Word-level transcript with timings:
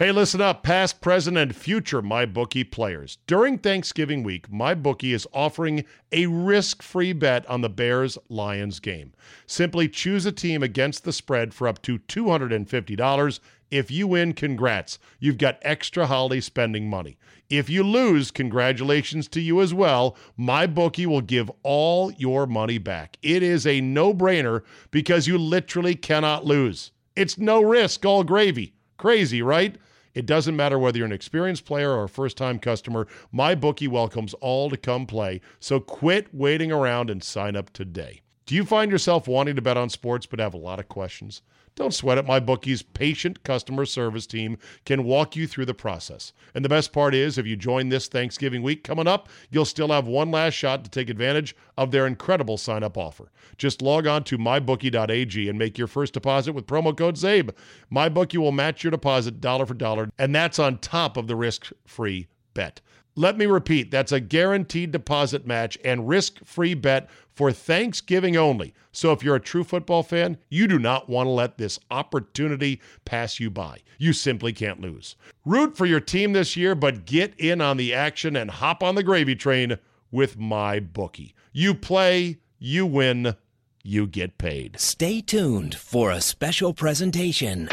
Hey, 0.00 0.12
listen 0.12 0.40
up, 0.40 0.62
past, 0.62 1.02
present, 1.02 1.36
and 1.36 1.54
future 1.54 2.00
MyBookie 2.00 2.70
players. 2.70 3.18
During 3.26 3.58
Thanksgiving 3.58 4.22
week, 4.22 4.50
MyBookie 4.50 5.12
is 5.12 5.28
offering 5.30 5.84
a 6.10 6.24
risk 6.24 6.82
free 6.82 7.12
bet 7.12 7.44
on 7.50 7.60
the 7.60 7.68
Bears 7.68 8.16
Lions 8.30 8.80
game. 8.80 9.12
Simply 9.46 9.90
choose 9.90 10.24
a 10.24 10.32
team 10.32 10.62
against 10.62 11.04
the 11.04 11.12
spread 11.12 11.52
for 11.52 11.68
up 11.68 11.82
to 11.82 11.98
$250. 11.98 13.40
If 13.70 13.90
you 13.90 14.06
win, 14.06 14.32
congrats. 14.32 14.98
You've 15.18 15.36
got 15.36 15.58
extra 15.60 16.06
holiday 16.06 16.40
spending 16.40 16.88
money. 16.88 17.18
If 17.50 17.68
you 17.68 17.82
lose, 17.82 18.30
congratulations 18.30 19.28
to 19.28 19.40
you 19.42 19.60
as 19.60 19.74
well. 19.74 20.16
MyBookie 20.38 21.04
will 21.04 21.20
give 21.20 21.50
all 21.62 22.10
your 22.12 22.46
money 22.46 22.78
back. 22.78 23.18
It 23.22 23.42
is 23.42 23.66
a 23.66 23.82
no 23.82 24.14
brainer 24.14 24.62
because 24.92 25.26
you 25.26 25.36
literally 25.36 25.94
cannot 25.94 26.46
lose. 26.46 26.90
It's 27.16 27.36
no 27.36 27.60
risk, 27.60 28.06
all 28.06 28.24
gravy. 28.24 28.72
Crazy, 28.96 29.42
right? 29.42 29.76
It 30.14 30.26
doesn't 30.26 30.56
matter 30.56 30.78
whether 30.78 30.98
you're 30.98 31.06
an 31.06 31.12
experienced 31.12 31.64
player 31.64 31.92
or 31.92 32.04
a 32.04 32.08
first 32.08 32.36
time 32.36 32.58
customer, 32.58 33.06
my 33.30 33.54
bookie 33.54 33.88
welcomes 33.88 34.34
all 34.34 34.68
to 34.70 34.76
come 34.76 35.06
play. 35.06 35.40
So 35.60 35.78
quit 35.78 36.34
waiting 36.34 36.72
around 36.72 37.10
and 37.10 37.22
sign 37.22 37.56
up 37.56 37.72
today. 37.72 38.22
Do 38.46 38.54
you 38.56 38.64
find 38.64 38.90
yourself 38.90 39.28
wanting 39.28 39.54
to 39.56 39.62
bet 39.62 39.76
on 39.76 39.88
sports 39.88 40.26
but 40.26 40.40
have 40.40 40.54
a 40.54 40.58
lot 40.58 40.80
of 40.80 40.88
questions? 40.88 41.42
Don't 41.76 41.94
sweat 41.94 42.18
it. 42.18 42.26
MyBookie's 42.26 42.82
patient 42.82 43.42
customer 43.42 43.86
service 43.86 44.26
team 44.26 44.58
can 44.84 45.04
walk 45.04 45.36
you 45.36 45.46
through 45.46 45.66
the 45.66 45.74
process. 45.74 46.32
And 46.54 46.64
the 46.64 46.68
best 46.68 46.92
part 46.92 47.14
is, 47.14 47.38
if 47.38 47.46
you 47.46 47.56
join 47.56 47.88
this 47.88 48.08
Thanksgiving 48.08 48.62
week 48.62 48.84
coming 48.84 49.06
up, 49.06 49.28
you'll 49.50 49.64
still 49.64 49.88
have 49.88 50.06
one 50.06 50.30
last 50.30 50.54
shot 50.54 50.84
to 50.84 50.90
take 50.90 51.08
advantage 51.08 51.56
of 51.78 51.90
their 51.90 52.06
incredible 52.06 52.58
sign 52.58 52.82
up 52.82 52.98
offer. 52.98 53.30
Just 53.56 53.82
log 53.82 54.06
on 54.06 54.24
to 54.24 54.36
mybookie.ag 54.36 55.48
and 55.48 55.58
make 55.58 55.78
your 55.78 55.86
first 55.86 56.12
deposit 56.14 56.52
with 56.52 56.66
promo 56.66 56.96
code 56.96 57.16
CZABE. 57.16 57.54
MyBookie 57.92 58.38
will 58.38 58.52
match 58.52 58.84
your 58.84 58.90
deposit 58.90 59.40
dollar 59.40 59.64
for 59.64 59.74
dollar, 59.74 60.10
and 60.18 60.34
that's 60.34 60.58
on 60.58 60.78
top 60.78 61.16
of 61.16 61.28
the 61.28 61.36
risk 61.36 61.72
free 61.86 62.26
bet. 62.52 62.80
Let 63.20 63.36
me 63.36 63.44
repeat 63.44 63.90
that's 63.90 64.12
a 64.12 64.18
guaranteed 64.18 64.92
deposit 64.92 65.46
match 65.46 65.76
and 65.84 66.08
risk 66.08 66.42
free 66.42 66.72
bet 66.72 67.10
for 67.34 67.52
Thanksgiving 67.52 68.34
only. 68.34 68.72
So 68.92 69.12
if 69.12 69.22
you're 69.22 69.36
a 69.36 69.40
true 69.40 69.62
football 69.62 70.02
fan, 70.02 70.38
you 70.48 70.66
do 70.66 70.78
not 70.78 71.10
want 71.10 71.26
to 71.26 71.30
let 71.30 71.58
this 71.58 71.78
opportunity 71.90 72.80
pass 73.04 73.38
you 73.38 73.50
by. 73.50 73.80
You 73.98 74.14
simply 74.14 74.54
can't 74.54 74.80
lose. 74.80 75.16
Root 75.44 75.76
for 75.76 75.84
your 75.84 76.00
team 76.00 76.32
this 76.32 76.56
year, 76.56 76.74
but 76.74 77.04
get 77.04 77.38
in 77.38 77.60
on 77.60 77.76
the 77.76 77.92
action 77.92 78.36
and 78.36 78.50
hop 78.50 78.82
on 78.82 78.94
the 78.94 79.02
gravy 79.02 79.36
train 79.36 79.76
with 80.10 80.38
my 80.38 80.80
bookie. 80.80 81.34
You 81.52 81.74
play, 81.74 82.38
you 82.58 82.86
win, 82.86 83.36
you 83.82 84.06
get 84.06 84.38
paid. 84.38 84.80
Stay 84.80 85.20
tuned 85.20 85.74
for 85.74 86.10
a 86.10 86.22
special 86.22 86.72
presentation. 86.72 87.68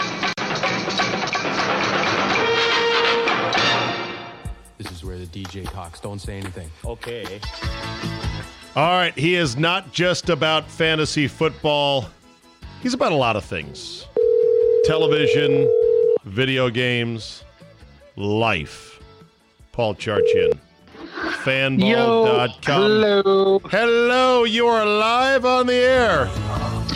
DJ 5.43 5.69
talks. 5.71 5.99
Don't 5.99 6.19
say 6.19 6.37
anything. 6.37 6.69
Okay. 6.83 7.39
All 8.75 8.91
right, 8.91 9.17
he 9.17 9.35
is 9.35 9.57
not 9.57 9.91
just 9.91 10.29
about 10.29 10.69
fantasy 10.69 11.27
football. 11.27 12.09
He's 12.81 12.93
about 12.93 13.11
a 13.11 13.15
lot 13.15 13.35
of 13.35 13.43
things. 13.43 14.05
Television, 14.85 15.71
video 16.25 16.69
games, 16.69 17.43
life. 18.15 18.99
Paul 19.71 19.95
Charchian. 19.95 20.59
Fanball.com. 21.43 22.81
Hello. 22.81 23.59
Hello, 23.59 24.43
you 24.43 24.67
are 24.67 24.85
live 24.85 25.45
on 25.45 25.67
the 25.67 25.75
air. 25.75 26.29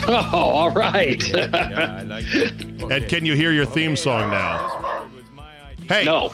Oh, 0.08 0.30
all 0.32 0.70
right. 0.72 1.28
yeah, 1.28 2.02
like 2.06 2.24
okay. 2.34 2.96
And 2.96 3.08
can 3.08 3.24
you 3.24 3.34
hear 3.34 3.52
your 3.52 3.66
theme 3.66 3.94
song 3.94 4.30
now? 4.30 5.08
Hey, 5.88 6.04
no, 6.04 6.32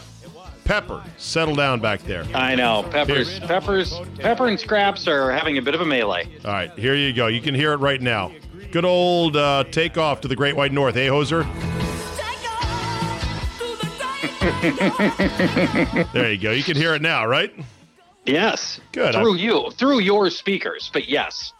Pepper, 0.69 1.03
settle 1.17 1.55
down 1.55 1.81
back 1.81 2.03
there. 2.03 2.25
I 2.35 2.55
know. 2.55 2.83
Peppers, 2.91 3.41
Peppers, 3.41 3.99
Pepper 4.19 4.49
and 4.49 4.61
Scraps 4.61 5.09
are 5.09 5.33
having 5.33 5.57
a 5.57 5.63
bit 5.63 5.75
of 5.75 5.81
a 5.81 5.87
melee. 5.87 6.29
All 6.45 6.53
right, 6.53 6.71
here 6.79 6.95
you 6.95 7.15
go. 7.15 7.27
You 7.27 7.41
can 7.41 7.55
hear 7.55 7.73
it 7.73 7.79
right 7.79 8.03
now. 8.03 8.33
Good 8.71 8.85
old 8.85 9.35
uh, 9.35 9.65
takeoff 9.71 10.21
to 10.21 10.29
the 10.29 10.37
Great 10.37 10.57
White 10.57 10.73
North, 10.73 10.95
eh, 10.97 11.09
Hoser? 11.09 11.45
there 16.13 16.33
you 16.33 16.39
go. 16.39 16.51
You 16.51 16.63
can 16.63 16.77
hear 16.77 16.95
it 16.95 17.01
now, 17.01 17.27
right? 17.27 17.51
Yes. 18.27 18.79
Good. 18.93 19.15
Through 19.15 19.37
I- 19.37 19.39
you, 19.39 19.71
through 19.71 20.01
your 20.01 20.29
speakers, 20.29 20.91
but 20.93 21.09
yes. 21.09 21.55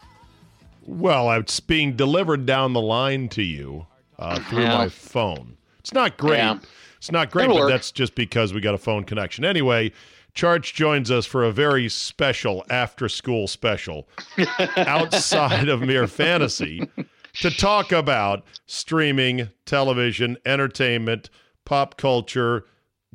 Well, 0.85 1.31
it's 1.31 1.59
being 1.59 1.95
delivered 1.95 2.45
down 2.45 2.73
the 2.73 2.81
line 2.81 3.27
to 3.29 3.41
you 3.41 3.87
uh, 4.19 4.39
through 4.41 4.61
Yeah. 4.63 4.77
my 4.77 4.89
phone. 4.89 5.57
It's 5.79 5.93
not 5.93 6.15
great. 6.17 6.37
Yeah. 6.37 6.59
It's 6.99 7.11
not 7.11 7.31
great, 7.31 7.45
It'll 7.45 7.55
but 7.55 7.61
work. 7.63 7.71
that's 7.71 7.91
just 7.91 8.13
because 8.13 8.53
we 8.53 8.61
got 8.61 8.75
a 8.75 8.77
phone 8.77 9.03
connection. 9.03 9.43
Anyway, 9.45 9.91
Charch 10.35 10.73
joins 10.73 11.09
us 11.09 11.25
for 11.25 11.43
a 11.43 11.51
very 11.51 11.89
special 11.89 12.63
after 12.69 13.09
school 13.09 13.47
special 13.47 14.07
outside 14.77 15.69
of 15.69 15.81
mere 15.81 16.07
fantasy 16.07 16.87
to 17.35 17.49
talk 17.51 17.91
about 17.91 18.45
streaming, 18.65 19.49
television, 19.65 20.37
entertainment, 20.45 21.29
pop 21.65 21.97
culture, 21.97 22.65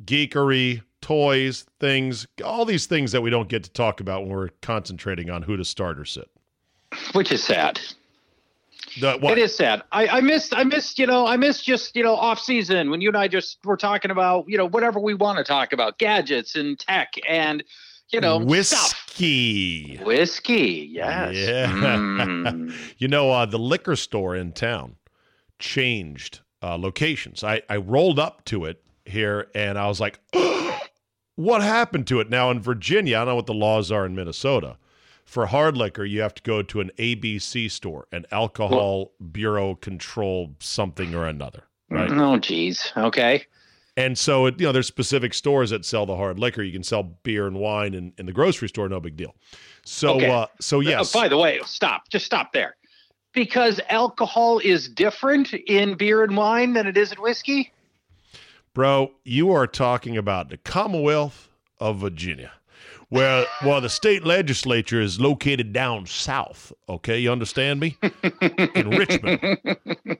geekery, 0.03 0.81
toys, 1.01 1.65
things, 1.79 2.25
all 2.43 2.65
these 2.65 2.87
things 2.87 3.11
that 3.11 3.21
we 3.21 3.29
don't 3.29 3.49
get 3.49 3.63
to 3.63 3.71
talk 3.71 3.99
about 3.99 4.21
when 4.23 4.31
we're 4.31 4.49
concentrating 4.61 5.29
on 5.29 5.43
who 5.43 5.55
to 5.55 5.63
start 5.63 5.99
or 5.99 6.05
sit. 6.05 6.29
Which 7.13 7.31
is 7.31 7.43
sad. 7.43 7.79
The, 8.99 9.17
what? 9.19 9.37
It 9.37 9.41
is 9.41 9.55
sad. 9.55 9.83
I, 9.91 10.07
I 10.07 10.21
missed. 10.21 10.55
I 10.55 10.63
missed. 10.63 10.99
You 10.99 11.07
know. 11.07 11.27
I 11.27 11.37
missed 11.37 11.65
just 11.65 11.95
you 11.95 12.03
know 12.03 12.15
off 12.15 12.39
season 12.39 12.89
when 12.89 13.01
you 13.01 13.09
and 13.09 13.17
I 13.17 13.27
just 13.27 13.57
were 13.65 13.77
talking 13.77 14.11
about 14.11 14.45
you 14.47 14.57
know 14.57 14.67
whatever 14.67 14.99
we 14.99 15.13
want 15.13 15.37
to 15.37 15.43
talk 15.43 15.73
about, 15.73 15.97
gadgets 15.97 16.55
and 16.55 16.79
tech 16.79 17.13
and 17.27 17.63
you 18.09 18.21
know 18.21 18.39
stuff. 18.39 18.49
whiskey. 18.49 19.97
Whiskey. 20.03 20.89
Yes. 20.91 21.35
Yeah. 21.35 21.67
Mm. 21.67 22.73
You 22.97 23.07
know, 23.07 23.31
uh, 23.31 23.45
the 23.45 23.59
liquor 23.59 23.95
store 23.95 24.35
in 24.35 24.53
town 24.53 24.95
changed 25.59 26.39
uh, 26.61 26.77
locations. 26.77 27.43
I, 27.43 27.61
I 27.69 27.77
rolled 27.77 28.19
up 28.19 28.45
to 28.45 28.65
it 28.65 28.81
here 29.05 29.47
and 29.53 29.77
I 29.77 29.87
was 29.87 29.99
like, 29.99 30.19
what 31.35 31.61
happened 31.61 32.07
to 32.07 32.19
it? 32.19 32.29
Now 32.29 32.51
in 32.51 32.59
Virginia, 32.59 33.17
I 33.17 33.19
don't 33.19 33.27
know 33.29 33.35
what 33.35 33.45
the 33.45 33.53
laws 33.53 33.91
are 33.91 34.05
in 34.05 34.15
Minnesota. 34.15 34.77
For 35.25 35.47
hard 35.47 35.75
liquor, 35.75 36.05
you 36.05 36.21
have 36.21 36.33
to 36.35 36.43
go 36.43 36.61
to 36.61 36.79
an 36.81 36.91
ABC 36.97 37.69
store, 37.71 38.07
an 38.11 38.25
alcohol 38.31 39.11
bureau 39.31 39.75
control 39.75 40.55
something 40.59 41.15
or 41.15 41.25
another, 41.25 41.63
right? 41.89 42.11
Oh, 42.11 42.37
geez. 42.37 42.91
Okay. 42.95 43.43
And 43.97 44.17
so, 44.17 44.45
it, 44.45 44.59
you 44.59 44.65
know, 44.67 44.71
there's 44.71 44.87
specific 44.87 45.33
stores 45.33 45.69
that 45.71 45.83
sell 45.85 46.05
the 46.05 46.15
hard 46.15 46.37
liquor. 46.37 46.61
You 46.61 46.71
can 46.73 46.83
sell 46.83 47.01
beer 47.03 47.47
and 47.47 47.57
wine 47.57 47.93
in, 47.93 48.13
in 48.17 48.25
the 48.27 48.33
grocery 48.33 48.67
store, 48.69 48.87
no 48.87 48.99
big 48.99 49.15
deal. 49.17 49.33
So, 49.85 50.15
Okay. 50.15 50.29
uh, 50.29 50.45
so 50.61 50.79
yes, 50.81 51.15
Uh, 51.15 51.19
by 51.21 51.27
the 51.27 51.37
way, 51.37 51.59
stop. 51.65 52.07
Just 52.09 52.25
stop 52.25 52.51
there. 52.53 52.75
Because 53.33 53.79
alcohol 53.89 54.59
is 54.59 54.87
different 54.87 55.53
in 55.53 55.95
beer 55.95 56.23
and 56.23 56.37
wine 56.37 56.73
than 56.73 56.87
it 56.87 56.97
is 56.97 57.11
in 57.11 57.21
whiskey. 57.21 57.71
bro, 58.73 59.11
you 59.23 59.51
are 59.51 59.65
talking 59.67 60.17
about 60.17 60.49
the 60.49 60.57
Commonwealth 60.57 61.49
of 61.79 61.97
Virginia, 61.97 62.51
where 63.15 63.45
well, 63.63 63.81
the 63.81 63.89
state 63.89 64.25
legislature 64.25 64.99
is 65.01 65.19
located 65.19 65.71
down 65.71 66.05
south. 66.05 66.73
Okay, 66.89 67.19
you 67.19 67.31
understand 67.31 67.79
me? 67.79 67.97
in 68.51 68.89
Richmond, 68.89 69.39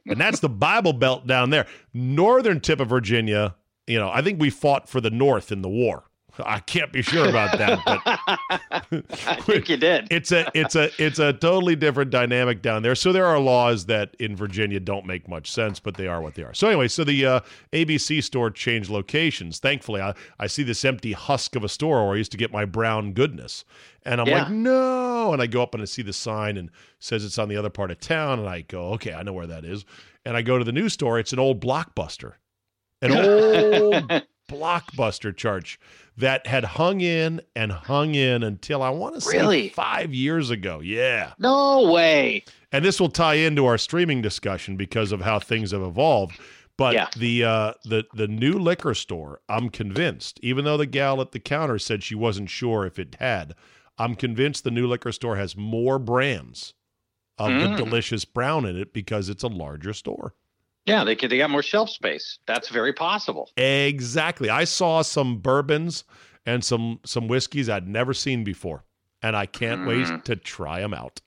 and 0.05 0.19
that's 0.19 0.39
the 0.39 0.49
Bible 0.49 0.93
Belt 0.93 1.27
down 1.27 1.49
there. 1.49 1.67
Northern 1.93 2.59
tip 2.61 2.79
of 2.79 2.87
Virginia, 2.89 3.55
You 3.87 3.99
know, 3.99 4.09
I 4.09 4.21
think 4.21 4.39
we 4.39 4.49
fought 4.49 4.87
for 4.87 5.01
the 5.01 5.11
North 5.11 5.51
in 5.51 5.61
the 5.61 5.69
war. 5.69 6.05
I 6.43 6.59
can't 6.59 6.91
be 6.91 7.01
sure 7.01 7.29
about 7.29 7.57
that, 7.57 7.79
but 7.85 8.01
I 9.27 9.35
think 9.41 9.69
you 9.69 9.77
did. 9.77 10.07
it's 10.11 10.31
a 10.31 10.49
it's 10.53 10.75
a 10.75 10.89
it's 11.03 11.19
a 11.19 11.33
totally 11.33 11.75
different 11.75 12.11
dynamic 12.11 12.61
down 12.61 12.83
there. 12.83 12.95
So 12.95 13.11
there 13.11 13.25
are 13.25 13.39
laws 13.39 13.85
that 13.85 14.15
in 14.19 14.35
Virginia 14.35 14.79
don't 14.79 15.05
make 15.05 15.27
much 15.27 15.51
sense, 15.51 15.79
but 15.79 15.95
they 15.95 16.07
are 16.07 16.21
what 16.21 16.35
they 16.35 16.43
are. 16.43 16.53
So 16.53 16.67
anyway, 16.67 16.87
so 16.87 17.03
the 17.03 17.25
uh, 17.25 17.39
ABC 17.73 18.23
store 18.23 18.49
changed 18.51 18.89
locations. 18.89 19.59
Thankfully, 19.59 20.01
I, 20.01 20.13
I 20.39 20.47
see 20.47 20.63
this 20.63 20.83
empty 20.83 21.13
husk 21.13 21.55
of 21.55 21.63
a 21.63 21.69
store 21.69 22.05
where 22.05 22.15
I 22.15 22.17
used 22.17 22.31
to 22.31 22.37
get 22.37 22.51
my 22.51 22.65
brown 22.65 23.13
goodness, 23.13 23.63
and 24.03 24.19
I'm 24.19 24.27
Yeah. 24.27 24.43
like, 24.43 24.51
no. 24.51 25.33
And 25.33 25.41
I 25.41 25.47
go 25.47 25.61
up 25.63 25.73
and 25.73 25.81
I 25.81 25.85
see 25.85 26.01
the 26.01 26.13
sign 26.13 26.57
and 26.57 26.69
says 26.99 27.23
it's 27.23 27.37
on 27.39 27.49
the 27.49 27.57
other 27.57 27.69
part 27.69 27.91
of 27.91 27.99
town, 27.99 28.39
and 28.39 28.49
I 28.49 28.61
go, 28.61 28.89
okay, 28.93 29.13
I 29.13 29.23
know 29.23 29.33
where 29.33 29.47
that 29.47 29.63
is. 29.65 29.85
And 30.25 30.35
I 30.35 30.41
go 30.41 30.57
to 30.57 30.63
the 30.63 30.71
new 30.71 30.89
store. 30.89 31.19
It's 31.19 31.33
an 31.33 31.39
old 31.39 31.61
blockbuster, 31.61 32.33
an 33.01 33.11
old 33.15 34.23
blockbuster 34.51 35.35
church 35.35 35.79
that 36.17 36.47
had 36.47 36.63
hung 36.63 37.01
in 37.01 37.41
and 37.55 37.71
hung 37.71 38.15
in 38.15 38.43
until 38.43 38.81
I 38.81 38.89
want 38.89 39.15
to 39.15 39.21
say 39.21 39.37
Really? 39.37 39.69
five 39.69 40.13
years 40.13 40.49
ago. 40.49 40.79
Yeah. 40.79 41.33
no 41.39 41.91
way. 41.91 42.43
And 42.71 42.83
this 42.83 42.99
will 42.99 43.09
tie 43.09 43.35
into 43.35 43.65
our 43.65 43.77
streaming 43.77 44.21
discussion 44.21 44.75
because 44.77 45.11
of 45.11 45.21
how 45.21 45.39
things 45.39 45.71
have 45.71 45.81
evolved. 45.81 46.39
But 46.77 46.93
Yeah. 46.93 47.07
the 47.17 47.43
uh, 47.45 47.73
the 47.85 48.03
the 48.13 48.27
new 48.27 48.53
liquor 48.59 48.93
store, 48.93 49.39
I'm 49.47 49.69
convinced, 49.69 50.39
even 50.43 50.65
though 50.65 50.75
the 50.77 50.85
gal 50.85 51.21
at 51.21 51.31
the 51.31 51.39
counter 51.39 51.79
said 51.79 52.03
she 52.03 52.15
wasn't 52.15 52.49
sure 52.49 52.85
if 52.85 52.99
it 52.99 53.15
had, 53.19 53.55
I'm 53.97 54.15
convinced 54.15 54.65
the 54.65 54.71
new 54.71 54.85
liquor 54.87 55.13
store 55.13 55.37
has 55.37 55.55
more 55.55 55.97
brands 55.99 56.73
of 57.37 57.49
Mm. 57.51 57.77
the 57.77 57.83
delicious 57.85 58.25
brown 58.25 58.65
in 58.65 58.77
it 58.77 58.91
because 58.93 59.29
it's 59.29 59.43
a 59.43 59.47
larger 59.47 59.93
store. 59.93 60.33
Yeah, 60.85 61.03
they 61.03 61.15
could. 61.15 61.29
They 61.31 61.37
got 61.39 61.49
more 61.49 61.63
shelf 61.63 61.89
space. 61.89 62.37
That's 62.45 62.69
very 62.69 62.93
possible. 62.93 63.49
Exactly. 63.57 64.49
I 64.49 64.65
saw 64.65 65.01
some 65.01 65.37
bourbons 65.37 66.03
and 66.45 66.63
some 66.63 66.99
some 67.05 67.27
whiskeys 67.27 67.69
I'd 67.69 67.87
never 67.87 68.13
seen 68.13 68.43
before, 68.43 68.83
and 69.23 69.35
I 69.35 69.47
can't 69.47 69.81
Mm. 69.81 69.87
wait 70.13 70.25
to 70.25 70.35
try 70.35 70.79
them 70.81 70.93
out. 70.93 71.21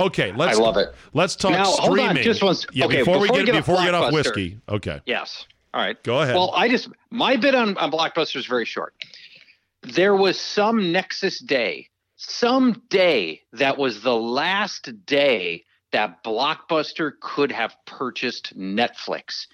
Okay, 0.00 0.32
let's 0.32 0.58
I 0.58 0.60
love 0.62 0.76
it. 0.76 0.94
Let's 1.14 1.34
talk 1.34 1.52
Now, 1.52 1.64
hold 1.64 1.98
on, 1.98 2.16
just 2.16 2.42
one 2.42 2.50
s- 2.52 2.66
Yeah, 2.72 2.86
okay, 2.86 2.98
before, 2.98 3.18
we 3.18 3.22
before 3.28 3.36
get, 3.36 3.40
we 3.40 3.46
get 3.46 3.54
off 3.54 3.60
before 3.66 3.78
we 3.78 3.84
get 3.84 3.94
off 3.94 4.12
whiskey. 4.12 4.58
Okay, 4.68 5.00
Yes. 5.06 5.46
All 5.74 5.80
right. 5.80 6.00
go 6.02 6.20
ahead. 6.22 6.34
Well, 6.34 6.52
I 6.54 6.68
just 6.68 6.88
my 7.10 7.36
bit 7.36 7.54
on, 7.54 7.76
on 7.78 7.90
Blockbuster 7.90 8.36
is 8.36 8.46
very 8.46 8.64
short. 8.64 8.94
There 9.82 10.14
was 10.14 10.38
some 10.40 10.92
Nexus 10.92 11.38
day, 11.40 11.88
some 12.16 12.82
day 12.90 13.42
that 13.52 13.78
was 13.78 14.02
the 14.02 14.14
last 14.16 15.04
day 15.06 15.64
that 15.92 16.22
Blockbuster 16.22 17.12
could 17.20 17.52
have 17.52 17.74
purchased 17.86 18.56
Netflix. 18.58 19.46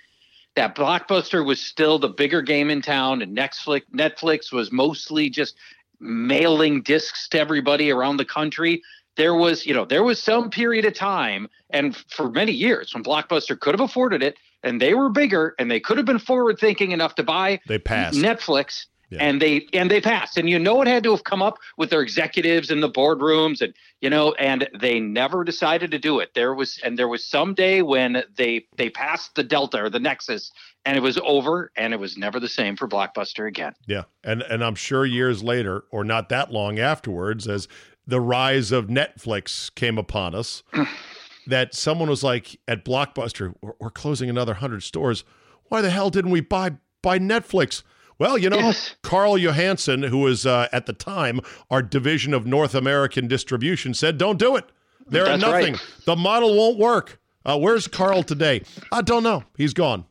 That 0.57 0.77
Blockbuster 0.77 1.45
was 1.45 1.61
still 1.61 1.99
the 1.99 2.09
bigger 2.09 2.43
game 2.43 2.71
in 2.71 2.83
town, 2.83 3.23
and 3.23 3.37
Netflix 3.37 3.83
Netflix 3.93 4.53
was 4.53 4.71
mostly 4.71 5.29
just 5.29 5.57
mailing 6.01 6.83
discs 6.83 7.29
to 7.29 7.41
everybody 7.41 7.91
around 7.91 8.19
the 8.19 8.25
country. 8.25 8.83
There 9.17 9.35
was, 9.35 9.65
you 9.65 9.75
know, 9.75 9.85
there 9.85 10.03
was 10.03 10.21
some 10.21 10.51
period 10.51 10.85
of 10.85 10.95
time, 10.95 11.49
and 11.71 11.97
for 11.97 12.31
many 12.31 12.53
years, 12.53 12.95
when 12.95 13.05
Blockbuster 13.05 13.59
could 13.59 13.75
have 13.75 13.81
afforded 13.81 14.23
it, 14.23 14.37
and 14.63 14.81
they 14.81 14.95
were 14.95 15.11
bigger, 15.11 15.55
and 15.59 15.71
they 15.71 15.79
could 15.79 15.97
have 15.97 16.07
been 16.07 16.19
forward 16.19 16.59
thinking 16.59 16.91
enough 16.93 17.15
to 17.17 17.23
buy 17.23 17.61
they 17.69 17.79
passed. 17.79 18.19
Netflix, 18.19 18.87
Yeah. 19.11 19.19
and 19.21 19.41
they 19.41 19.67
and 19.73 19.91
they 19.91 20.01
passed. 20.01 20.39
And 20.39 20.49
you 20.49 20.59
know 20.59 20.81
it 20.83 20.89
had 20.89 21.03
to 21.05 21.11
have 21.13 21.25
come 21.25 21.43
up 21.43 21.59
with 21.77 21.91
their 21.91 22.01
executives 22.01 22.71
in 22.71 22.81
the 22.81 22.91
boardrooms, 22.91 23.61
and 23.61 23.75
you 24.01 24.11
know, 24.11 24.33
and 24.35 24.69
they 24.79 25.01
never 25.01 25.45
decided 25.45 25.91
to 25.91 25.99
do 25.99 26.21
it. 26.21 26.35
There 26.35 26.55
was 26.55 26.79
and 26.83 26.99
there 26.99 27.09
was 27.09 27.25
some 27.25 27.55
day 27.55 27.83
when 27.83 28.25
they 28.37 28.67
they 28.77 28.91
passed 28.91 29.35
the 29.35 29.45
Delta 29.45 29.85
or 29.85 29.91
the 29.91 30.01
Nexus, 30.01 30.51
and 30.85 30.97
it 30.97 31.01
was 31.01 31.19
over, 31.25 31.71
and 31.77 31.93
it 31.93 32.01
was 32.01 32.17
never 32.17 32.41
the 32.41 32.49
same 32.49 32.77
for 32.77 32.89
Blockbuster 32.89 33.47
again. 33.47 33.75
Yeah, 33.87 34.05
and 34.23 34.43
and 34.43 34.65
I'm 34.65 34.75
sure 34.75 35.05
years 35.05 35.43
later, 35.43 35.85
or 35.91 36.05
not 36.05 36.29
that 36.31 36.53
long 36.53 36.79
afterwards, 36.79 37.47
as 37.47 37.69
the 38.07 38.21
rise 38.21 38.73
of 38.73 38.87
Netflix 38.87 39.75
came 39.75 39.99
upon 39.99 40.35
us, 40.35 40.63
that 41.47 41.75
someone 41.75 42.09
was 42.09 42.23
like 42.23 42.59
at 42.69 42.85
Blockbuster, 42.85 43.55
we're, 43.61 43.73
we're 43.81 43.91
closing 43.91 44.29
another 44.29 44.55
hundred 44.55 44.83
stores. 44.83 45.25
Why 45.69 45.81
the 45.81 45.91
hell 45.91 46.11
didn't 46.11 46.31
we 46.31 46.41
buy 46.41 46.73
buy 47.03 47.19
Netflix? 47.19 47.83
Well, 48.19 48.39
you 48.39 48.49
know, 48.51 48.57
Yes. 48.59 48.95
Carl 49.03 49.37
Johansson, 49.39 50.03
who 50.05 50.19
was 50.19 50.47
uh, 50.47 50.69
at 50.73 50.87
the 50.87 50.93
time 50.93 51.41
our 51.71 51.83
division 51.83 52.33
of 52.35 52.47
North 52.47 52.75
American 52.75 53.27
distribution, 53.29 53.95
said, 53.95 54.19
"Don't 54.19 54.39
do 54.39 54.57
it. 54.57 54.65
They're 55.07 55.37
nothing. 55.37 55.73
right. 55.75 55.87
The 56.07 56.17
model 56.17 56.57
won't 56.57 56.79
work." 56.79 57.21
Uh, 57.47 57.59
where's 57.59 57.87
Carl 57.89 58.23
today? 58.23 58.63
I 58.93 59.03
don't 59.03 59.23
know. 59.23 59.45
He's 59.57 59.75
gone. 59.75 60.07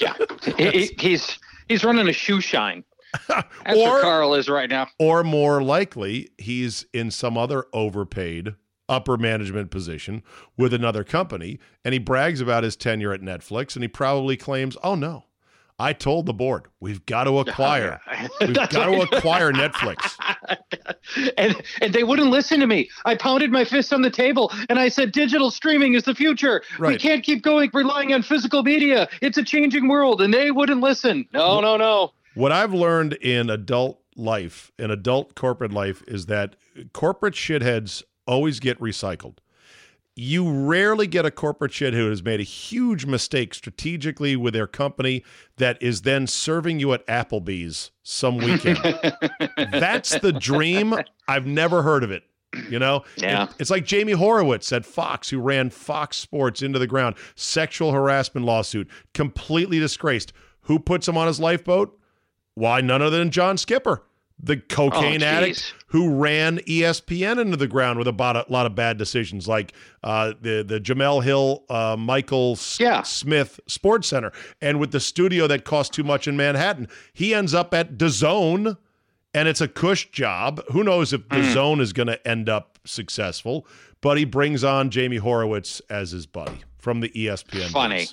Yeah, 0.00 0.14
he, 0.58 0.70
he- 0.70 0.94
he's 0.98 1.38
he's 1.68 1.84
running 1.84 2.08
a 2.08 2.12
shoe 2.12 2.40
shine. 2.40 2.84
That's 3.28 3.46
Or- 3.76 3.92
where 3.92 4.02
Carl 4.02 4.34
is 4.34 4.48
right 4.48 4.68
now. 4.68 4.88
Or 4.98 5.22
more 5.22 5.62
likely, 5.62 6.30
he's 6.38 6.86
in 6.92 7.10
some 7.10 7.36
other 7.38 7.66
overpaid 7.72 8.54
upper 8.88 9.16
management 9.16 9.70
position 9.70 10.22
with 10.58 10.74
another 10.74 11.04
company, 11.04 11.58
and 11.84 11.92
he 11.92 11.98
brags 11.98 12.40
about 12.40 12.64
his 12.64 12.74
tenure 12.76 13.12
at 13.12 13.20
Netflix, 13.22 13.74
and 13.76 13.82
he 13.84 13.88
probably 13.88 14.36
claims, 14.36 14.76
"Oh 14.82 14.94
no, 14.94 15.24
I 15.82 15.92
told 15.92 16.26
the 16.26 16.32
board 16.32 16.66
we've 16.78 17.04
got 17.06 17.24
to 17.24 17.30
oh, 17.30 17.38
acquire, 17.40 18.00
we've 18.40 18.54
got 18.54 18.70
to 18.70 19.00
acquire 19.00 19.52
Netflix." 19.52 20.16
and 21.36 21.60
and 21.80 21.92
they 21.92 22.04
wouldn't 22.04 22.30
listen 22.30 22.60
to 22.60 22.68
me. 22.68 22.88
I 23.04 23.16
pounded 23.16 23.50
my 23.50 23.64
fist 23.64 23.92
on 23.92 24.02
the 24.02 24.10
table 24.10 24.52
and 24.68 24.78
I 24.78 24.88
said, 24.88 25.10
"Digital 25.10 25.50
streaming 25.50 25.94
is 25.94 26.04
the 26.04 26.14
future. 26.14 26.62
We 26.78 26.96
can't 26.96 27.24
keep 27.24 27.42
going 27.42 27.70
relying 27.74 28.12
on 28.14 28.22
physical 28.22 28.62
media. 28.62 29.08
It's 29.20 29.38
a 29.38 29.42
changing 29.42 29.88
world." 29.88 30.22
And 30.22 30.32
they 30.32 30.52
wouldn't 30.52 30.80
listen. 30.80 31.26
No, 31.32 31.60
no, 31.60 31.76
no. 31.76 32.12
What 32.34 32.52
I've 32.52 32.72
learned 32.72 33.14
in 33.14 33.50
adult 33.50 34.00
life, 34.14 34.70
in 34.78 34.92
adult 34.92 35.34
corporate 35.34 35.72
life, 35.72 36.04
is 36.06 36.26
that 36.26 36.54
corporate 36.92 37.34
shitheads 37.34 38.04
always 38.26 38.60
get 38.60 38.78
recycled. 38.78 39.38
You 40.14 40.48
rarely 40.50 41.06
get 41.06 41.24
a 41.24 41.30
corporate 41.30 41.72
shithead 41.72 41.94
who 41.94 42.10
has 42.10 42.22
made 42.22 42.38
a 42.38 42.42
huge 42.44 43.06
mistake 43.06 43.54
strategically 43.54 44.36
with 44.36 44.52
their 44.52 44.66
company 44.66 45.24
that 45.56 45.82
is 45.82 46.02
then 46.02 46.26
serving 46.26 46.80
you 46.80 46.92
at 46.92 47.06
Applebee's 47.06 47.92
some 48.02 48.36
weekend. 48.36 48.78
That's 49.72 50.18
the 50.18 50.32
dream. 50.32 50.94
I've 51.28 51.46
never 51.46 51.82
heard 51.82 52.04
of 52.04 52.10
it. 52.10 52.24
You 52.68 52.78
know, 52.78 53.04
Yeah. 53.16 53.44
It- 53.44 53.50
it's 53.60 53.70
like 53.70 53.86
Jamie 53.86 54.12
Horowitz 54.12 54.70
at 54.72 54.84
Fox, 54.84 55.30
who 55.30 55.40
ran 55.40 55.70
Fox 55.70 56.18
Sports 56.18 56.60
into 56.60 56.78
the 56.78 56.86
ground, 56.86 57.16
sexual 57.34 57.92
harassment 57.92 58.44
lawsuit, 58.44 58.88
completely 59.14 59.78
disgraced. 59.78 60.34
Who 60.66 60.78
puts 60.78 61.08
him 61.08 61.16
on 61.16 61.26
his 61.26 61.40
lifeboat? 61.40 61.98
Why, 62.54 62.82
none 62.82 63.00
other 63.00 63.16
than 63.16 63.30
John 63.30 63.56
Skipper, 63.56 64.02
the 64.40 64.56
cocaine 64.56 65.22
Oh, 65.22 65.26
addict 65.26 65.74
who 65.88 66.14
ran 66.14 66.58
ESPN 66.58 67.38
into 67.40 67.56
the 67.56 67.66
ground 67.68 67.98
with 67.98 68.08
about 68.08 68.36
a 68.36 68.44
lot 68.52 68.66
of 68.66 68.74
bad 68.74 68.96
decisions, 68.98 69.46
like 69.48 69.72
uh, 70.02 70.32
the 70.40 70.62
the 70.66 70.80
Jemele 70.80 71.22
Hill 71.22 71.64
uh, 71.68 71.96
Michael 71.98 72.52
S- 72.52 72.78
Yeah. 72.80 73.02
Smith 73.02 73.60
SportsCenter, 73.68 74.32
and 74.60 74.80
with 74.80 74.90
the 74.92 75.00
studio 75.00 75.46
that 75.46 75.64
cost 75.64 75.92
too 75.92 76.02
much 76.04 76.26
in 76.26 76.36
Manhattan, 76.36 76.88
he 77.12 77.34
ends 77.34 77.54
up 77.54 77.72
at 77.74 77.96
DAZN, 77.98 78.76
and 79.34 79.48
it's 79.48 79.60
a 79.60 79.68
cush 79.68 80.10
job. 80.10 80.60
Who 80.72 80.82
knows 80.84 81.12
if 81.12 81.22
Mm. 81.28 81.42
DAZN 81.54 81.80
is 81.80 81.92
going 81.92 82.08
to 82.08 82.26
end 82.28 82.48
up 82.48 82.78
successful? 82.84 83.66
But 84.00 84.18
he 84.18 84.24
brings 84.24 84.64
on 84.64 84.90
Jamie 84.90 85.18
Horowitz 85.18 85.80
as 85.88 86.10
his 86.10 86.26
buddy 86.26 86.58
from 86.78 87.00
the 87.00 87.08
ESPN. 87.10 87.70
Funny. 87.70 88.08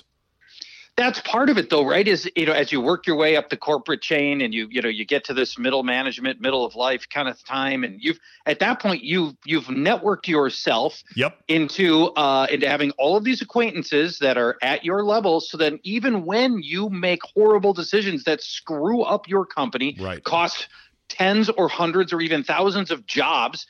That's 0.96 1.20
part 1.22 1.48
of 1.48 1.56
it, 1.56 1.70
though, 1.70 1.86
right? 1.86 2.06
Is 2.06 2.30
you 2.36 2.44
know, 2.46 2.52
as 2.52 2.72
you 2.72 2.80
work 2.80 3.06
your 3.06 3.16
way 3.16 3.36
up 3.36 3.48
the 3.48 3.56
corporate 3.56 4.02
chain, 4.02 4.42
and 4.42 4.52
you 4.52 4.68
you 4.70 4.82
know, 4.82 4.88
you 4.88 5.06
get 5.06 5.24
to 5.24 5.34
this 5.34 5.58
middle 5.58 5.82
management, 5.82 6.40
middle 6.40 6.64
of 6.64 6.74
life 6.74 7.08
kind 7.08 7.28
of 7.28 7.42
time, 7.44 7.84
and 7.84 8.02
you've 8.02 8.18
at 8.44 8.58
that 8.58 8.80
point 8.80 9.02
you've 9.02 9.34
you've 9.46 9.64
networked 9.66 10.28
yourself 10.28 11.02
Yep. 11.16 11.38
into 11.48 12.06
uh, 12.16 12.46
into 12.50 12.68
having 12.68 12.90
all 12.92 13.16
of 13.16 13.24
these 13.24 13.40
acquaintances 13.40 14.18
that 14.18 14.36
are 14.36 14.58
at 14.62 14.84
your 14.84 15.02
level, 15.02 15.40
so 15.40 15.56
that 15.56 15.74
even 15.84 16.26
when 16.26 16.60
you 16.62 16.90
make 16.90 17.20
horrible 17.34 17.72
decisions 17.72 18.24
that 18.24 18.42
screw 18.42 19.02
up 19.02 19.26
your 19.26 19.46
company, 19.46 19.96
Right. 19.98 20.22
cost 20.22 20.68
tens 21.08 21.48
or 21.48 21.68
hundreds 21.68 22.12
or 22.12 22.20
even 22.20 22.44
thousands 22.44 22.90
of 22.90 23.06
jobs, 23.06 23.66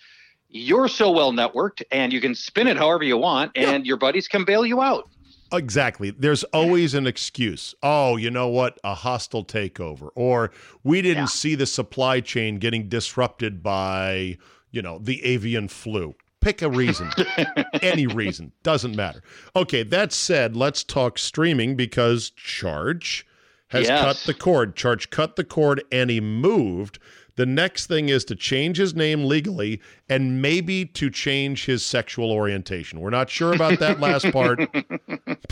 you're 0.49 0.89
so 0.89 1.13
well 1.13 1.33
networked, 1.33 1.83
and 1.93 2.13
you 2.13 2.21
can 2.21 2.35
spin 2.35 2.67
it 2.67 2.77
however 2.77 3.05
you 3.05 3.19
want, 3.19 3.53
and 3.57 3.87
your 3.87 3.99
buddies 3.99 4.27
can 4.27 4.45
bail 4.45 4.67
you 4.67 4.81
out. 4.83 5.09
Exactly. 5.53 6.11
There's 6.11 6.45
always 6.45 6.95
an 6.95 7.07
excuse. 7.07 7.75
Oh, 7.83 8.17
you 8.17 8.31
know 8.31 8.49
what? 8.49 8.79
A 8.85 8.95
hostile 8.95 9.45
takeover. 9.45 10.11
Or 10.15 10.51
we 10.85 11.03
didn't 11.03 11.25
Yeah. 11.25 11.27
see 11.27 11.55
the 11.55 11.67
supply 11.67 12.21
chain 12.21 12.59
getting 12.59 12.89
disrupted 12.89 13.63
by, 13.63 14.39
you 14.71 14.83
know, 14.83 14.99
the 14.99 15.25
avian 15.25 15.69
flu. 15.69 16.15
Pick 16.41 16.63
a 16.63 16.71
reason. 16.71 17.11
Any 17.83 18.07
reason. 18.07 18.53
Doesn't 18.63 18.97
matter. 18.97 19.23
Okay, 19.55 19.83
that 19.83 20.13
said, 20.13 20.57
let's 20.57 20.83
talk 20.85 21.19
streaming 21.19 21.77
because 21.77 22.31
Charch 22.31 23.25
has 23.69 23.87
Yes. 23.89 24.01
cut 24.03 24.17
the 24.27 24.35
cord. 24.35 24.75
Charch 24.77 25.11
cut 25.11 25.37
the 25.37 25.45
cord 25.45 25.83
and 25.93 26.09
he 26.11 26.21
moved 26.21 26.99
The 27.41 27.47
next 27.47 27.87
thing 27.87 28.11
is 28.11 28.23
to 28.27 28.37
change 28.37 28.77
his 28.77 28.95
name 28.95 29.25
legally 29.25 29.81
and 30.11 30.43
maybe 30.43 30.85
to 30.85 31.09
change 31.09 31.65
his 31.65 31.83
sexual 31.83 32.31
orientation. 32.31 33.01
We're 33.01 33.09
not 33.09 33.31
sure 33.31 33.55
about 33.55 33.79
that 33.79 33.99
last 33.99 34.31
part, 34.31 34.59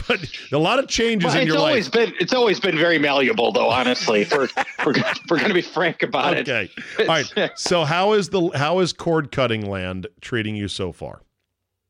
but 0.07 0.29
a 0.53 0.59
lot 0.59 0.79
of 0.79 0.87
changes 0.87 1.29
Well, 1.29 1.37
in 1.37 1.43
it's 1.45 1.49
your 1.49 1.57
always 1.57 1.87
life. 1.87 1.93
been 2.11 2.15
it's 2.21 2.35
always 2.35 2.61
been 2.61 2.77
very 2.77 2.99
malleable 2.99 3.53
though 3.53 3.71
honestly 3.71 4.27
we're 4.31 4.49
we're, 4.85 4.93
we're 5.31 5.39
going 5.39 5.49
to 5.49 5.55
be 5.55 5.63
frank 5.63 6.03
about 6.03 6.37
it 6.37 6.47
Okay. 6.47 6.71
All 6.99 7.07
right. 7.07 7.51
So 7.55 7.85
how 7.85 8.13
is 8.13 8.29
the 8.29 8.51
how 8.55 8.81
is 8.81 8.93
cord 8.93 9.33
cutting 9.33 9.65
land 9.65 10.09
treating 10.21 10.57
you 10.57 10.69
so 10.69 10.93
far? 10.93 11.23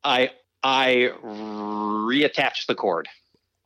i 0.04 0.30
i 0.62 1.10
reattach 1.24 2.66
the 2.68 2.76
cord 2.76 3.08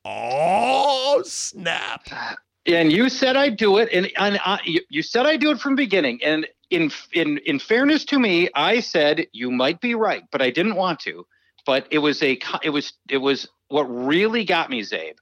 Oh 0.06 1.20
snap! 1.26 2.08
and 2.66 2.92
you 2.92 3.08
said 3.08 3.36
i'd 3.36 3.56
do 3.56 3.78
it 3.78 3.88
and, 3.92 4.10
and 4.16 4.38
I, 4.44 4.60
you, 4.64 5.02
said 5.02 5.26
i'd 5.26 5.40
do 5.40 5.50
it 5.50 5.60
from 5.60 5.74
beginning. 5.74 6.20
And 6.22 6.46
in 6.70 6.90
in 7.12 7.38
in 7.38 7.58
fairness 7.58 8.04
to 8.06 8.18
me 8.18 8.48
i 8.54 8.80
said 8.80 9.26
you 9.32 9.50
might 9.50 9.80
be 9.80 9.94
right 9.94 10.24
but 10.30 10.42
i 10.42 10.50
didn't 10.50 10.76
want 10.76 11.00
to. 11.00 11.26
But 11.64 11.86
it 11.90 11.98
was 11.98 12.22
a 12.22 12.38
it 12.62 12.70
was 12.70 12.92
it 13.08 13.18
was 13.18 13.48
what 13.68 13.84
really 13.84 14.44
got 14.44 14.70
me 14.70 14.82
Czabe 14.82 15.14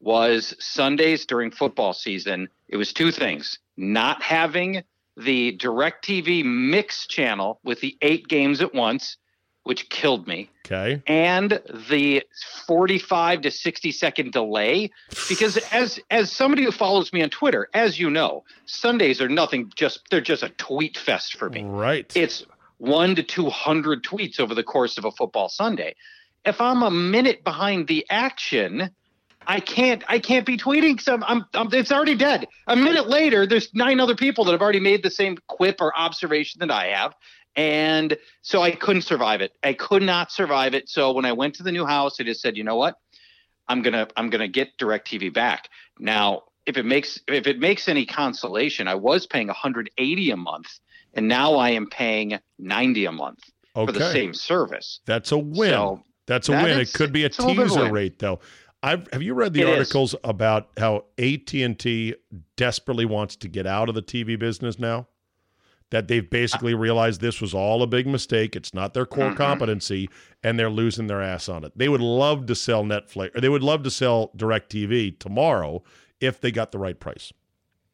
was 0.00 0.54
sundays 0.58 1.24
during 1.24 1.50
football 1.50 1.92
season. 1.92 2.48
It 2.68 2.76
was 2.76 2.92
two 2.92 3.10
things 3.10 3.58
not 3.76 4.22
having 4.22 4.82
the 5.16 5.56
DirecTV 5.56 6.44
mix 6.44 7.06
channel 7.06 7.60
with 7.64 7.80
the 7.80 7.96
eight 8.02 8.28
games 8.28 8.60
at 8.60 8.74
once 8.74 9.16
which 9.66 9.88
killed 9.88 10.28
me 10.28 10.48
Okay. 10.66 11.02
and 11.06 11.60
the 11.90 12.22
45 12.66 13.40
to 13.42 13.50
60 13.50 13.92
second 13.92 14.32
delay 14.32 14.90
because 15.28 15.56
as 15.72 15.98
as 16.10 16.30
somebody 16.30 16.64
who 16.64 16.70
follows 16.72 17.12
me 17.12 17.22
on 17.22 17.30
twitter 17.30 17.68
as 17.74 17.98
you 17.98 18.08
know 18.08 18.44
sundays 18.64 19.20
are 19.20 19.28
nothing 19.28 19.70
just 19.74 20.00
they're 20.10 20.20
just 20.20 20.42
a 20.44 20.48
tweet 20.50 20.96
fest 20.96 21.36
for 21.36 21.50
me 21.50 21.64
Right. 21.64 22.10
it's 22.14 22.44
one 22.78 23.14
to 23.16 23.22
200 23.22 24.04
tweets 24.04 24.38
over 24.40 24.54
the 24.54 24.62
course 24.62 24.98
of 24.98 25.04
a 25.04 25.10
football 25.10 25.48
sunday 25.48 25.94
if 26.44 26.60
i'm 26.60 26.82
a 26.82 26.90
minute 26.90 27.42
behind 27.42 27.88
the 27.88 28.06
action 28.10 28.90
i 29.48 29.58
can't 29.60 30.04
i 30.08 30.18
can't 30.20 30.46
be 30.46 30.56
tweeting 30.56 30.92
because 30.96 31.08
I'm, 31.08 31.24
I'm, 31.24 31.44
I'm 31.54 31.72
it's 31.72 31.90
already 31.92 32.14
dead 32.16 32.46
a 32.68 32.76
minute 32.76 33.08
later 33.08 33.46
there's 33.46 33.72
nine 33.74 33.98
other 34.00 34.14
people 34.14 34.44
that 34.44 34.52
have 34.52 34.62
already 34.62 34.80
made 34.80 35.02
the 35.02 35.10
same 35.10 35.38
quip 35.48 35.80
or 35.80 35.96
observation 35.96 36.60
that 36.60 36.70
i 36.70 36.86
have 36.88 37.14
and 37.56 38.16
so 38.42 38.62
i 38.62 38.70
couldn't 38.70 39.02
survive 39.02 39.40
it 39.40 39.52
i 39.64 39.72
could 39.72 40.02
not 40.02 40.30
survive 40.30 40.74
it 40.74 40.88
so 40.88 41.12
when 41.12 41.24
i 41.24 41.32
went 41.32 41.54
to 41.54 41.62
the 41.62 41.72
new 41.72 41.86
house 41.86 42.20
i 42.20 42.22
just 42.24 42.40
said 42.40 42.56
you 42.56 42.62
know 42.64 42.76
what 42.76 42.96
i'm 43.68 43.82
gonna 43.82 44.06
i'm 44.16 44.28
gonna 44.30 44.48
get 44.48 44.76
DirecTV 44.78 45.32
back 45.32 45.68
now 45.98 46.42
if 46.66 46.76
it 46.76 46.84
makes 46.84 47.20
if 47.28 47.46
it 47.46 47.58
makes 47.58 47.88
any 47.88 48.04
consolation 48.04 48.86
i 48.88 48.94
was 48.94 49.26
paying 49.26 49.46
180 49.48 50.30
a 50.30 50.36
month 50.36 50.66
and 51.14 51.26
now 51.26 51.54
i 51.56 51.70
am 51.70 51.86
paying 51.88 52.38
90 52.58 53.06
a 53.06 53.12
month 53.12 53.40
for 53.74 53.86
the 53.92 54.00
Okay. 54.00 54.12
same 54.12 54.34
service 54.34 55.00
That's 55.06 55.32
a 55.32 55.38
win. 55.38 55.70
So, 55.70 56.02
That's 56.26 56.48
a 56.48 56.52
that 56.52 56.64
win. 56.64 56.78
is- 56.80 56.94
it 56.94 56.98
could 56.98 57.12
be 57.12 57.22
a 57.22 57.26
it's 57.26 57.38
a 57.38 57.42
little 57.46 57.54
bit 57.56 57.64
of 57.64 57.70
a 57.72 57.80
teaser 57.80 57.92
rate 57.92 58.18
though. 58.18 58.40
I've, 58.82 59.08
have 59.12 59.22
you 59.22 59.34
read 59.34 59.52
the 59.52 59.62
It 59.62 59.68
is. 59.68 59.72
articles 59.78 60.14
about 60.22 60.68
how 60.78 61.06
AT&T 61.18 62.14
desperately 62.56 63.04
wants 63.04 63.34
to 63.36 63.48
get 63.48 63.66
out 63.66 63.88
of 63.88 63.94
the 63.94 64.02
TV 64.02 64.38
business 64.38 64.78
now? 64.78 65.08
That 65.90 66.08
they've 66.08 66.28
basically 66.28 66.74
realized 66.74 67.20
this 67.20 67.40
was 67.40 67.54
all 67.54 67.80
a 67.82 67.86
big 67.86 68.08
mistake. 68.08 68.56
It's 68.56 68.74
not 68.74 68.92
their 68.92 69.06
core 69.06 69.30
Mhm. 69.30 69.36
competency, 69.36 70.10
and 70.42 70.58
they're 70.58 70.68
losing 70.70 71.06
their 71.06 71.22
ass 71.22 71.48
on 71.48 71.62
it. 71.62 71.72
They 71.76 71.88
would 71.88 72.00
love 72.00 72.46
to 72.46 72.56
sell 72.56 72.82
Netflix, 72.82 73.36
or 73.36 73.40
they 73.40 73.48
would 73.48 73.62
love 73.62 73.84
to 73.84 73.90
sell 73.90 74.32
DirecTV 74.36 75.12
tomorrow 75.20 75.84
if 76.20 76.40
they 76.40 76.50
got 76.50 76.72
the 76.72 76.78
right 76.78 76.98
price. 76.98 77.32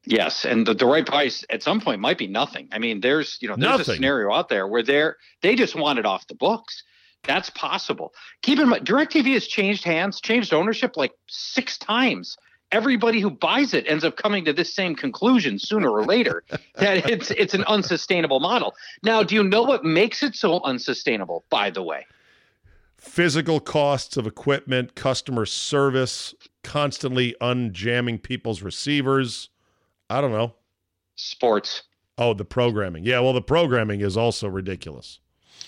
Yes, 0.06 0.44
and 0.46 0.66
the, 0.66 0.72
the 0.74 0.86
right 0.86 1.04
price 1.06 1.44
at 1.50 1.62
some 1.62 1.80
point 1.80 2.00
might 2.00 2.16
be 2.18 2.26
nothing. 2.26 2.68
I 2.72 2.78
mean, 2.78 3.00
there's 3.00 3.36
you 3.42 3.48
know 3.48 3.56
there's 3.56 3.78
Nothing. 3.78 3.92
a 3.92 3.96
scenario 3.96 4.32
out 4.32 4.48
there 4.48 4.66
where 4.66 4.82
they're 4.82 5.18
they 5.42 5.54
just 5.54 5.74
want 5.74 5.98
it 5.98 6.06
off 6.06 6.26
the 6.26 6.34
books. 6.34 6.82
That's 7.24 7.50
possible. 7.50 8.12
Keep 8.42 8.58
in 8.58 8.68
mind, 8.70 8.84
DirecTV 8.86 9.34
has 9.34 9.46
changed 9.46 9.84
hands, 9.84 10.20
changed 10.20 10.52
ownership 10.52 10.96
like 10.96 11.12
six 11.28 11.78
times. 11.78 12.36
Everybody 12.72 13.20
who 13.20 13.30
buys 13.30 13.74
it 13.74 13.84
ends 13.86 14.02
up 14.02 14.16
coming 14.16 14.44
to 14.46 14.52
this 14.52 14.74
same 14.74 14.94
conclusion 14.96 15.58
sooner 15.58 15.90
or 15.90 16.04
later 16.04 16.42
that 16.76 17.08
it's 17.08 17.30
it's 17.32 17.54
an 17.54 17.64
unsustainable 17.64 18.40
model. 18.40 18.74
Now, 19.02 19.22
do 19.22 19.34
you 19.34 19.44
know 19.44 19.62
what 19.62 19.84
makes 19.84 20.22
it 20.22 20.34
so 20.34 20.60
unsustainable? 20.64 21.44
By 21.50 21.70
the 21.70 21.82
way, 21.82 22.06
Physical 23.02 23.58
costs 23.58 24.16
of 24.16 24.28
equipment, 24.28 24.94
customer 24.94 25.44
service, 25.44 26.36
constantly 26.62 27.34
unjamming 27.40 28.22
people's 28.22 28.62
receivers. 28.62 29.48
I 30.08 30.20
don't 30.20 30.30
know. 30.30 30.54
sports. 31.16 31.82
Oh, 32.16 32.32
the 32.32 32.44
programming. 32.44 33.04
Yeah, 33.04 33.18
well, 33.18 33.32
the 33.32 33.42
programming 33.42 34.02
is 34.02 34.16
also 34.16 34.46
ridiculous. 34.48 35.18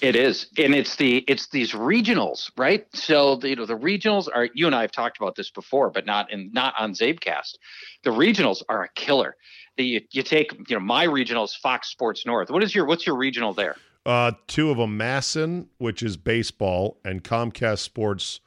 It 0.04 0.16
is, 0.16 0.48
and 0.58 0.74
it's 0.74 0.96
the 0.96 1.24
it's 1.26 1.48
these 1.48 1.72
regionals, 1.72 2.50
right? 2.58 2.86
So 2.94 3.36
the, 3.36 3.48
you 3.48 3.56
know 3.56 3.64
the 3.64 3.78
regionals 3.78 4.28
are. 4.32 4.50
You 4.52 4.66
and 4.66 4.74
I 4.74 4.82
have 4.82 4.92
talked 4.92 5.16
about 5.16 5.34
this 5.34 5.50
before, 5.50 5.88
but 5.90 6.04
not 6.04 6.30
in 6.30 6.50
not 6.52 6.74
on 6.78 6.92
CzabeCast. 6.92 7.56
The 8.02 8.10
regionals 8.10 8.62
are 8.68 8.82
a 8.82 8.88
killer. 8.90 9.34
The, 9.78 9.84
you, 9.84 10.00
you 10.12 10.22
take 10.22 10.52
you 10.68 10.76
know 10.76 10.80
my 10.80 11.06
regionals, 11.06 11.56
Fox 11.56 11.88
Sports 11.88 12.26
North. 12.26 12.50
What 12.50 12.62
is 12.62 12.74
your 12.74 12.84
what's 12.84 13.06
your 13.06 13.16
regional 13.16 13.54
there? 13.54 13.76
Uh, 14.04 14.32
two 14.46 14.70
of 14.70 14.76
them, 14.76 14.98
MASN, 14.98 15.68
which 15.78 16.02
is 16.02 16.18
baseball, 16.18 16.98
and 17.02 17.24
Comcast 17.24 17.78
Sports 17.78 18.40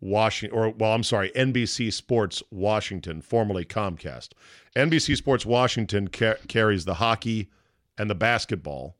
Washington, 0.00 0.58
or 0.58 0.68
well, 0.68 0.92
I'm 0.92 1.02
sorry, 1.02 1.30
NBC 1.30 1.94
Sports 1.94 2.42
Washington, 2.50 3.22
formerly 3.22 3.64
Comcast. 3.64 4.30
NBC 4.76 5.16
Sports 5.16 5.46
Washington 5.46 6.08
ca- 6.08 6.36
carries 6.46 6.84
the 6.84 6.94
hockey 6.94 7.48
and 7.96 8.10
the 8.10 8.14
basketball, 8.14 8.96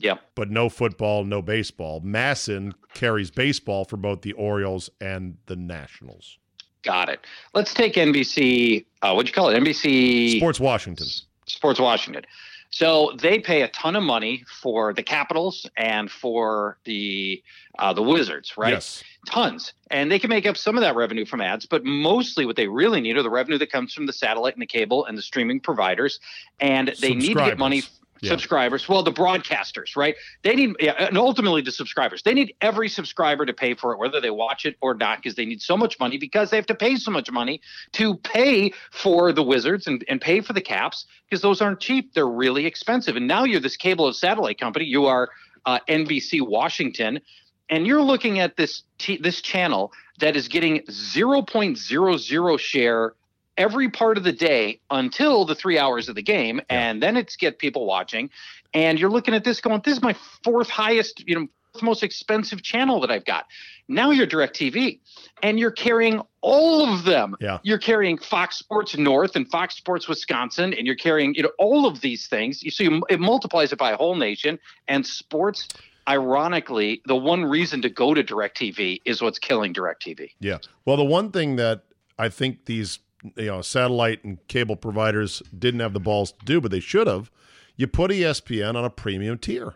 Yep. 0.00 0.20
but 0.34 0.50
no 0.50 0.68
football, 0.68 1.24
no 1.24 1.42
baseball. 1.42 2.00
MASN 2.00 2.72
carries 2.94 3.30
baseball 3.30 3.84
for 3.84 3.96
both 3.96 4.22
the 4.22 4.32
Orioles 4.32 4.90
and 5.00 5.36
the 5.46 5.56
Nationals. 5.56 6.38
Got 6.82 7.10
it. 7.10 7.20
Let's 7.52 7.74
take 7.74 7.94
NBC. 7.94 8.86
Uh, 9.02 9.12
what'd 9.12 9.28
you 9.28 9.34
call 9.34 9.50
it? 9.50 9.62
NBC 9.62 10.38
Sports 10.38 10.58
Washington. 10.60 11.06
Sports 11.46 11.78
Washington. 11.78 12.24
So 12.70 13.12
they 13.20 13.40
pay 13.40 13.62
a 13.62 13.68
ton 13.68 13.96
of 13.96 14.02
money 14.04 14.44
for 14.62 14.94
the 14.94 15.02
Capitals 15.02 15.68
and 15.76 16.10
for 16.10 16.78
the 16.84 17.42
uh, 17.78 17.92
the 17.92 18.02
Wizards, 18.02 18.56
right? 18.56 18.72
Yes. 18.74 19.02
tons 19.26 19.74
and 19.90 20.10
they 20.10 20.18
can 20.18 20.30
make 20.30 20.46
up 20.46 20.56
some 20.56 20.76
of 20.78 20.80
that 20.80 20.96
revenue 20.96 21.26
from 21.26 21.42
ads 21.42 21.66
but 21.66 21.84
mostly 21.84 22.46
what 22.46 22.56
they 22.56 22.66
really 22.66 23.02
need 23.02 23.18
are 23.18 23.22
the 23.22 23.28
revenue 23.28 23.58
that 23.58 23.70
comes 23.70 23.92
from 23.92 24.06
the 24.06 24.14
satellite 24.14 24.54
and 24.54 24.62
the 24.62 24.66
cable 24.66 25.04
and 25.04 25.18
the 25.18 25.22
streaming 25.22 25.60
providers 25.60 26.20
and 26.58 26.94
they 27.00 27.14
need 27.14 27.34
to 27.34 27.44
get 27.44 27.58
money. 27.58 27.82
Subscribers 28.28 28.88
well 28.88 29.02
the 29.02 29.12
broadcasters 29.12 29.96
right? 29.96 30.14
They 30.42 30.54
need 30.54 30.80
and 30.80 31.16
ultimately 31.16 31.62
the 31.62 31.72
subscribers. 31.72 32.22
They 32.22 32.34
need 32.34 32.54
every 32.60 32.88
subscriber 32.88 33.46
to 33.46 33.52
pay 33.52 33.74
for 33.74 33.92
it 33.92 33.98
whether 33.98 34.20
they 34.20 34.30
watch 34.30 34.66
it 34.66 34.76
or 34.80 34.94
not 34.94 35.18
because 35.18 35.34
they 35.34 35.46
need 35.46 35.62
so 35.62 35.76
much 35.76 35.98
money 35.98 36.18
because 36.18 36.50
they 36.50 36.56
have 36.56 36.66
to 36.66 36.74
pay 36.74 36.96
so 36.96 37.10
much 37.10 37.30
money 37.30 37.60
to 37.92 38.16
pay 38.16 38.72
for 38.90 39.32
the 39.32 39.42
wizards 39.42 39.86
and, 39.86 40.04
and 40.08 40.20
pay 40.20 40.40
for 40.40 40.52
the 40.52 40.60
caps 40.60 41.06
because 41.28 41.42
those 41.42 41.60
aren't 41.60 41.80
cheap. 41.80 42.14
They're 42.14 42.26
really 42.26 42.66
expensive. 42.66 43.16
And 43.16 43.26
now 43.26 43.44
you're 43.44 43.60
this 43.60 43.76
cable 43.76 44.06
and 44.06 44.16
satellite 44.16 44.58
company. 44.58 44.84
You 44.84 45.06
are 45.06 45.28
uh, 45.66 45.78
nbc 45.88 46.40
washington 46.48 47.20
and 47.68 47.86
you're 47.86 48.02
looking 48.02 48.40
at 48.40 48.56
this 48.56 48.82
t- 48.98 49.18
this 49.18 49.40
channel 49.40 49.92
that 50.18 50.36
is 50.36 50.48
getting 50.48 50.80
0.00 50.82 52.58
share 52.58 53.14
every 53.60 53.90
part 53.90 54.16
of 54.16 54.24
the 54.24 54.32
day 54.32 54.80
until 54.90 55.44
the 55.44 55.54
three 55.54 55.78
hours 55.78 56.08
of 56.08 56.14
the 56.14 56.22
game, 56.22 56.62
and 56.70 57.02
then 57.02 57.14
it's 57.16 57.36
get 57.36 57.58
people 57.58 57.84
watching. 57.84 58.30
And 58.72 58.98
you're 58.98 59.10
looking 59.10 59.34
at 59.34 59.44
this 59.44 59.60
going, 59.60 59.82
this 59.84 59.98
is 59.98 60.02
my 60.02 60.16
fourth 60.42 60.70
highest, 60.70 61.28
you 61.28 61.38
know, 61.38 61.46
fourth 61.72 61.82
most 61.82 62.02
expensive 62.02 62.62
channel 62.62 63.00
that 63.00 63.10
I've 63.10 63.26
got. 63.26 63.44
Now 63.86 64.10
you're 64.12 64.26
DirecTV, 64.26 65.00
and 65.42 65.58
you're 65.60 65.70
carrying 65.70 66.22
all 66.40 66.88
of 66.88 67.04
them. 67.04 67.36
Yeah. 67.38 67.58
You're 67.62 67.78
carrying 67.78 68.16
Fox 68.16 68.58
Sports 68.58 68.96
North 68.96 69.36
and 69.36 69.48
Fox 69.50 69.76
Sports 69.76 70.08
Wisconsin, 70.08 70.72
and 70.72 70.86
you're 70.86 70.96
carrying 70.96 71.34
you 71.34 71.42
know 71.42 71.52
all 71.58 71.86
of 71.86 72.00
these 72.00 72.28
things. 72.28 72.62
You 72.62 72.70
so 72.70 72.84
you, 72.84 73.02
it 73.10 73.20
multiplies 73.20 73.72
it 73.72 73.78
by 73.78 73.90
a 73.90 73.96
whole 73.96 74.16
nation. 74.16 74.58
And 74.88 75.06
sports, 75.06 75.68
ironically, 76.08 77.02
the 77.04 77.16
one 77.16 77.44
reason 77.44 77.82
to 77.82 77.90
go 77.90 78.14
to 78.14 78.24
DirecTV 78.24 79.02
is 79.04 79.20
what's 79.20 79.38
killing 79.38 79.74
DirecTV. 79.74 80.30
Yeah. 80.40 80.58
Well, 80.86 80.96
the 80.96 81.04
one 81.04 81.30
thing 81.30 81.56
that 81.56 81.82
I 82.18 82.30
think 82.30 82.64
these 82.64 83.00
you 83.36 83.46
know 83.46 83.62
satellite 83.62 84.24
and 84.24 84.46
cable 84.48 84.76
providers 84.76 85.42
didn't 85.56 85.80
have 85.80 85.92
the 85.92 86.00
balls 86.00 86.32
to 86.32 86.44
do, 86.44 86.60
but 86.60 86.70
they 86.70 86.80
should 86.80 87.06
have, 87.06 87.30
you 87.76 87.86
put 87.86 88.10
ESPN 88.10 88.74
on 88.76 88.84
a 88.84 88.90
premium 88.90 89.38
tier. 89.38 89.74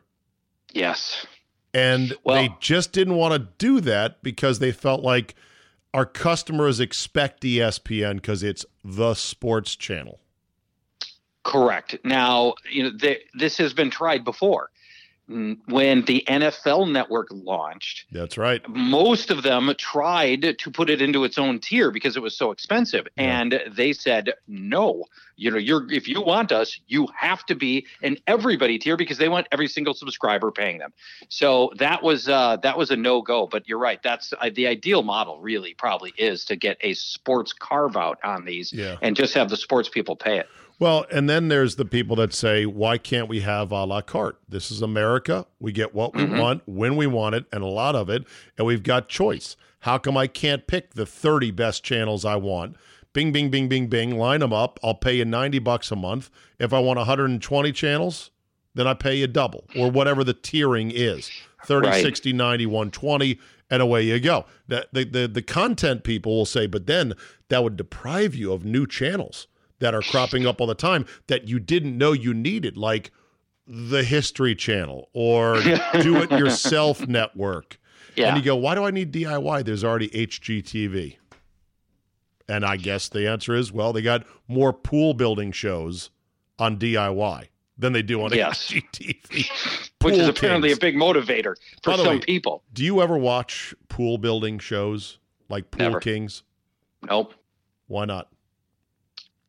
Yes. 0.72 1.26
And 1.72 2.14
Well- 2.24 2.36
they 2.36 2.54
just 2.60 2.92
didn't 2.92 3.16
want 3.16 3.32
to 3.34 3.48
do 3.58 3.80
that 3.80 4.22
because 4.22 4.58
they 4.58 4.72
felt 4.72 5.02
like 5.02 5.34
our 5.92 6.06
customers 6.06 6.80
expect 6.80 7.42
ESPN 7.44 8.16
because 8.16 8.42
it's 8.42 8.66
the 8.84 9.14
sports 9.14 9.76
channel. 9.76 10.20
Correct. 11.44 11.96
Now, 12.04 12.54
you 12.70 12.82
know, 12.84 12.96
th- 12.98 13.22
this 13.34 13.56
has 13.58 13.72
been 13.74 13.90
tried 13.90 14.24
before. 14.24 14.70
Mm, 15.28 15.56
when 15.68 16.04
the 16.04 16.22
NFL 16.28 16.90
network 16.90 17.28
launched, 17.30 18.06
That's 18.12 18.36
right. 18.38 18.66
most 18.68 19.30
of 19.30 19.42
them 19.42 19.72
tried 19.78 20.56
to 20.58 20.70
put 20.70 20.90
it 20.90 21.00
into 21.02 21.24
its 21.24 21.38
own 21.38 21.58
tier 21.60 21.90
because 21.90 22.16
it 22.16 22.22
was 22.22 22.36
so 22.36 22.50
expensive 22.50 23.06
Yeah. 23.16 23.40
and 23.40 23.60
they 23.76 23.92
said 23.92 24.34
no 24.46 25.04
you 25.36 25.50
know 25.50 25.56
you're 25.58 25.90
if 25.90 26.06
you 26.06 26.20
want 26.22 26.52
us 26.52 26.78
you 26.86 27.08
have 27.18 27.44
to 27.46 27.54
be 27.56 27.86
an 28.02 28.16
everybody 28.28 28.78
tier 28.78 28.96
because 28.96 29.18
they 29.18 29.28
want 29.28 29.48
every 29.50 29.66
single 29.66 29.92
subscriber 29.94 30.52
paying 30.52 30.78
them 30.78 30.92
so 31.28 31.72
that 31.76 32.02
was 32.04 32.28
uh 32.28 32.56
that 32.62 32.78
was 32.78 32.90
a 32.92 32.96
no-go 32.96 33.46
but 33.48 33.66
you're 33.68 33.78
right 33.78 34.00
that's 34.04 34.32
uh, 34.40 34.50
the 34.54 34.66
ideal 34.66 35.02
model 35.02 35.40
really 35.40 35.74
probably 35.74 36.12
is 36.18 36.44
to 36.44 36.54
get 36.54 36.76
a 36.82 36.94
sports 36.94 37.52
carve 37.52 37.96
out 37.96 38.18
on 38.22 38.44
these 38.44 38.72
Yeah. 38.72 38.96
and 39.02 39.16
just 39.16 39.34
have 39.34 39.50
the 39.50 39.56
sports 39.56 39.88
people 39.88 40.14
pay 40.14 40.38
it 40.38 40.48
Well, 40.84 41.06
and 41.10 41.30
then 41.30 41.48
there's 41.48 41.76
the 41.76 41.86
people 41.86 42.14
that 42.16 42.34
say, 42.34 42.66
why 42.66 42.98
can't 42.98 43.26
we 43.26 43.40
have 43.40 43.72
a 43.72 43.86
la 43.86 44.02
carte? 44.02 44.36
This 44.46 44.70
is 44.70 44.82
America. 44.82 45.46
We 45.58 45.72
get 45.72 45.94
what 45.94 46.14
we 46.14 46.24
Mhm. 46.24 46.38
want 46.38 46.62
when 46.66 46.96
we 46.96 47.06
want 47.06 47.34
it, 47.36 47.46
and 47.50 47.62
a 47.62 47.66
lot 47.68 47.96
of 47.96 48.10
it, 48.10 48.24
and 48.58 48.66
we've 48.66 48.82
got 48.82 49.08
choice. 49.08 49.56
How 49.80 49.96
come 49.96 50.18
I 50.18 50.26
can't 50.26 50.66
pick 50.66 50.92
the 50.92 51.06
30 51.06 51.50
best 51.50 51.84
channels 51.84 52.26
I 52.26 52.36
want? 52.36 52.76
Bing, 53.14 53.32
bing, 53.32 53.48
bing, 53.48 53.66
bing, 53.66 53.86
bing, 53.86 54.18
line 54.18 54.40
them 54.40 54.52
up. 54.52 54.78
I'll 54.84 54.92
pay 54.94 55.14
you 55.16 55.24
90 55.24 55.58
bucks 55.58 55.90
a 55.90 55.96
month. 55.96 56.28
If 56.58 56.74
I 56.74 56.80
want 56.80 56.98
120 56.98 57.72
channels, 57.72 58.30
then 58.74 58.86
I 58.86 58.92
pay 58.92 59.14
you 59.14 59.26
double 59.26 59.64
or 59.74 59.90
whatever 59.90 60.22
the 60.22 60.34
tiering 60.34 60.92
is 60.94 61.30
30, 61.64 61.88
Right. 61.88 62.02
60, 62.02 62.34
90, 62.34 62.66
120, 62.66 63.38
and 63.70 63.80
away 63.80 64.02
you 64.02 64.20
go. 64.20 64.44
The, 64.68 64.86
the, 64.92 65.04
the, 65.04 65.28
the 65.28 65.40
content 65.40 66.04
people 66.04 66.36
will 66.36 66.44
say, 66.44 66.66
but 66.66 66.86
then 66.86 67.14
that 67.48 67.64
would 67.64 67.78
deprive 67.78 68.34
you 68.34 68.52
of 68.52 68.66
new 68.66 68.86
channels 68.86 69.46
that 69.80 69.94
are 69.94 70.02
cropping 70.02 70.46
up 70.46 70.60
all 70.60 70.66
the 70.66 70.74
time 70.74 71.04
that 71.26 71.48
you 71.48 71.58
didn't 71.58 71.96
know 71.98 72.12
you 72.12 72.32
needed, 72.34 72.76
like 72.76 73.10
the 73.66 74.02
History 74.04 74.54
Channel 74.54 75.08
or 75.12 75.60
Do 76.00 76.16
It 76.22 76.30
Yourself 76.30 77.06
Network. 77.06 77.78
yeah 78.16 78.28
And 78.28 78.36
you 78.36 78.42
go, 78.42 78.56
why 78.56 78.74
do 78.74 78.84
I 78.84 78.90
need 78.90 79.12
DIY? 79.12 79.64
There's 79.64 79.84
already 79.84 80.08
HGTV. 80.08 81.16
And 82.48 82.64
I 82.64 82.76
guess 82.76 83.08
the 83.08 83.28
answer 83.28 83.54
is, 83.54 83.72
well, 83.72 83.92
they 83.92 84.02
got 84.02 84.26
more 84.48 84.72
pool 84.72 85.14
building 85.14 85.50
shows 85.50 86.10
on 86.58 86.76
DIY 86.78 87.48
than 87.78 87.92
they 87.94 88.02
do 88.02 88.22
on 88.22 88.32
Yes. 88.32 88.70
HGTV. 88.70 89.90
which 90.02 90.14
is 90.16 90.28
apparently 90.28 90.68
Kings. 90.68 90.78
a 90.78 90.80
big 90.80 90.94
motivator 90.96 91.54
for 91.82 91.94
some 91.96 92.06
way, 92.06 92.18
people 92.20 92.62
Do 92.74 92.84
you 92.84 93.00
ever 93.00 93.16
watch 93.16 93.74
pool 93.88 94.18
building 94.18 94.58
shows 94.58 95.18
like 95.48 95.70
Pool 95.70 95.86
Never. 95.86 96.00
Kings? 96.00 96.42
nope 97.08 97.34
Why 97.86 98.04
not? 98.04 98.28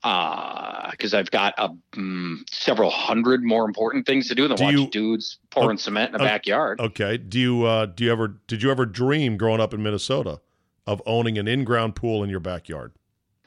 Because 0.05 1.13
Uh, 1.15 1.17
I've 1.17 1.31
got 1.31 1.55
a, 1.57 1.69
mm, 1.93 2.37
several 2.51 2.91
hundred 2.91 3.43
more 3.43 3.65
important 3.65 4.05
things 4.05 4.27
to 4.27 4.35
do 4.35 4.47
than 4.47 4.55
Do 4.57 4.63
watch 4.65 4.73
you- 4.73 4.87
dudes 4.87 5.39
pouring 5.49 5.77
cement 5.79 6.13
in 6.13 6.21
a 6.21 6.23
oh, 6.23 6.27
backyard. 6.27 6.79
Okay. 6.79 7.17
Do 7.17 7.39
you 7.39 7.63
uh, 7.65 7.87
do 7.87 8.03
you 8.03 8.11
ever 8.11 8.35
did 8.47 8.61
you 8.61 8.69
ever 8.69 8.85
dream 8.85 9.35
growing 9.37 9.59
up 9.59 9.73
in 9.73 9.81
Minnesota 9.81 10.39
of 10.85 11.01
owning 11.07 11.39
an 11.39 11.47
in-ground 11.47 11.95
pool 11.95 12.23
in 12.23 12.29
your 12.29 12.39
backyard? 12.39 12.93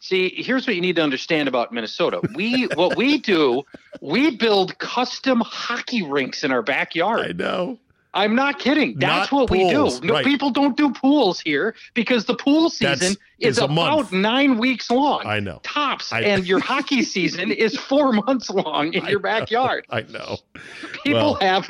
See, 0.01 0.33
here's 0.37 0.67
what 0.67 0.75
you 0.75 0.83
need 0.83 0.97
to 0.97 1.03
understand 1.03 1.49
about 1.49 1.73
Minnesota. 1.73 2.21
We 2.35 2.65
what 2.75 2.97
we 2.97 3.19
do, 3.19 3.63
we 4.01 4.37
build 4.37 4.77
custom 4.79 5.41
hockey 5.45 6.03
rinks 6.03 6.43
in 6.43 6.51
our 6.51 6.63
backyard. 6.75 7.21
I 7.21 7.33
know. 7.33 7.79
I'm 8.15 8.35
not 8.35 8.59
kidding. 8.59 8.99
That's 8.99 9.31
Not 9.31 9.39
what 9.41 9.49
pools, 9.49 10.01
we 10.01 10.01
do. 10.01 10.07
No, 10.07 10.15
right. 10.15 10.25
people 10.25 10.51
don't 10.51 10.77
do 10.77 10.91
pools 10.93 11.41
here 11.41 11.75
because 11.95 12.25
the 12.25 12.35
pool 12.35 12.71
season 12.71 13.13
is 13.39 13.57
is, 13.57 13.59
about 13.59 13.71
month. 13.75 14.13
nine 14.13 14.59
weeks 14.59 14.91
long. 14.91 15.25
I 15.27 15.39
know. 15.41 15.61
Tops, 15.63 16.13
I- 16.13 16.23
and 16.23 16.45
your 16.47 16.59
hockey 16.73 17.03
season 17.03 17.53
is 17.53 17.77
four 17.79 18.13
months 18.13 18.51
long 18.51 18.95
in 18.95 19.05
I 19.05 19.11
your 19.11 19.21
know. 19.21 19.23
backyard. 19.25 19.87
I 19.91 20.01
know. 20.03 20.39
People 21.05 21.21
Well- 21.21 21.35
have 21.41 21.69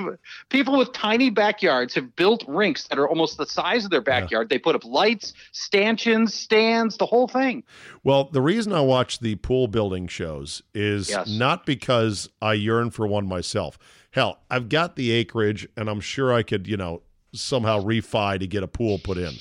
people 0.48 0.78
with 0.78 0.92
tiny 0.92 1.28
backyards 1.28 1.94
have 1.94 2.14
built 2.16 2.44
rinks 2.46 2.84
that 2.88 2.98
are 2.98 3.08
almost 3.08 3.36
the 3.36 3.44
size 3.46 3.84
of 3.84 3.90
their 3.90 4.00
backyard. 4.00 4.48
They 4.48 4.58
put 4.58 4.74
up 4.76 4.84
lights, 4.84 5.34
stanchions, 5.52 6.32
stands, 6.34 6.96
the 6.96 7.06
whole 7.06 7.28
thing. 7.28 7.64
Well, 8.04 8.24
the 8.32 8.40
reason 8.40 8.72
I 8.72 8.80
watch 8.80 9.18
the 9.18 9.34
pool 9.34 9.68
building 9.68 10.06
shows 10.06 10.62
is 10.72 11.10
Yes. 11.10 11.28
not 11.28 11.66
because 11.66 12.28
I 12.40 12.54
yearn 12.54 12.90
for 12.90 13.06
one 13.06 13.26
myself. 13.26 13.78
Hell, 14.18 14.40
I've 14.50 14.68
got 14.68 14.96
the 14.96 15.12
acreage 15.12 15.68
and 15.76 15.88
I'm 15.88 16.00
sure 16.00 16.32
I 16.32 16.42
could, 16.42 16.66
you 16.66 16.76
know, 16.76 17.02
somehow 17.32 17.80
refi 17.80 18.40
to 18.40 18.48
get 18.48 18.64
a 18.64 18.66
pool 18.66 18.98
put 18.98 19.16
in. 19.16 19.32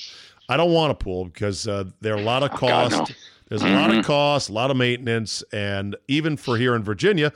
I 0.48 0.55
don't 0.55 0.72
want 0.72 0.91
a 0.91 0.93
pool 0.93 1.25
because 1.25 1.67
uh, 1.67 1.86
there 2.00 2.13
are 2.13 2.19
a 2.19 2.22
lot 2.22 2.43
of 2.43 2.51
Oh, 2.53 2.57
God, 2.57 2.91
cost. 2.91 3.10
no. 3.10 3.15
There's 3.50 3.63
a 3.63 3.69
lot 3.69 3.91
of 3.91 4.05
cost, 4.05 4.50
a 4.50 4.53
lot 4.53 4.69
of 4.69 4.77
maintenance, 4.77 5.43
and 5.51 5.96
even 6.07 6.38
for 6.38 6.57
here 6.57 6.75
in 6.75 6.84
Virginia, 6.84 7.34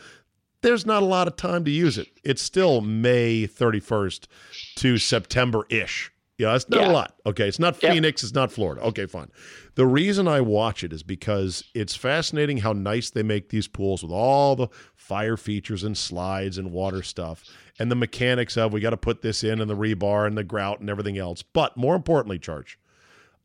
there's 0.61 0.85
not 0.85 1.01
a 1.01 1.05
lot 1.07 1.27
of 1.27 1.35
time 1.35 1.65
to 1.65 1.71
use 1.71 1.97
it. 1.97 2.09
It's 2.23 2.43
still 2.43 2.81
May 2.81 3.47
31st 3.47 4.27
to 4.75 4.99
September 4.99 5.65
ish. 5.71 6.11
Yeah, 6.41 6.55
it's 6.55 6.67
not 6.67 6.81
Yeah. 6.81 6.91
a 6.91 6.93
lot. 6.93 7.13
Okay, 7.25 7.47
it's 7.47 7.59
not 7.59 7.81
Yep. 7.83 7.93
Phoenix, 7.93 8.23
it's 8.23 8.33
not 8.33 8.51
Florida. 8.51 8.81
Okay, 8.81 9.05
fine. 9.05 9.29
The 9.75 9.85
reason 9.85 10.27
I 10.27 10.41
watch 10.41 10.83
it 10.83 10.91
is 10.91 11.03
because 11.03 11.63
it's 11.75 11.95
fascinating 11.95 12.57
how 12.57 12.73
nice 12.73 13.11
they 13.11 13.21
make 13.21 13.49
these 13.49 13.67
pools 13.67 14.01
with 14.01 14.11
all 14.11 14.55
the 14.55 14.67
fire 14.95 15.37
features 15.37 15.83
and 15.83 15.95
slides 15.95 16.57
and 16.57 16.71
water 16.71 17.03
stuff 17.03 17.43
and 17.77 17.91
the 17.91 17.95
mechanics 17.95 18.57
of 18.57 18.73
we 18.73 18.79
got 18.81 18.89
to 18.89 18.97
put 18.97 19.21
this 19.21 19.43
in 19.43 19.61
and 19.61 19.69
the 19.69 19.75
rebar 19.75 20.25
and 20.25 20.35
the 20.37 20.43
grout 20.43 20.79
and 20.79 20.89
everything 20.89 21.17
else. 21.17 21.43
But 21.43 21.77
more 21.77 21.95
importantly, 21.95 22.39
Charch, 22.39 22.75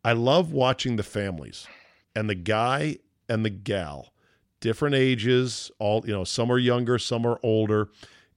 I 0.02 0.12
love 0.12 0.52
watching 0.52 0.96
the 0.96 1.02
families 1.02 1.66
and 2.14 2.30
the 2.30 2.35
guy 2.35 2.96
and 3.28 3.44
the 3.44 3.50
gal, 3.50 4.14
different 4.61 4.94
ages, 4.94 5.70
all 5.78 6.02
you 6.06 6.12
know, 6.14 6.24
some 6.24 6.50
are 6.50 6.59
younger, 6.59 6.98
some 6.98 7.26
are 7.26 7.38
older, 7.42 7.88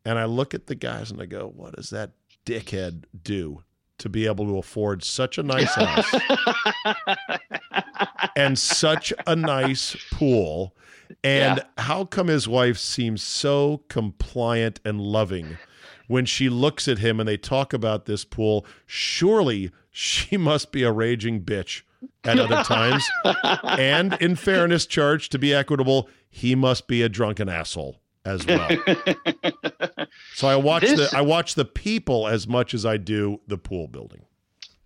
and 0.03 0.19
I 0.19 0.25
look 0.25 0.53
at 0.53 0.67
the 0.67 0.75
guys 0.75 1.11
and 1.11 1.21
I 1.21 1.25
go, 1.27 1.47
"What 1.55 1.75
does 1.77 1.91
that 1.91 2.11
dickhead 2.45 3.03
do 3.23 3.63
to 3.99 4.09
be 4.09 4.25
able 4.25 4.45
to 4.45 4.57
afford 4.57 5.03
such 5.03 5.37
a 5.37 5.43
nice 5.43 5.73
house 5.75 6.13
and 8.35 8.57
such 8.57 9.13
a 9.27 9.35
nice 9.35 9.95
pool?" 10.11 10.75
And 11.23 11.57
Yeah. 11.57 11.83
how 11.83 12.05
come 12.05 12.27
his 12.27 12.47
wife 12.47 12.77
seems 12.77 13.23
so 13.23 13.81
compliant 13.89 14.79
and 14.85 15.01
loving 15.01 15.57
when 16.07 16.25
she 16.25 16.49
looks 16.49 16.87
at 16.87 16.99
him 16.99 17.19
and 17.19 17.27
they 17.27 17.37
talk 17.37 17.73
about 17.73 18.05
this 18.05 18.23
pool? 18.23 18.65
Surely 18.85 19.71
she 19.91 20.37
must 20.49 20.71
be 20.71 20.83
a 20.83 20.91
raging 20.91 21.41
bitch 21.41 21.81
at 22.23 22.39
other 22.39 22.63
times. 22.63 23.03
and 23.63 24.15
in 24.21 24.35
fairness, 24.35 24.85
Charch, 24.85 25.27
to 25.29 25.39
be 25.39 25.53
equitable, 25.53 26.07
he 26.29 26.53
must 26.55 26.87
be 26.87 27.01
a 27.01 27.09
drunken 27.09 27.49
asshole 27.49 27.99
as 28.29 28.45
well. 28.45 28.69
so 30.35 30.47
I 30.47 30.55
watch 30.55 30.81
This- 30.83 31.11
the 31.11 31.17
I 31.17 31.21
watch 31.21 31.55
the 31.55 31.65
people 31.65 32.27
as 32.27 32.47
much 32.47 32.73
as 32.73 32.85
I 32.85 32.97
do 32.97 33.41
the 33.47 33.57
pool 33.57 33.87
building. 33.87 34.21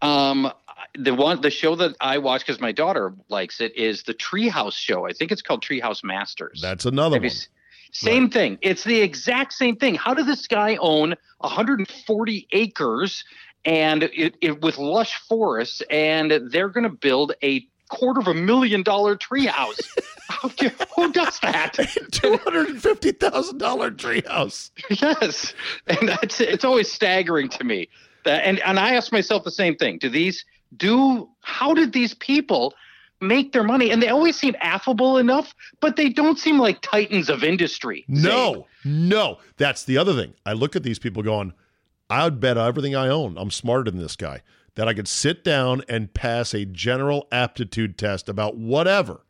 Um, 0.01 0.51
the 0.97 1.13
one, 1.13 1.41
the 1.41 1.49
show 1.51 1.75
that 1.75 1.95
I 2.01 2.17
watch 2.17 2.45
because 2.45 2.59
my 2.59 2.71
daughter 2.71 3.13
likes 3.29 3.61
it 3.61 3.75
is 3.77 4.03
the 4.03 4.13
Treehouse 4.13 4.73
show. 4.73 5.07
I 5.07 5.13
think 5.13 5.31
it's 5.31 5.41
called 5.41 5.63
Treehouse 5.63 6.03
Masters. 6.03 6.59
That's 6.61 6.85
another 6.85 7.15
Have 7.15 7.21
one. 7.23 7.27
s- 7.31 7.47
Same 7.93 8.29
thing. 8.29 8.57
It's 8.61 8.83
the 8.83 8.99
exact 8.99 9.53
same 9.53 9.75
thing. 9.77 9.95
How 9.95 10.13
does 10.13 10.25
this 10.25 10.45
guy 10.47 10.75
own 10.81 11.15
140 11.37 12.47
acres 12.51 13.23
and 13.65 14.03
it, 14.03 14.35
it 14.41 14.61
with 14.61 14.77
lush 14.77 15.17
forests, 15.29 15.81
and 15.89 16.31
they're 16.51 16.67
going 16.67 16.83
to 16.83 16.89
build 16.89 17.31
a 17.41 17.65
quarter 17.93 18.19
of 18.19 18.27
a 18.27 18.33
million 18.33 18.83
dollar 18.83 19.15
treehouse? 19.15 19.79
Who 20.95 21.11
does 21.11 21.39
that? 21.39 21.73
Two 22.11 22.37
hundred 22.37 22.69
and 22.69 22.81
fifty 22.81 23.11
thousand 23.11 23.59
dollar 23.59 23.91
treehouse. 23.91 24.71
yes, 24.89 25.53
and 25.87 26.09
that's 26.09 26.39
it's 26.41 26.65
always 26.65 26.91
staggering 26.91 27.49
to 27.49 27.63
me. 27.63 27.89
That 28.25 28.45
and 28.45 28.59
and 28.59 28.79
I 28.79 28.95
ask 28.95 29.11
myself 29.11 29.43
the 29.43 29.51
same 29.51 29.75
thing. 29.75 29.99
Do 29.99 30.09
these 30.09 30.43
do? 30.75 31.29
How 31.41 31.73
did 31.73 31.93
these 31.93 32.13
people? 32.13 32.73
make 33.21 33.53
their 33.53 33.63
money 33.63 33.89
and 33.89 34.03
they 34.03 34.09
always 34.09 34.35
seem 34.35 34.53
affable 34.59 35.17
enough 35.17 35.55
but 35.79 35.95
they 35.95 36.09
don't 36.09 36.37
seem 36.37 36.59
like 36.59 36.81
titans 36.81 37.29
of 37.29 37.41
industry. 37.41 38.03
No, 38.09 38.67
no. 38.83 39.37
That's 39.55 39.85
the 39.85 39.97
other 39.97 40.13
thing. 40.13 40.33
I 40.45 40.51
look 40.51 40.75
at 40.75 40.83
these 40.83 40.99
people 40.99 41.23
going, 41.23 41.53
I 42.09 42.25
would 42.25 42.39
bet 42.41 42.57
everything 42.57 42.95
I 42.95 43.07
own, 43.07 43.37
I'm 43.37 43.49
smarter 43.49 43.89
than 43.89 43.99
this 43.99 44.17
guy, 44.17 44.41
that 44.75 44.87
I 44.87 44.93
could 44.93 45.07
sit 45.07 45.43
down 45.43 45.83
and 45.87 46.13
pass 46.13 46.53
a 46.53 46.65
general 46.65 47.27
aptitude 47.31 47.97
test 47.97 48.27
about 48.29 48.57
whatever, 48.57 49.25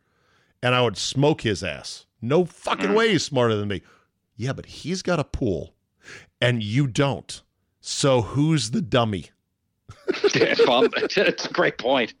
and 0.62 0.74
I 0.74 0.82
would 0.82 0.96
smoke 0.96 1.42
his 1.42 1.62
ass. 1.62 2.06
No 2.22 2.44
fucking 2.44 2.94
way 2.94 3.10
he's 3.10 3.24
smarter 3.24 3.54
than 3.54 3.68
me. 3.68 3.82
Yeah, 4.36 4.54
but 4.54 4.66
he's 4.66 5.02
got 5.02 5.20
a 5.20 5.24
pool, 5.24 5.74
and 6.40 6.62
you 6.62 6.86
don't. 6.86 7.42
So 7.80 8.22
who's 8.22 8.70
the 8.70 8.80
dummy? 8.80 9.30
it's 10.08 11.44
a 11.46 11.52
great 11.52 11.78
point. 11.78 12.14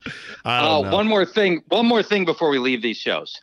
I 0.44 0.58
Uh, 0.58 0.92
one 0.92 1.06
more 1.08 1.24
thing. 1.24 1.62
One 1.68 1.86
more 1.86 2.02
thing 2.02 2.24
before 2.24 2.50
we 2.50 2.58
leave 2.58 2.82
these 2.82 2.98
shows. 2.98 3.40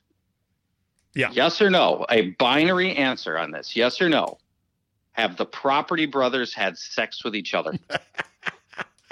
Yeah. 1.15 1.31
Yes 1.33 1.61
or 1.61 1.69
no? 1.69 2.05
A 2.09 2.29
binary 2.31 2.95
answer 2.95 3.37
on 3.37 3.51
this. 3.51 3.75
Yes 3.75 4.01
or 4.01 4.07
no? 4.07 4.37
Have 5.13 5.35
the 5.35 5.45
Property 5.45 6.05
Brothers 6.05 6.53
had 6.53 6.77
sex 6.77 7.23
with 7.23 7.35
each 7.35 7.53
other? 7.53 7.73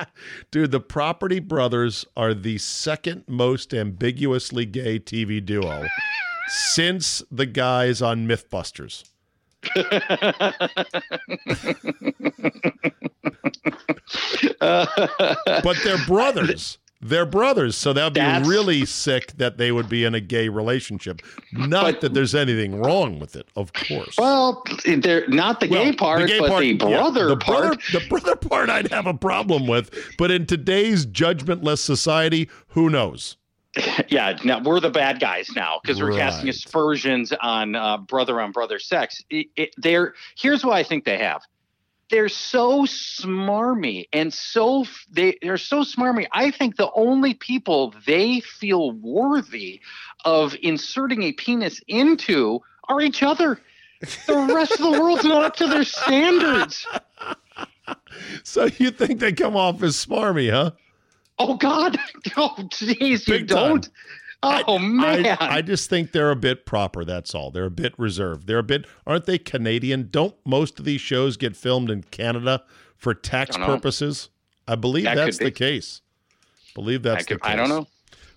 Dude, 0.52 0.72
the 0.72 0.80
Property 0.80 1.40
Brothers 1.40 2.06
are 2.16 2.34
the 2.34 2.58
second 2.58 3.24
most 3.28 3.74
ambiguously 3.74 4.66
gay 4.66 5.00
TV 5.00 5.44
duo 5.44 5.86
since 6.48 7.24
the 7.32 7.46
guys 7.46 8.02
on 8.02 8.28
Mythbusters. 8.28 9.04
but 14.60 15.78
they're 15.84 16.06
brothers. 16.06 16.78
They're 17.02 17.26
brothers, 17.26 17.78
so 17.78 17.94
that'd 17.94 18.14
be 18.14 18.20
That's- 18.20 18.46
really 18.46 18.86
sick 18.86 19.32
that 19.38 19.58
they 19.58 19.72
would 19.72 19.88
be 19.88 20.04
in 20.04 20.14
a 20.16 20.20
gay 20.20 20.50
relationship. 20.50 21.22
Not 21.54 21.84
But- 21.84 22.02
that 22.02 22.14
there's 22.14 22.36
anything 22.36 22.78
wrong 22.82 23.20
with 23.20 23.38
it, 23.38 23.48
of 23.56 23.72
course. 23.72 24.16
well, 24.18 24.64
they're 24.86 25.26
not 25.30 25.62
the 25.62 25.70
Well, 25.70 25.86
gay 25.86 25.94
part, 25.94 26.28
gay 26.28 26.40
but 26.40 26.60
the 26.60 26.66
yeah, 26.66 26.98
brother 26.98 27.28
the 27.30 27.38
part. 27.38 27.62
Brother, 27.64 27.78
the 27.94 28.08
brother 28.10 28.36
part, 28.36 28.70
I'd 28.70 28.92
have 28.92 29.08
a 29.08 29.14
problem 29.14 29.66
with. 29.66 29.92
But 30.18 30.30
in 30.30 30.46
today's 30.46 31.06
judgmentless 31.06 31.78
society, 31.80 32.50
who 32.70 32.90
knows? 32.90 33.38
yeah, 34.10 34.38
now 34.44 34.60
we're 34.62 34.80
the 34.82 34.90
bad 34.90 35.20
guys 35.22 35.48
now 35.56 35.80
because 35.82 36.02
we're 36.02 36.12
casting 36.18 36.50
aspersions 36.50 37.32
on 37.40 37.76
uh, 37.76 37.98
brother 37.98 38.42
on 38.42 38.52
brother 38.52 38.78
sex. 38.80 39.24
It, 39.30 39.48
it, 39.56 39.70
they're 39.78 40.16
here's 40.36 40.66
what 40.66 40.74
I 40.76 40.84
think 40.84 41.06
they 41.06 41.18
have. 41.20 41.44
They're 42.10 42.30
so 42.30 42.84
smarmy 42.84 44.08
and 44.12 44.34
so 44.34 44.86
they 45.12 45.38
they're 45.42 45.58
so 45.58 45.84
smarmy. 45.84 46.28
I 46.32 46.52
think 46.52 46.76
the 46.76 46.92
only 46.94 47.34
people 47.36 47.94
they 48.06 48.40
feel 48.40 48.92
worthy 48.92 49.82
of 50.26 50.56
inserting 50.62 51.24
a 51.24 51.34
penis 51.34 51.82
into 51.88 52.62
are 52.88 53.02
each 53.02 53.22
other. 53.22 53.60
The 54.28 54.54
rest 54.54 54.74
of 54.74 54.80
the 54.80 54.92
world's 54.92 55.24
not 55.24 55.44
up 55.44 55.56
to 55.58 55.68
their 55.68 55.84
standards. 55.84 56.88
So 58.44 58.66
you 58.66 58.92
think 58.92 59.20
they 59.20 59.32
come 59.34 59.56
off 59.56 59.82
as 59.82 59.96
smarmy, 59.96 60.52
huh? 60.52 60.72
Oh 61.38 61.56
God! 61.56 61.98
Oh 62.38 62.56
jeez, 62.58 63.28
you 63.28 63.46
time. 63.46 63.82
Oh 64.42 64.80
man! 64.80 65.26
I, 65.40 65.58
I 65.58 65.62
just 65.62 65.90
think 65.90 66.12
they're 66.14 66.32
a 66.32 66.36
bit 66.36 66.66
proper. 66.66 67.04
That's 67.04 67.36
all. 67.36 67.52
They're 67.52 67.66
a 67.66 67.72
bit 67.72 67.94
reserved. 67.98 68.48
They're 68.48 68.60
a 68.60 68.64
bit, 68.64 68.86
aren't 69.06 69.26
they 69.26 69.38
Canadian? 69.38 70.08
Don't 70.12 70.36
most 70.46 70.80
of 70.80 70.86
these 70.86 71.02
shows 71.02 71.36
get 71.36 71.58
filmed 71.58 71.90
in 71.92 72.04
Canada 72.04 72.64
for 72.96 73.14
tax 73.14 73.58
purposes? 73.58 74.30
I 74.68 74.76
believe 74.76 75.04
That 75.06 75.16
that's 75.16 75.38
could 75.40 75.48
the 75.48 75.52
be. 75.52 75.56
case. 75.56 76.02
Believe 76.76 77.04
that's 77.04 77.26
could- 77.26 77.38
the 77.38 77.42
case. 77.42 77.52
I 77.52 77.56
don't 77.56 77.70
know. 77.70 77.88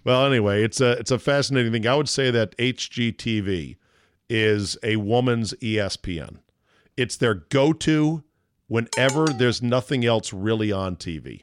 Well, 0.05 0.27
anyway, 0.27 0.65
it's 0.65 0.81
a 0.81 0.93
it's 0.93 1.12
a 1.12 1.19
fascinating 1.21 1.71
thing. 1.73 1.87
I 1.87 1.95
would 1.95 2.09
say 2.09 2.31
that 2.33 2.57
HGTV 2.59 3.77
is 4.29 4.77
a 4.83 4.97
woman's 4.97 5.53
ESPN. 5.55 6.38
It's 6.97 7.17
their 7.17 7.35
go-to 7.35 8.25
whenever 8.67 9.27
there's 9.27 9.62
nothing 9.62 10.05
else 10.05 10.33
really 10.33 10.73
on 10.73 10.97
TV. 10.97 11.43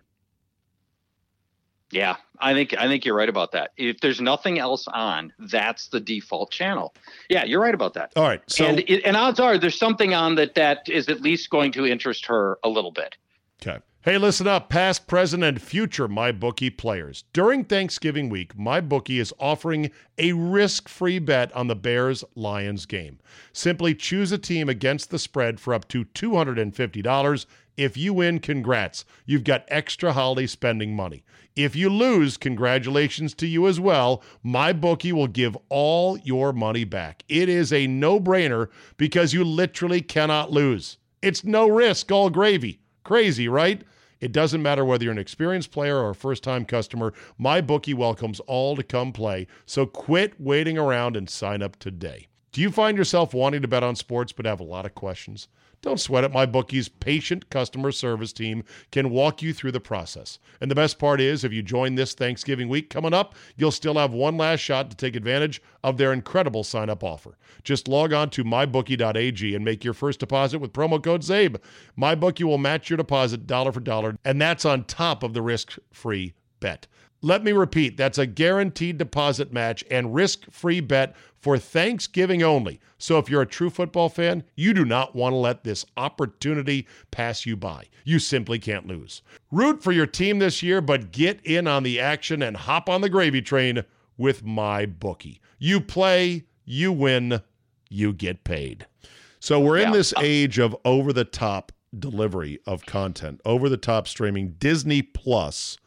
Yeah, 1.92 2.18
I 2.40 2.54
think 2.54 2.76
I 2.78 2.88
think 2.88 3.04
you're 3.04 3.16
right 3.16 3.30
about 3.30 3.52
that. 3.54 3.72
If 3.78 4.00
there's 4.00 4.22
nothing 4.22 4.60
else 4.60 4.88
on, 4.88 5.34
that's 5.40 5.88
the 5.88 6.00
default 6.00 6.52
channel. 6.52 6.94
Yeah, 7.30 7.46
you're 7.46 7.62
right 7.62 7.74
about 7.74 7.96
that. 7.96 8.12
All 8.16 8.24
right, 8.24 8.42
so 8.48 8.66
and 8.66 8.80
it, 8.88 9.04
and 9.06 9.18
odds 9.18 9.40
are 9.40 9.58
there's 9.58 9.78
something 9.78 10.14
on 10.14 10.36
that 10.36 10.56
that 10.56 10.88
is 10.88 11.10
at 11.10 11.22
least 11.22 11.50
going 11.50 11.72
to 11.74 11.86
interest 11.86 12.26
her 12.28 12.60
a 12.64 12.70
little 12.70 12.92
bit. 12.92 13.18
Okay. 13.62 13.80
Hey, 14.02 14.18
listen 14.18 14.48
up, 14.48 14.70
past, 14.70 15.08
present, 15.08 15.44
and 15.44 15.62
future 15.62 16.08
MyBookie 16.08 16.78
players. 16.78 17.26
During 17.34 17.66
Thanksgiving 17.66 18.30
week, 18.30 18.56
MyBookie 18.56 19.20
is 19.20 19.34
offering 19.38 19.92
a 20.18 20.32
risk 20.32 20.88
free 20.88 21.20
bet 21.20 21.54
on 21.54 21.68
the 21.68 21.76
Bears 21.76 22.24
Lions 22.34 22.86
game. 22.86 23.20
Simply 23.52 23.94
choose 23.94 24.32
a 24.32 24.38
team 24.38 24.70
against 24.70 25.10
the 25.10 25.20
spread 25.20 25.60
for 25.60 25.74
up 25.74 25.90
to 25.90 26.06
$250. 26.06 27.46
If 27.80 27.96
you 27.96 28.14
win, 28.14 28.40
congrats. 28.40 29.06
You've 29.26 29.46
got 29.46 29.64
extra 29.70 30.12
holiday 30.12 30.48
spending 30.48 30.98
money. 30.98 31.24
If 31.56 31.78
you 31.78 31.90
lose, 31.90 32.36
congratulations 32.36 33.34
to 33.36 33.48
you 33.48 33.70
as 33.70 33.80
well. 33.80 34.22
My 34.44 34.74
bookie 34.74 35.14
will 35.14 35.28
give 35.28 35.58
all 35.70 36.18
your 36.18 36.52
money 36.52 36.84
back. 36.84 37.24
It 37.30 37.48
is 37.48 37.72
a 37.72 37.88
no 37.88 38.20
brainer 38.20 38.68
because 38.98 39.34
you 39.34 39.46
literally 39.46 40.02
cannot 40.02 40.52
lose. 40.52 40.98
It's 41.22 41.46
no 41.46 41.70
risk, 41.70 42.12
all 42.12 42.30
gravy. 42.30 42.82
Crazy, 43.06 43.48
right? 43.48 43.82
It 44.20 44.34
doesn't 44.34 44.62
matter 44.62 44.84
whether 44.84 45.06
you're 45.06 45.14
an 45.14 45.18
experienced 45.18 45.72
player 45.72 46.00
or 46.00 46.10
a 46.10 46.16
first 46.16 46.44
time 46.44 46.66
customer, 46.66 47.14
my 47.38 47.62
bookie 47.62 47.94
welcomes 47.94 48.42
all 48.42 48.76
to 48.76 48.84
come 48.84 49.14
play. 49.14 49.48
So 49.66 49.86
quit 49.86 50.34
waiting 50.38 50.78
around 50.78 51.16
and 51.16 51.30
sign 51.30 51.62
up 51.62 51.80
today. 51.80 52.28
Do 52.52 52.60
you 52.60 52.72
find 52.72 52.98
yourself 52.98 53.34
wanting 53.34 53.62
to 53.62 53.70
bet 53.70 53.84
on 53.84 53.96
sports 53.96 54.34
but 54.34 54.46
have 54.46 54.60
a 54.60 54.64
lot 54.66 54.86
of 54.86 54.96
questions? 54.96 55.48
Don't 55.82 56.00
sweat 56.00 56.26
it. 56.26 56.34
MyBookie's 56.34 56.90
patient 56.90 57.50
customer 57.50 57.92
service 57.92 58.34
team 58.34 58.64
can 58.92 59.10
walk 59.10 59.42
you 59.42 59.54
through 59.54 59.72
the 59.72 59.80
process. 59.80 60.40
And 60.60 60.70
the 60.70 60.76
best 60.76 61.00
part 61.00 61.22
is, 61.22 61.44
if 61.44 61.54
you 61.54 61.62
join 61.62 61.96
this 61.96 62.14
Thanksgiving 62.14 62.68
week 62.68 62.90
coming 62.90 63.14
up, 63.14 63.34
you'll 63.56 63.72
still 63.72 63.96
have 63.96 64.14
one 64.14 64.36
last 64.36 64.60
shot 64.60 64.90
to 64.90 64.98
take 64.98 65.16
advantage 65.16 65.62
of 65.84 65.98
their 65.98 66.12
incredible 66.12 66.64
sign 66.66 66.90
up 66.90 67.04
offer. 67.04 67.38
Just 67.64 67.88
log 67.88 68.12
on 68.12 68.30
to 68.32 68.44
mybookie.ag 68.44 69.56
and 69.56 69.64
make 69.64 69.84
your 69.84 69.94
first 69.94 70.20
deposit 70.20 70.60
with 70.60 70.74
promo 70.74 71.02
code 71.02 71.22
CZABE. 71.22 71.58
MyBookie 71.98 72.44
will 72.44 72.58
match 72.58 72.90
your 72.90 72.98
deposit 72.98 73.48
dollar 73.48 73.72
for 73.72 73.80
dollar, 73.80 74.18
and 74.26 74.42
that's 74.42 74.66
on 74.66 74.84
top 74.84 75.24
of 75.24 75.34
the 75.34 75.42
risk 75.42 75.78
free 75.92 76.34
bet. 76.60 76.88
Let 77.22 77.44
me 77.44 77.52
repeat 77.52 77.98
that's 77.98 78.18
a 78.18 78.26
guaranteed 78.26 78.98
deposit 78.98 79.52
match 79.52 79.84
and 79.92 80.16
risk 80.16 80.50
free 80.52 80.80
bet 80.80 81.16
for 81.38 81.58
Thanksgiving 81.58 82.44
only. 82.44 82.80
So 82.98 83.18
if 83.18 83.30
you're 83.30 83.42
a 83.42 83.46
true 83.46 83.70
football 83.70 84.08
fan, 84.08 84.44
you 84.56 84.74
do 84.74 84.86
not 84.86 85.16
want 85.16 85.34
to 85.34 85.38
let 85.38 85.64
this 85.64 85.86
opportunity 85.98 86.88
pass 87.12 87.46
you 87.46 87.58
by. 87.58 87.86
You 88.06 88.20
simply 88.20 88.58
can't 88.58 88.88
lose. 88.88 89.22
Root 89.52 89.84
for 89.84 89.92
your 89.92 90.06
team 90.06 90.40
this 90.40 90.64
year, 90.64 90.80
but 90.80 91.12
get 91.12 91.46
in 91.46 91.68
on 91.68 91.84
the 91.84 92.00
action 92.00 92.42
and 92.42 92.56
hop 92.56 92.90
on 92.90 93.02
the 93.02 93.10
gravy 93.10 93.42
train 93.42 93.84
with 94.18 94.46
my 94.46 94.86
bookie. 94.86 95.42
You 95.58 95.82
play, 95.82 96.46
you 96.64 96.92
win, 96.94 97.42
you 97.90 98.14
get 98.14 98.46
paid. 98.46 98.86
So 99.42 99.60
we're 99.60 99.78
in 99.80 99.92
this 99.92 100.14
age 100.20 100.58
of 100.58 100.76
over 100.86 101.12
the 101.12 101.26
top 101.26 101.72
delivery 101.98 102.60
of 102.66 102.86
content, 102.86 103.42
over 103.46 103.68
the 103.68 103.78
top 103.78 104.08
streaming. 104.08 104.56
Disney 104.60 105.02
Plus 105.02 105.78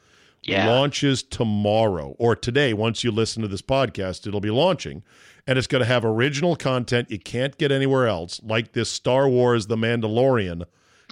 Yeah. 0.43 0.69
launches 0.69 1.23
tomorrow 1.23 2.15
or 2.19 2.35
today. 2.35 2.73
Once 2.73 3.05
you 3.05 3.11
listen 3.11 3.43
to 3.43 3.49
this 3.49 3.63
podcast, 3.63 4.27
it'll 4.27 4.41
be 4.41 4.51
launching. 4.51 5.03
And 5.47 5.59
it's 5.59 5.67
going 5.67 5.81
to 5.81 5.87
have 5.87 6.05
original 6.05 6.55
content 6.57 7.11
you 7.11 7.19
can't 7.19 7.57
get 7.59 7.73
anywhere 7.73 8.07
else, 8.07 8.41
like 8.45 8.73
this 8.73 8.91
Star 8.91 9.29
Wars 9.29 9.67
The 9.67 9.77
Mandalorian 9.77 10.65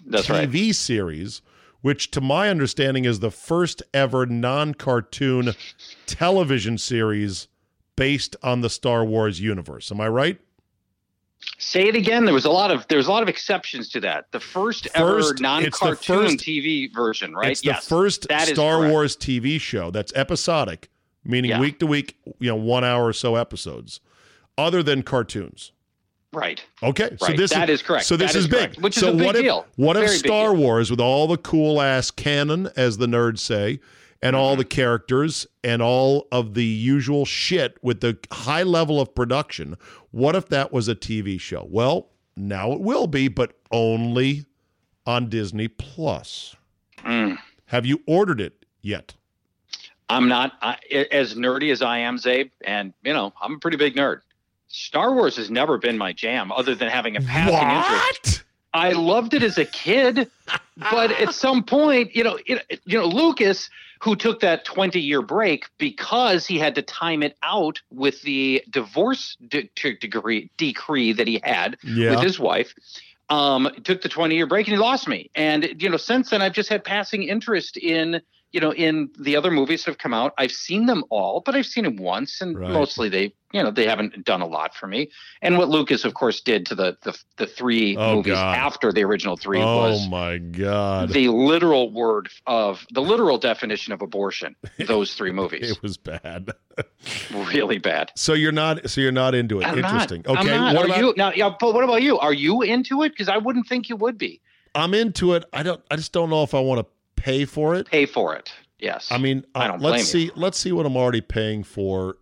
That's 0.07 0.31
right. 0.31 0.49
TV 0.49 0.75
series, 0.75 1.43
which, 1.81 2.11
to 2.13 2.21
my 2.21 2.49
understanding, 2.49 3.05
is 3.05 3.21
the 3.21 3.31
first 3.31 3.83
ever 3.93 4.27
non 4.27 4.75
cartoon 4.75 5.55
television 6.07 6.79
series 6.79 7.49
based 7.97 8.37
on 8.43 8.61
the 8.61 8.71
Star 8.71 9.05
Wars 9.05 9.41
universe. 9.41 9.91
Am 9.91 10.01
I 10.01 10.09
right? 10.09 10.41
Say 11.59 11.89
it 11.89 11.97
again. 11.97 12.25
There 12.25 12.35
was 12.35 12.45
a 12.45 12.51
lot 12.51 12.71
of 12.71 12.87
there's 12.89 13.07
a 13.07 13.11
lot 13.11 13.23
of 13.23 13.29
exceptions 13.29 13.89
to 13.91 14.01
that. 14.01 14.27
The 14.33 14.41
first, 14.41 14.89
First- 14.95 14.97
ever 14.97 15.35
non-cartoon 15.41 16.25
first- 16.31 16.39
TV 16.39 16.93
version, 16.93 17.35
right? 17.35 17.51
It's 17.53 17.65
yes, 17.65 17.85
the 17.85 17.95
first 17.95 18.27
is 18.31 18.49
Star 18.49 18.79
correct. 18.79 18.93
Wars 18.93 19.17
TV 19.17 19.61
show 19.61 19.91
that's 19.91 20.13
episodic, 20.15 20.89
meaning 21.25 21.51
Yeah. 21.51 21.61
week 21.61 21.79
to 21.81 21.87
week, 21.87 22.17
you 22.39 22.49
know, 22.49 22.57
one 22.57 22.85
hour 22.85 23.07
or 23.07 23.13
so 23.13 23.37
episodes, 23.37 24.01
other 24.59 24.83
than 24.83 25.03
cartoons. 25.03 25.73
Right. 26.33 26.63
Okay, 26.83 27.17
so 27.19 27.33
this 27.33 27.51
that 27.51 27.69
is 27.69 27.83
correct. 27.83 28.07
So 28.07 28.17
this 28.17 28.31
is, 28.37 28.45
is 28.45 28.49
big, 28.49 28.59
correct, 28.59 28.79
which 28.79 28.97
is 28.97 29.03
a 29.03 29.13
big 29.13 29.27
what 29.27 29.37
if, 29.37 29.43
deal. 29.43 29.67
What 29.77 29.97
if 29.97 30.05
Very 30.05 30.17
big 30.17 30.27
Star. 30.27 30.55
Wars, 30.55 30.89
with 30.91 31.01
all 31.01 31.27
the 31.27 31.37
cool 31.39 31.83
ass 31.83 32.11
canon, 32.13 32.71
as 32.77 32.99
the 32.99 33.07
nerds 33.07 33.41
say, 33.41 33.81
and 34.23 34.37
all 34.37 34.53
Mm-hmm. 34.53 34.59
the 34.59 34.65
characters 34.67 35.47
and 35.65 35.81
all 35.83 36.27
of 36.31 36.55
the 36.55 36.65
usual 36.65 37.25
shit 37.25 37.79
with 37.83 38.01
the 38.01 38.19
high 38.33 38.63
level 38.63 39.01
of 39.01 39.15
production, 39.15 39.77
what 40.11 40.35
if 40.37 40.49
that 40.49 40.73
was 40.73 40.89
a 40.89 40.95
TV 40.95 41.41
show? 41.41 41.67
Well, 41.71 42.09
now 42.37 42.73
it 42.73 42.81
will 42.81 43.07
be, 43.07 43.29
but 43.29 43.55
only 43.71 44.45
on 45.07 45.29
Disney 45.29 45.69
Plus. 45.69 46.55
Mm. 46.99 47.39
Have 47.67 47.87
you 47.87 48.03
ordered 48.07 48.41
it 48.41 48.65
yet? 48.83 49.15
I'm 50.09 50.29
not 50.29 50.53
I, 50.61 50.77
as 51.13 51.35
nerdy 51.35 51.71
as 51.71 51.83
I 51.83 51.99
am, 51.99 52.19
Czabe, 52.19 52.51
and 52.65 52.93
you 53.05 53.13
know 53.13 53.33
I'm 53.41 53.55
a 53.55 53.59
pretty 53.59 53.77
big 53.77 53.95
nerd. 53.95 54.21
Star 54.69 55.15
Wars 55.15 55.37
has 55.37 55.51
never 55.51 55.79
been 55.79 55.97
my 55.97 56.13
jam, 56.13 56.51
other 56.53 56.75
than 56.75 56.89
having 56.89 57.17
a 57.17 57.21
passing 57.21 57.55
interest. 57.55 58.25
What? 58.25 58.45
I 58.73 58.93
loved 58.93 59.35
it 59.35 59.43
as 59.43 59.59
a 59.59 59.65
kid, 59.65 60.31
but 60.77 61.11
at 61.13 61.33
some 61.35 61.63
point, 61.65 62.15
you 62.15 62.23
know, 62.25 62.39
it, 62.47 62.81
you 62.85 62.99
know, 62.99 63.07
Lucas, 63.07 63.69
who 64.01 64.17
took 64.17 64.41
that 64.41 64.65
20 64.65 64.99
year 65.01 65.23
break 65.23 65.67
because 65.79 66.47
he 66.47 66.59
had 66.59 66.75
to 66.75 66.83
time 66.83 67.23
it 67.23 67.37
out 67.43 67.81
with 67.91 68.21
the 68.23 68.63
divorce 68.71 69.37
de- 69.47 69.71
de- 69.77 69.97
degree 69.97 70.51
decree 70.57 71.13
that 71.13 71.27
he 71.27 71.41
had 71.45 71.77
Yeah. 71.85 72.11
with 72.11 72.21
his 72.21 72.39
wife. 72.39 72.75
Um, 73.29 73.71
took 73.85 74.03
the 74.03 74.09
20 74.09 74.35
year 74.35 74.47
break 74.47 74.67
and 74.67 74.75
he 74.75 74.79
lost 74.81 75.07
me. 75.07 75.31
And 75.35 75.81
you 75.81 75.89
know, 75.89 75.97
since 75.97 76.31
then 76.31 76.43
I've 76.43 76.53
just 76.55 76.69
had 76.69 76.83
passing 76.83 77.23
interest 77.23 77.77
in 77.77 78.21
you 78.53 78.61
know, 78.61 78.73
in 78.73 79.11
the 79.19 79.37
other 79.37 79.51
movies 79.51 79.85
that 79.85 79.91
have 79.93 79.99
come 79.99 80.13
out, 80.13 80.33
I've 80.37 80.51
seen 80.53 80.87
them 80.87 81.05
all, 81.11 81.41
but 81.45 81.55
I've 81.55 81.67
seen 81.67 81.85
them 81.85 81.97
once, 81.97 82.41
and 82.41 82.59
Right. 82.59 82.71
mostly 82.71 83.09
they, 83.09 83.33
you 83.53 83.63
know, 83.63 83.71
they 83.71 83.87
haven't 83.87 84.25
done 84.25 84.41
a 84.43 84.47
lot 84.47 84.75
for 84.75 84.87
me. 84.87 85.11
And 85.43 85.57
what 85.57 85.69
Lucas, 85.69 86.05
of 86.05 86.15
course, 86.15 86.41
did 86.41 86.67
to 86.67 86.75
the 86.75 86.97
the, 87.03 87.17
the 87.37 87.47
three 87.47 87.97
Oh, 87.97 88.17
movies 88.17 88.35
God. 88.35 88.57
after 88.57 88.93
the 88.93 89.05
original 89.05 89.37
three 89.37 89.61
oh 89.63 89.77
was 89.77 90.09
my 90.09 90.39
God. 90.39 91.11
the 91.11 91.29
literal 91.29 91.93
word 91.93 92.29
of 92.47 92.85
the 92.91 93.03
literal 93.03 93.39
definition 93.39 93.93
of 93.93 94.03
abortion. 94.03 94.57
Those 94.87 95.15
three 95.15 95.33
movies, 95.33 95.71
it 95.71 95.83
was 95.83 95.97
bad. 95.97 96.51
really 97.31 97.79
bad. 97.79 98.11
So 98.17 98.33
you're 98.35 98.53
not 98.53 98.91
so 98.91 99.01
you're 99.01 99.13
not 99.13 99.35
into 99.35 99.61
it. 99.61 99.67
I'm 99.67 99.79
Interesting. 99.79 100.23
Not, 100.27 100.41
okay. 100.41 100.59
What 100.59 100.77
Are 100.77 100.85
about 100.87 100.99
you 100.99 101.15
now? 101.17 101.33
Yeah, 101.33 101.55
but 101.59 101.75
what 101.75 101.85
about 101.85 102.03
you? 102.03 102.19
Are 102.19 102.33
you 102.33 102.63
into 102.63 103.03
it? 103.03 103.11
Because 103.11 103.29
I 103.29 103.39
wouldn't 103.39 103.67
think 103.67 103.89
you 103.89 103.97
would 103.97 104.19
be. 104.19 104.41
I'm 104.75 104.95
into 104.95 105.35
it. 105.35 105.45
I 105.53 105.63
don't 105.63 105.81
I 105.91 105.97
just 105.97 106.13
don't 106.13 106.31
know 106.31 106.43
if 106.43 106.55
I 106.55 106.61
want 106.61 106.81
to 106.81 106.87
pay 107.23 107.45
for 107.45 107.75
it. 107.75 107.87
Pay 107.87 108.07
for 108.07 108.35
it. 108.35 108.53
Yes. 108.79 109.09
I 109.11 109.19
mean, 109.19 109.45
I 109.55 109.65
uh, 109.65 109.69
don't 109.69 109.83
let's 109.83 110.05
see 110.05 110.31
let's 110.37 110.59
see 110.59 110.73
what 110.73 110.87
I'm 110.87 110.97
already 110.97 111.21
paying 111.21 111.63
for 111.63 112.17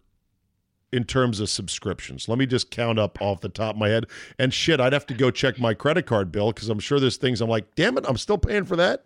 in 0.92 1.04
terms 1.04 1.38
of 1.40 1.48
subscriptions. 1.50 2.28
Let 2.28 2.38
me 2.38 2.46
just 2.46 2.70
count 2.70 2.98
up 2.98 3.20
off 3.20 3.40
the 3.40 3.48
top 3.48 3.74
of 3.74 3.78
my 3.78 3.88
head. 3.88 4.06
And 4.38 4.52
shit, 4.52 4.80
I'd 4.80 4.92
have 4.92 5.06
to 5.06 5.14
go 5.14 5.30
check 5.30 5.58
my 5.60 5.74
credit 5.74 6.06
card 6.06 6.32
bill 6.32 6.52
because 6.52 6.68
I'm 6.68 6.80
sure 6.80 6.98
there's 6.98 7.16
things 7.18 7.40
I'm 7.40 7.50
like, 7.50 7.74
damn 7.74 7.96
it, 7.98 8.04
I'm 8.08 8.16
still 8.16 8.38
paying 8.38 8.64
for 8.64 8.76
that. 8.76 9.04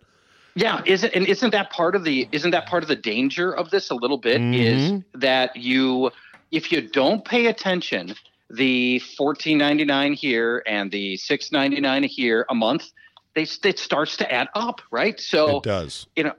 Yeah, 0.55 0.81
isn't 0.85 1.13
and 1.13 1.25
isn't 1.27 1.51
that 1.51 1.71
part 1.71 1.95
of 1.95 2.03
the 2.03 2.27
isn't 2.31 2.51
that 2.51 2.67
part 2.67 2.83
of 2.83 2.89
the 2.89 2.95
danger 2.95 3.55
of 3.55 3.69
this 3.71 3.89
a 3.89 3.95
little 3.95 4.17
bit 4.19 4.39
is 4.41 4.91
Mhm. 4.91 5.03
that 5.15 5.55
you 5.55 6.11
if 6.51 6.71
you 6.71 6.87
don't 6.87 7.25
pay 7.25 7.47
attention, 7.47 8.13
the 8.49 8.99
fourteen 9.17 9.57
ninety 9.57 9.83
nine 9.83 10.13
here 10.13 10.63
and 10.67 10.91
the 10.91 11.17
six 11.17 11.51
ninety 11.51 11.81
nine 11.81 12.03
here 12.03 12.45
a 12.49 12.55
month, 12.55 12.91
they 13.35 13.47
it 13.63 13.79
starts 13.79 14.17
to 14.17 14.31
add 14.31 14.49
up, 14.55 14.81
right? 14.91 15.19
So 15.19 15.57
it 15.57 15.63
does. 15.63 16.07
you 16.15 16.23
know, 16.23 16.33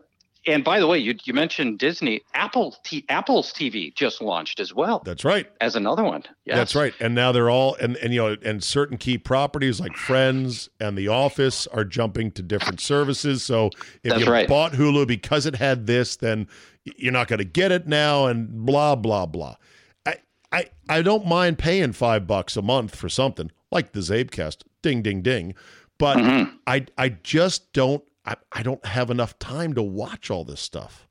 and 0.47 0.63
by 0.63 0.79
the 0.79 0.87
way, 0.87 0.99
you 0.99 1.15
you 1.25 1.33
mentioned 1.33 1.79
Disney, 1.79 2.21
Apple 2.35 2.77
T, 2.85 3.05
Apple's 3.09 3.53
TV 3.53 3.95
just 3.95 4.21
launched 4.21 4.61
as 4.61 4.75
well 4.75 5.03
That's 5.05 5.25
right. 5.25 5.51
as 5.61 5.75
another 5.75 6.05
one. 6.05 6.23
Yes. 6.45 6.57
That's 6.57 6.75
right. 6.75 6.93
And 7.01 7.15
now 7.15 7.33
they're 7.33 7.51
all 7.51 7.75
and 7.77 7.97
and 7.97 8.13
you 8.13 8.21
know 8.21 8.37
and 8.45 8.63
certain 8.63 8.99
key 8.99 9.17
properties 9.19 9.81
like 9.81 9.97
Friends 9.97 10.69
and 10.81 10.99
The 10.99 11.09
Office 11.09 11.67
are 11.69 11.85
jumping 11.85 12.31
to 12.33 12.43
different 12.43 12.81
services. 12.81 13.43
So 13.43 13.71
if 14.03 14.11
That's 14.11 14.25
you 14.25 14.31
right. 14.31 14.49
bought 14.49 14.73
Hulu 14.73 15.07
because 15.07 15.47
it 15.47 15.57
had 15.57 15.87
this, 15.87 16.17
then 16.17 16.47
you're 16.85 17.13
not 17.13 17.29
going 17.29 17.39
to 17.39 17.45
get 17.45 17.73
it 17.73 17.87
now, 17.87 18.27
and 18.27 18.67
blah 18.67 18.95
blah 18.95 19.25
blah. 19.27 19.57
I 20.05 20.17
I 20.53 20.67
I 20.91 21.01
don't 21.03 21.27
mind 21.27 21.59
paying 21.59 21.93
five 21.93 22.27
bucks 22.27 22.57
a 22.57 22.63
month 22.63 22.95
for 22.95 23.09
something 23.09 23.51
like 23.71 23.93
the 23.93 24.01
CzabeCast. 24.01 24.59
Ding 24.83 25.01
ding 25.01 25.23
ding. 25.23 25.55
But 25.99 26.19
Mhm. 26.19 26.53
I 26.67 26.87
I 26.99 27.11
just 27.11 27.73
don't 27.73 28.03
I, 28.27 28.37
I 28.53 28.63
don't 28.63 28.85
have 28.87 29.11
enough 29.11 29.39
time 29.39 29.75
to 29.75 29.83
watch 29.83 30.31
all 30.31 30.45
this 30.45 30.61
stuff. 30.61 31.07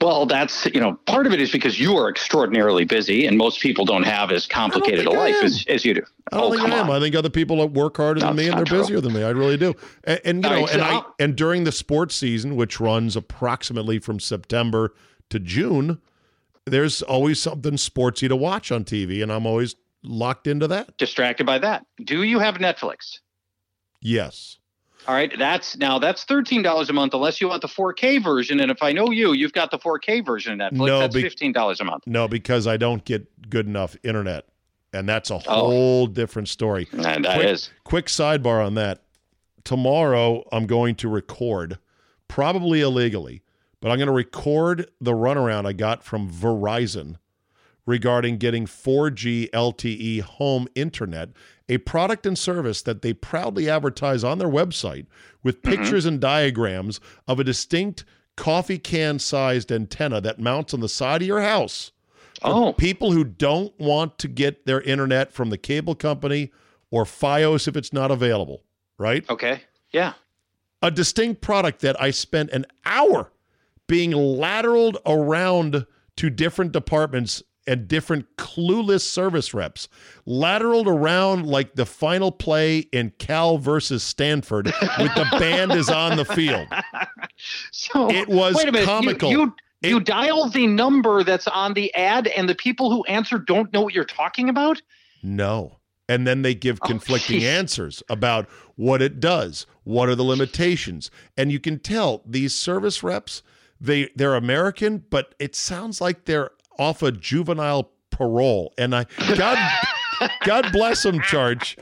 Well, 0.00 0.26
that's 0.26 0.64
you 0.66 0.80
know 0.80 0.94
part 1.06 1.26
of 1.26 1.32
it 1.32 1.40
is 1.40 1.50
because 1.50 1.78
you 1.78 1.96
are 1.96 2.08
extraordinarily 2.08 2.84
busy, 2.84 3.26
and 3.26 3.36
most 3.36 3.60
people 3.60 3.84
don't 3.84 4.04
have 4.04 4.30
as 4.30 4.46
complicated 4.46 5.06
a 5.06 5.10
life 5.10 5.36
as, 5.42 5.64
as 5.68 5.84
you 5.84 5.92
do. 5.92 6.02
I 6.32 6.36
don't 6.36 6.46
oh, 6.46 6.56
think 6.56 6.72
I 6.72 6.78
am. 6.78 6.88
on. 6.88 6.96
I 6.96 7.00
think 7.00 7.14
other 7.14 7.28
people 7.28 7.66
work 7.68 7.96
harder 7.96 8.20
than 8.20 8.36
me 8.36 8.46
and 8.46 8.54
they're 8.54 8.64
not 8.64 8.70
busier 8.70 9.00
than 9.00 9.12
me. 9.12 9.22
I 9.22 9.30
really 9.30 9.56
do. 9.56 9.74
And, 10.04 10.20
and 10.24 10.44
you 10.44 10.50
know, 10.50 10.56
right, 10.62 10.72
and 10.72 10.82
so 10.82 10.86
I 10.88 11.02
and 11.18 11.36
during 11.36 11.64
the 11.64 11.72
sports 11.72 12.14
season, 12.14 12.56
which 12.56 12.80
runs 12.80 13.16
approximately 13.16 13.98
from 13.98 14.18
September 14.20 14.94
to 15.30 15.38
June, 15.38 16.00
there's 16.64 17.02
always 17.02 17.40
something 17.40 17.74
sportsy 17.74 18.28
to 18.28 18.36
watch 18.36 18.72
on 18.72 18.84
TV, 18.84 19.22
and 19.22 19.30
I'm 19.32 19.46
always 19.46 19.74
locked 20.04 20.46
into 20.46 20.68
that. 20.68 20.96
distracted 20.96 21.44
by 21.44 21.58
that. 21.58 21.84
Do 22.02 22.22
you 22.22 22.38
have 22.38 22.54
Netflix? 22.54 23.18
Yes. 24.00 24.58
All 25.06 25.14
right, 25.14 25.32
that's 25.38 25.76
now 25.78 25.98
that's 25.98 26.24
thirteen 26.24 26.60
dollars 26.62 26.90
a 26.90 26.92
month 26.92 27.14
unless 27.14 27.40
you 27.40 27.48
want 27.48 27.62
the 27.62 27.68
4K 27.68 28.22
version. 28.22 28.60
And 28.60 28.70
if 28.70 28.82
I 28.82 28.92
know 28.92 29.10
you, 29.10 29.32
you've 29.32 29.54
got 29.54 29.70
the 29.70 29.78
4K 29.78 30.24
version 30.26 30.60
of 30.60 30.72
Netflix. 30.72 30.86
No, 30.86 30.98
that's 30.98 31.14
be- 31.14 31.22
fifteen 31.22 31.52
dollars 31.52 31.80
a 31.80 31.84
month. 31.84 32.02
No, 32.06 32.28
because 32.28 32.66
I 32.66 32.76
don't 32.76 33.02
get 33.04 33.48
good 33.48 33.66
enough 33.66 33.96
internet, 34.02 34.44
and 34.92 35.08
that's 35.08 35.30
a 35.30 35.36
Oh. 35.46 35.60
whole 35.60 36.06
different 36.08 36.48
story. 36.48 36.88
And 36.92 37.24
that 37.24 37.36
quick, 37.36 37.46
is 37.48 37.70
quick 37.84 38.06
sidebar 38.06 38.64
on 38.66 38.74
that. 38.74 39.02
Tomorrow, 39.64 40.44
I'm 40.52 40.66
going 40.66 40.94
to 40.96 41.08
record, 41.08 41.78
probably 42.26 42.80
illegally, 42.80 43.42
but 43.80 43.90
I'm 43.90 43.98
going 43.98 44.06
to 44.08 44.12
record 44.12 44.90
the 45.00 45.12
runaround 45.12 45.66
I 45.66 45.72
got 45.72 46.02
from 46.04 46.30
Verizon 46.30 47.16
regarding 47.88 48.36
getting 48.36 48.66
4G 48.66 49.48
LTE 49.50 50.20
home 50.20 50.68
internet, 50.74 51.30
a 51.70 51.78
product 51.78 52.26
and 52.26 52.36
service 52.36 52.82
that 52.82 53.00
they 53.00 53.14
proudly 53.14 53.70
advertise 53.70 54.22
on 54.22 54.36
their 54.36 54.48
website 54.48 55.06
with 55.42 55.62
mm-hmm. 55.62 55.74
pictures 55.74 56.04
and 56.04 56.20
diagrams 56.20 57.00
of 57.26 57.40
a 57.40 57.44
distinct 57.44 58.04
coffee 58.36 58.76
can 58.78 59.18
sized 59.18 59.72
antenna 59.72 60.20
that 60.20 60.38
mounts 60.38 60.74
on 60.74 60.80
the 60.80 60.88
side 60.88 61.22
of 61.22 61.26
your 61.26 61.40
house 61.40 61.90
oh. 62.42 62.74
people 62.74 63.12
who 63.12 63.24
don't 63.24 63.72
want 63.80 64.18
to 64.18 64.28
get 64.28 64.66
their 64.66 64.82
internet 64.82 65.32
from 65.32 65.48
the 65.48 65.58
cable 65.58 65.94
company 65.94 66.52
or 66.90 67.04
Fios 67.04 67.66
if 67.66 67.74
it's 67.74 67.92
not 67.92 68.10
available, 68.10 68.64
right? 68.98 69.28
okay. 69.30 69.62
Yeah. 69.92 70.12
A 70.82 70.90
distinct 70.90 71.40
product 71.40 71.80
that 71.80 72.00
I 72.00 72.10
spent 72.10 72.50
an 72.50 72.66
hour 72.84 73.32
being 73.86 74.12
lateraled 74.12 74.96
around 75.06 75.86
to 76.16 76.30
different 76.30 76.72
departments 76.72 77.42
and 77.68 77.86
different 77.86 78.26
clueless 78.36 79.02
service 79.02 79.54
reps, 79.54 79.88
lateraled 80.26 80.86
around 80.86 81.46
like 81.46 81.74
the 81.76 81.86
final 81.86 82.32
play 82.32 82.78
in 82.92 83.12
Cal 83.18 83.58
versus 83.58 84.02
Stanford 84.02 84.66
with 84.98 85.14
the 85.14 85.26
band 85.38 85.72
is 85.72 85.88
on 85.88 86.16
the 86.16 86.24
field. 86.24 86.66
So 87.70 88.10
It 88.10 88.28
was 88.28 88.54
wait 88.56 88.68
a 88.68 88.72
minute. 88.72 88.86
comical. 88.86 89.30
You 89.30 89.54
you, 89.82 89.98
It- 89.98 90.06
dial 90.06 90.48
the 90.50 90.66
number 90.66 91.22
that's 91.22 91.46
on 91.46 91.74
the 91.74 91.94
ad, 91.94 92.26
and 92.26 92.48
the 92.48 92.54
people 92.56 92.90
who 92.90 93.04
answer 93.04 93.38
don't 93.38 93.72
know 93.72 93.82
what 93.82 93.94
you're 93.94 94.04
talking 94.04 94.48
about. 94.48 94.82
No. 95.22 95.78
And 96.08 96.26
then 96.26 96.42
they 96.42 96.54
give 96.54 96.80
Oh, 96.82 96.86
conflicting 96.88 97.42
jeez. 97.42 97.46
answers 97.46 98.02
about 98.08 98.48
what 98.74 99.00
it 99.02 99.20
does, 99.20 99.66
what 99.84 100.08
are 100.08 100.16
the 100.16 100.24
limitations. 100.24 101.12
And 101.36 101.52
you 101.52 101.60
can 101.60 101.78
tell 101.78 102.22
these 102.26 102.54
service 102.54 103.04
reps, 103.04 103.42
they 103.80 104.08
they're 104.16 104.34
American, 104.34 105.04
but 105.10 105.34
it 105.38 105.54
sounds 105.54 106.00
like 106.00 106.24
they're 106.24 106.50
off 106.78 107.02
a 107.02 107.12
juvenile 107.12 107.90
parole. 108.10 108.72
And 108.78 108.94
I 108.94 109.06
God 109.36 109.58
God 110.44 110.72
bless 110.72 111.02
them, 111.02 111.20
Charch. 111.20 111.76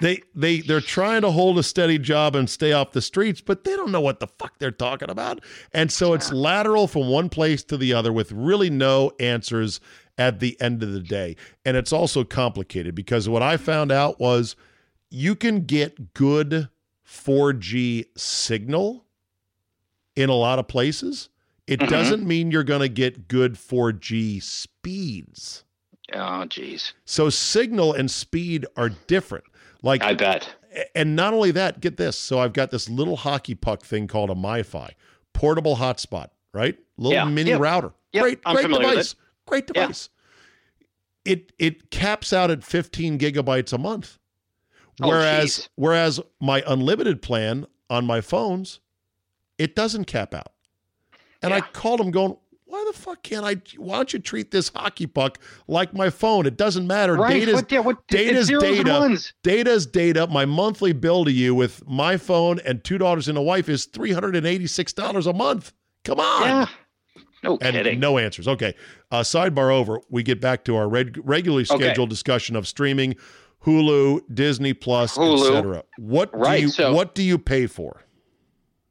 They 0.00 0.22
they 0.34 0.60
they're 0.60 0.80
trying 0.80 1.22
to 1.22 1.30
hold 1.30 1.58
a 1.58 1.62
steady 1.62 1.98
job 1.98 2.36
and 2.36 2.48
stay 2.48 2.72
off 2.72 2.92
the 2.92 3.02
streets, 3.02 3.40
but 3.40 3.64
they 3.64 3.74
don't 3.74 3.92
know 3.92 4.00
what 4.00 4.20
the 4.20 4.28
fuck 4.38 4.58
they're 4.58 4.70
talking 4.70 5.10
about. 5.10 5.40
And 5.72 5.90
so 5.90 6.14
it's 6.14 6.32
lateral 6.32 6.86
from 6.86 7.08
one 7.08 7.28
place 7.28 7.64
to 7.64 7.76
the 7.76 7.92
other 7.92 8.12
with 8.12 8.32
really 8.32 8.70
no 8.70 9.12
answers 9.18 9.80
at 10.16 10.40
the 10.40 10.60
end 10.60 10.82
of 10.82 10.92
the 10.92 11.00
day. 11.00 11.36
And 11.64 11.76
it's 11.76 11.92
also 11.92 12.24
complicated 12.24 12.94
because 12.94 13.28
what 13.28 13.42
I 13.42 13.56
found 13.56 13.92
out 13.92 14.18
was 14.20 14.56
you 15.10 15.34
can 15.34 15.64
get 15.64 16.14
good 16.14 16.68
4G 17.06 18.06
signal 18.16 19.06
in 20.14 20.28
a 20.28 20.34
lot 20.34 20.58
of 20.58 20.68
places. 20.68 21.28
It 21.68 21.80
Mhm. 21.80 21.88
doesn't 21.90 22.26
mean 22.26 22.50
you're 22.50 22.64
going 22.64 22.80
to 22.80 22.88
get 22.88 23.28
good 23.28 23.58
4G 23.58 24.40
speeds. 24.40 25.64
Oh, 26.14 26.44
geez. 26.46 26.94
So 27.04 27.28
signal 27.28 27.92
and 27.92 28.10
speed 28.10 28.64
are 28.76 28.88
different. 28.88 29.44
Like 29.82 30.02
I 30.02 30.14
bet. 30.14 30.48
and 30.94 31.14
not 31.14 31.34
only 31.34 31.50
that, 31.52 31.80
get 31.80 31.98
this. 31.98 32.18
So 32.18 32.38
I've 32.40 32.52
got 32.54 32.70
this 32.70 32.88
little 32.88 33.16
hockey 33.16 33.54
puck 33.54 33.82
thing 33.84 34.06
called 34.08 34.30
a 34.30 34.34
MiFi, 34.34 34.90
portable 35.34 35.76
hotspot, 35.76 36.28
right? 36.54 36.76
Little 36.96 37.12
Yeah, 37.12 37.24
mini 37.26 37.50
yeah. 37.50 37.58
router. 37.60 37.92
Yep, 38.12 38.22
great, 38.22 38.40
I'm 38.46 38.54
great 38.56 38.68
device. 38.70 39.14
Great 39.46 39.64
Yeah. 39.74 39.82
device. 39.82 40.08
It 41.24 41.52
it 41.58 41.90
caps 41.90 42.32
out 42.32 42.50
at 42.50 42.64
15 42.64 43.18
gigabytes 43.18 43.72
a 43.72 43.78
month. 43.78 44.18
Oh, 45.02 45.08
Whereas 45.08 45.56
geez. 45.56 45.68
whereas 45.76 46.20
my 46.40 46.62
unlimited 46.66 47.20
plan 47.22 47.66
on 47.90 48.06
my 48.06 48.20
phones, 48.22 48.80
it 49.58 49.76
doesn't 49.76 50.06
cap 50.06 50.32
out. 50.34 50.52
And 51.42 51.54
I 51.54 51.60
called 51.60 52.00
him 52.00 52.10
going, 52.10 52.36
why 52.64 52.84
the 52.86 52.98
fuck 52.98 53.22
can't 53.22 53.46
I? 53.46 53.56
Why 53.78 53.96
don't 53.96 54.12
you 54.12 54.18
treat 54.18 54.50
this 54.50 54.68
hockey 54.74 55.06
puck 55.06 55.38
like 55.68 55.94
my 55.94 56.10
phone? 56.10 56.44
It 56.46 56.56
doesn't 56.58 56.86
matter. 56.86 57.14
Right. 57.14 57.32
Data's 57.40 57.54
what, 57.54 57.72
yeah, 57.72 57.78
what, 57.80 58.06
data's 58.08 58.48
data. 58.48 59.18
Data's 59.42 59.86
data. 59.86 60.26
My 60.26 60.44
monthly 60.44 60.92
bill 60.92 61.24
to 61.24 61.32
you 61.32 61.54
with 61.54 61.82
my 61.88 62.18
phone 62.18 62.58
and 62.66 62.84
two 62.84 62.98
daughters 62.98 63.26
and 63.28 63.38
a 63.38 63.42
wife 63.42 63.68
is 63.70 63.86
three 63.86 64.12
hundred 64.12 64.36
and 64.36 64.46
eighty-six 64.46 64.92
dollars 64.92 65.26
a 65.26 65.32
month. 65.32 65.72
Come 66.04 66.20
on. 66.20 66.42
Yeah. 66.46 66.66
No 67.42 67.56
And 67.62 67.74
kidding. 67.74 68.00
no 68.00 68.18
answers. 68.18 68.46
Okay. 68.48 68.74
Uh, 69.10 69.20
sidebar 69.20 69.72
over. 69.72 70.00
We 70.10 70.22
get 70.22 70.40
back 70.40 70.64
to 70.64 70.76
our 70.76 70.88
reg- 70.88 71.18
regularly 71.24 71.64
Okay. 71.70 71.84
scheduled 71.84 72.10
discussion 72.10 72.54
of 72.56 72.66
streaming, 72.68 73.14
Hulu, 73.64 74.20
Disney 74.34 74.74
Plus, 74.74 75.16
etc. 75.16 75.84
What 75.98 76.32
do 76.32 76.50
you 76.60 76.68
so- 76.68 76.92
What 76.92 77.14
do 77.14 77.22
you 77.22 77.38
pay 77.38 77.66
for? 77.66 78.02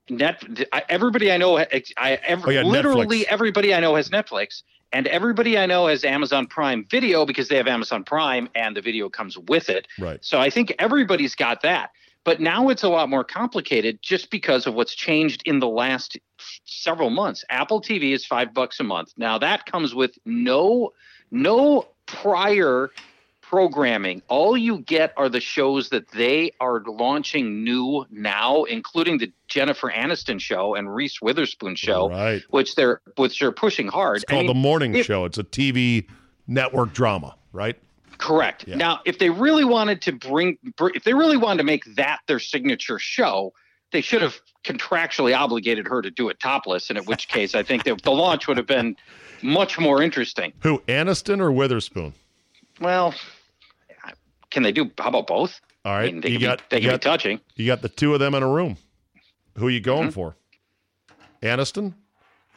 Net, 0.09 0.43
I, 0.71 0.83
everybody 0.89 1.31
I 1.31 1.37
know, 1.37 1.57
I 1.57 2.19
every, 2.25 2.57
Oh, 2.57 2.61
yeah, 2.61 2.67
literally 2.69 3.21
Netflix. 3.21 3.25
everybody 3.25 3.73
I 3.73 3.79
know 3.79 3.95
has 3.95 4.09
Netflix, 4.09 4.63
and 4.93 5.07
everybody 5.07 5.57
I 5.57 5.65
know 5.65 5.87
has 5.87 6.05
Amazon 6.05 6.47
Prime 6.47 6.85
Video 6.89 7.25
because 7.25 7.49
they 7.49 7.57
have 7.57 7.67
Amazon 7.67 8.03
Prime 8.03 8.47
and 8.55 8.75
the 8.75 8.81
video 8.81 9.09
comes 9.09 9.37
with 9.37 9.69
it. 9.69 9.87
Right. 9.99 10.23
So 10.23 10.39
I 10.39 10.49
think 10.49 10.73
everybody's 10.79 11.35
got 11.35 11.61
that. 11.63 11.91
But 12.23 12.41
now 12.41 12.67
it's 12.67 12.83
a 12.83 12.89
lot 12.89 13.07
more 13.09 13.23
complicated 13.23 13.99
just 14.01 14.29
because 14.31 14.67
of 14.67 14.73
what's 14.73 14.93
changed 14.93 15.41
in 15.45 15.59
the 15.59 15.67
last 15.67 16.17
several 16.65 17.09
months. 17.09 17.45
Apple 17.49 17.81
TV 17.81 18.13
is 18.13 18.25
five 18.25 18.53
bucks 18.53 18.79
a 18.81 18.83
month. 18.83 19.13
Now 19.17 19.37
that 19.37 19.65
comes 19.65 19.95
with 19.95 20.17
no 20.25 20.91
no 21.31 21.87
prior 22.05 22.91
programming. 23.49 24.21
All 24.27 24.57
you 24.57 24.79
get 24.79 25.13
are 25.15 25.29
the 25.29 25.39
shows 25.39 25.89
that 25.89 26.09
they 26.11 26.51
are 26.59 26.83
launching 26.85 27.63
new 27.63 28.05
now, 28.11 28.63
including 28.65 29.17
the 29.17 29.31
Jennifer 29.47 29.89
Aniston 29.89 30.39
show 30.39 30.75
and 30.75 30.93
Reese 30.93 31.21
Witherspoon 31.21 31.75
show, 31.75 32.09
Right. 32.09 32.43
which 32.49 32.75
they're 32.75 33.01
which 33.15 33.39
they're 33.39 33.51
pushing 33.53 33.87
hard. 33.87 34.17
It's 34.17 34.25
called 34.25 34.39
I 34.39 34.43
mean, 34.43 34.47
The 34.47 34.53
Morning 34.59 34.95
if- 34.95 35.05
Show. 35.05 35.23
It's 35.25 35.37
a 35.37 35.43
TV 35.43 36.07
network 36.47 36.93
drama, 36.93 37.35
right? 37.53 37.77
Correct. 38.17 38.65
Yeah. 38.67 38.75
Now, 38.75 38.99
if 39.05 39.17
they 39.19 39.29
really 39.29 39.63
wanted 39.63 40.01
to 40.03 40.11
bring, 40.11 40.57
if 40.79 41.03
they 41.03 41.13
really 41.13 41.37
wanted 41.37 41.59
to 41.59 41.63
make 41.63 41.85
that 41.95 42.19
their 42.27 42.39
signature 42.39 42.99
show, 42.99 43.53
they 43.91 44.01
should 44.01 44.21
have 44.21 44.41
contractually 44.65 45.37
obligated 45.37 45.87
her 45.87 46.01
to 46.01 46.09
do 46.11 46.27
it 46.29 46.39
topless. 46.41 46.89
And 46.89 46.97
in 46.97 47.05
which 47.05 47.27
case, 47.29 47.55
I 47.55 47.63
think 47.63 47.83
that 47.85 48.01
the 48.01 48.11
launch 48.11 48.47
would 48.47 48.57
have 48.57 48.67
been 48.67 48.97
much 49.41 49.79
more 49.79 50.01
interesting. 50.01 50.51
Who, 50.61 50.79
Aniston 50.87 51.39
or 51.39 51.51
Witherspoon? 51.51 52.13
Well, 52.81 53.13
can 54.57 54.63
they 54.63 54.71
do? 54.71 54.89
How 54.97 55.09
about 55.09 55.27
both? 55.27 55.61
All 55.85 55.93
right, 55.93 56.09
I 56.09 56.11
mean, 56.11 56.21
they 56.21 56.29
you 56.29 56.39
can, 56.39 56.47
got, 56.47 56.57
be, 56.69 56.77
they 56.77 56.81
you, 56.81 56.89
got, 56.89 57.01
touching. 57.03 57.39
you 57.55 57.67
got 57.67 57.83
the 57.83 57.89
two 57.89 58.15
of 58.15 58.19
them 58.19 58.33
in 58.33 58.41
a 58.41 58.49
room. 58.49 58.75
Who 59.59 59.67
are 59.67 59.69
you 59.69 59.79
going 59.79 60.07
Mm-hmm. 60.09 60.13
for? 60.13 60.35
Aniston? 61.43 61.93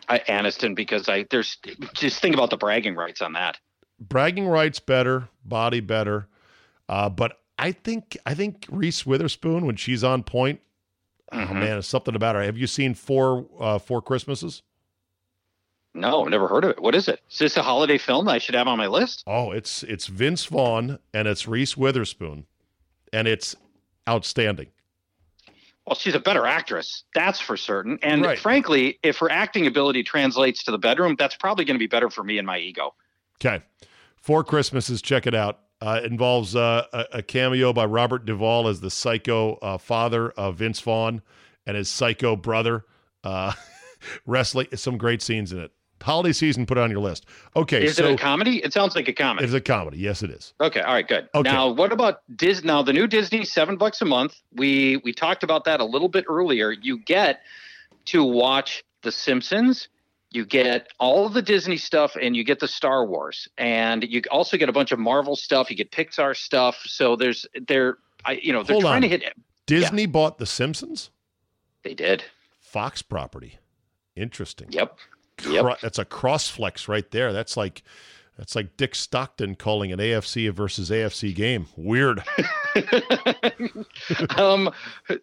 I, 0.09 0.21
Aniston, 0.21 0.75
because 0.75 1.11
I 1.11 1.27
there's 1.31 1.59
just 1.93 2.23
think 2.23 2.35
about 2.35 2.49
the 2.49 2.57
bragging 2.57 2.97
rights 2.97 3.21
on 3.21 3.35
that. 3.35 3.59
bragging 4.01 4.49
rights 4.49 4.81
better, 4.81 5.29
body 5.45 5.81
better. 5.81 6.27
Uh, 6.89 7.11
but 7.11 7.39
I 7.59 7.73
think 7.73 8.17
I 8.25 8.33
think 8.33 8.67
Reese 8.71 9.05
Witherspoon 9.05 9.67
when 9.67 9.77
she's 9.77 10.03
on 10.03 10.23
point, 10.23 10.61
oh 11.31 11.37
Mhm. 11.37 11.55
man, 11.61 11.79
it's 11.79 11.87
something 11.87 12.15
about 12.17 12.35
her. 12.35 12.43
Have 12.43 12.57
you 12.57 12.67
seen 12.67 12.95
four 12.95 13.47
uh, 13.61 13.79
four 13.79 14.01
Christmases? 14.01 14.63
No, 15.93 16.25
never 16.25 16.47
heard 16.47 16.65
of 16.65 16.71
it. 16.71 16.81
What 16.81 16.95
is 16.95 17.09
it? 17.09 17.21
Is 17.31 17.39
this 17.39 17.57
a 17.57 17.63
holiday 17.63 17.99
film 17.99 18.29
I 18.29 18.39
should 18.39 18.55
have 18.55 18.69
on 18.69 18.79
my 18.79 18.87
list? 18.87 19.25
Oh, 19.27 19.51
it's 19.51 19.83
it's 19.83 20.07
Vince 20.07 20.45
Vaughn 20.47 20.99
and 21.13 21.27
it's 21.27 21.49
Reese 21.49 21.77
Witherspoon, 21.77 22.47
and 23.13 23.27
it's 23.27 23.57
outstanding. 24.09 24.69
Well, 25.87 25.97
she's 25.97 26.15
a 26.15 26.21
better 26.21 26.47
actress, 26.47 27.03
that's 27.15 27.41
for 27.41 27.57
certain. 27.57 27.99
And 28.03 28.23
Right. 28.23 28.39
frankly, 28.39 28.99
if 29.03 29.19
her 29.19 29.31
acting 29.31 29.67
ability 29.67 30.05
translates 30.05 30.63
to 30.65 30.71
the 30.71 30.79
bedroom, 30.79 31.17
that's 31.19 31.35
probably 31.35 31.65
going 31.65 31.75
to 31.75 31.81
be 31.81 31.89
better 31.89 32.11
for 32.11 32.23
me 32.23 32.39
and 32.39 32.47
my 32.47 32.59
ego. 32.59 32.95
Okay, 33.45 33.65
four 34.17 34.45
Christmases. 34.45 35.03
Check 35.03 35.27
it 35.27 35.35
out. 35.35 35.59
Uh, 35.81 36.01
it 36.05 36.11
involves 36.13 36.55
uh, 36.55 36.85
a, 36.93 37.07
a 37.15 37.23
cameo 37.23 37.73
by 37.73 37.87
Robert 37.87 38.27
Duvall 38.27 38.69
as 38.69 38.81
the 38.81 38.91
psycho 38.91 39.55
uh, 39.57 39.79
father 39.79 40.31
of 40.33 40.57
Vince 40.57 40.79
Vaughn 40.81 41.23
and 41.67 41.77
his 41.77 41.89
psycho 41.89 42.37
brother. 42.37 42.85
Uh, 43.25 43.53
wrestling, 44.27 44.69
some 44.75 44.97
great 44.99 45.23
scenes 45.23 45.53
in 45.53 45.59
it. 45.59 45.73
Holiday 46.03 46.33
season, 46.33 46.67
put 46.67 46.79
it 46.79 46.81
on 46.81 46.91
your 46.91 47.01
list. 47.01 47.27
Okay, 47.57 47.85
Is 47.85 47.97
so 47.97 48.05
it 48.07 48.15
a 48.15 48.17
comedy? 48.17 48.63
It 48.65 48.73
sounds 48.73 48.95
like 48.95 49.09
a 49.09 49.13
comedy. 49.13 49.45
it's 49.45 49.55
a 49.55 49.61
comedy. 49.61 49.99
Yes, 49.99 50.23
it 50.23 50.31
is. 50.31 50.55
Okay, 50.61 50.81
all 50.81 50.95
right, 50.95 51.07
good. 51.07 51.29
Okay. 51.35 51.51
Now, 51.51 51.69
what 51.69 51.93
about 51.93 52.23
Disney? 52.37 52.67
Now, 52.67 52.83
the 52.83 52.93
new 52.93 53.07
Disney, 53.07 53.45
seven 53.45 53.77
bucks 53.77 54.01
a 54.01 54.05
month. 54.05 54.41
We 54.55 54.99
we 55.05 55.13
talked 55.13 55.43
about 55.43 55.65
that 55.65 55.81
a 55.81 55.85
little 55.85 56.09
bit 56.09 56.25
earlier. 56.29 56.73
You 56.73 56.99
get 56.99 57.41
to 58.07 58.25
watch 58.25 58.83
The 59.03 59.13
Simpsons. 59.13 59.89
You 60.33 60.45
get 60.47 60.87
all 61.01 61.27
of 61.27 61.33
the 61.33 61.43
Disney 61.43 61.77
stuff, 61.77 62.17
and 62.21 62.37
you 62.37 62.45
get 62.45 62.61
the 62.61 62.69
Star 62.69 63.05
Wars, 63.05 63.49
and 63.59 64.05
you 64.05 64.23
also 64.31 64.57
get 64.57 64.69
a 64.69 64.73
bunch 64.73 64.93
of 64.93 64.99
Marvel 65.01 65.35
stuff. 65.35 65.71
You 65.71 65.77
get 65.77 65.91
Pixar 65.91 66.37
stuff. 66.37 66.79
So 66.85 67.17
there's 67.17 67.47
they're 67.67 67.99
I 68.25 68.33
you 68.43 68.53
know 68.53 68.63
they're 68.63 68.75
Hold 68.75 68.85
trying 68.85 68.97
on. 68.97 69.03
to 69.03 69.09
hit. 69.09 69.25
Disney 69.67 70.07
bought 70.07 70.39
The 70.39 70.47
Simpsons, 70.47 71.11
They 71.85 71.95
did. 71.95 72.25
Fox 72.59 73.03
property. 73.03 73.59
Interesting. 74.17 74.69
Yep. 74.71 74.97
Yep. 75.49 75.63
Cro- 75.63 75.77
That's 75.81 75.99
a 75.99 76.05
cross 76.05 76.49
flex 76.49 76.89
right 76.89 77.11
there. 77.11 77.33
That's 77.33 77.57
like 77.57 77.83
that's 78.41 78.55
like 78.57 78.77
Dick 78.79 78.95
Stockton 78.95 79.55
calling 79.55 79.93
an 79.93 79.99
AFC 79.99 80.51
versus 80.51 80.89
AFC 80.89 81.35
game. 81.35 81.67
Weird. 81.77 82.25
um, 84.39 84.71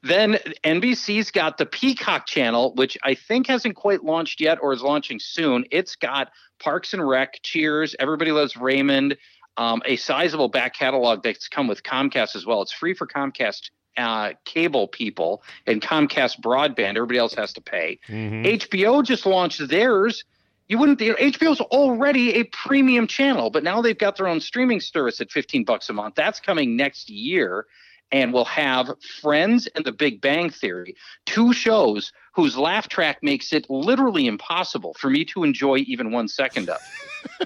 then 0.03 0.37
NBC's 0.63 1.31
got 1.31 1.57
the 1.57 1.65
Peacock 1.65 2.27
channel, 2.27 2.75
which 2.75 2.95
I 3.03 3.15
think 3.15 3.47
hasn't 3.47 3.75
quite 3.75 4.03
launched 4.03 4.39
yet 4.39 4.59
or 4.61 4.71
is 4.71 4.83
launching 4.83 5.19
soon. 5.19 5.65
It's 5.71 5.95
got 5.95 6.29
Parks 6.59 6.93
and 6.93 7.07
Rec, 7.07 7.39
Cheers, 7.41 7.95
Everybody 7.99 8.31
Loves 8.31 8.55
Raymond, 8.55 9.17
um, 9.57 9.81
a 9.85 9.95
sizable 9.95 10.49
back 10.49 10.75
catalog 10.75 11.23
that's 11.23 11.47
come 11.47 11.67
with 11.67 11.81
Comcast 11.81 12.35
as 12.35 12.45
well. 12.45 12.61
It's 12.61 12.71
free 12.71 12.93
for 12.93 13.07
Comcast 13.07 13.71
uh, 13.97 14.33
cable 14.45 14.87
people 14.87 15.43
and 15.65 15.81
Comcast 15.81 16.39
broadband. 16.41 16.95
Everybody 16.95 17.19
else 17.19 17.33
has 17.33 17.53
to 17.53 17.61
pay. 17.61 17.99
Mhm. 18.07 18.45
HBO 18.45 19.03
just 19.03 19.25
launched 19.25 19.67
theirs. 19.67 20.23
You 20.67 20.77
wouldn't. 20.77 20.99
You 21.01 21.11
know, 21.11 21.17
HBO's 21.19 21.61
already 21.61 22.35
a 22.35 22.43
premium 22.45 23.07
channel, 23.07 23.49
but 23.49 23.63
now 23.63 23.81
they've 23.81 23.97
got 23.97 24.17
their 24.17 24.27
own 24.27 24.39
streaming 24.41 24.81
service 24.81 25.21
at 25.21 25.31
15 25.31 25.63
bucks 25.63 25.89
a 25.89 25.93
month. 25.93 26.15
That's 26.15 26.39
coming 26.41 26.75
next 26.75 27.09
year, 27.09 27.65
and 28.11 28.33
we'll 28.33 28.45
have 28.45 28.91
Friends 29.21 29.67
and 29.75 29.85
The 29.85 29.93
Big 29.93 30.19
Bang 30.19 30.49
Theory, 30.49 30.95
two 31.25 31.53
shows 31.53 32.11
whose 32.33 32.57
laugh 32.57 32.87
track 32.89 33.19
makes 33.23 33.53
it 33.53 33.65
literally 33.69 34.27
impossible 34.27 34.93
for 34.99 35.09
me 35.09 35.25
to 35.25 35.43
enjoy 35.43 35.77
even 35.87 36.11
one 36.11 36.27
second 36.27 36.69
of. 36.69 36.79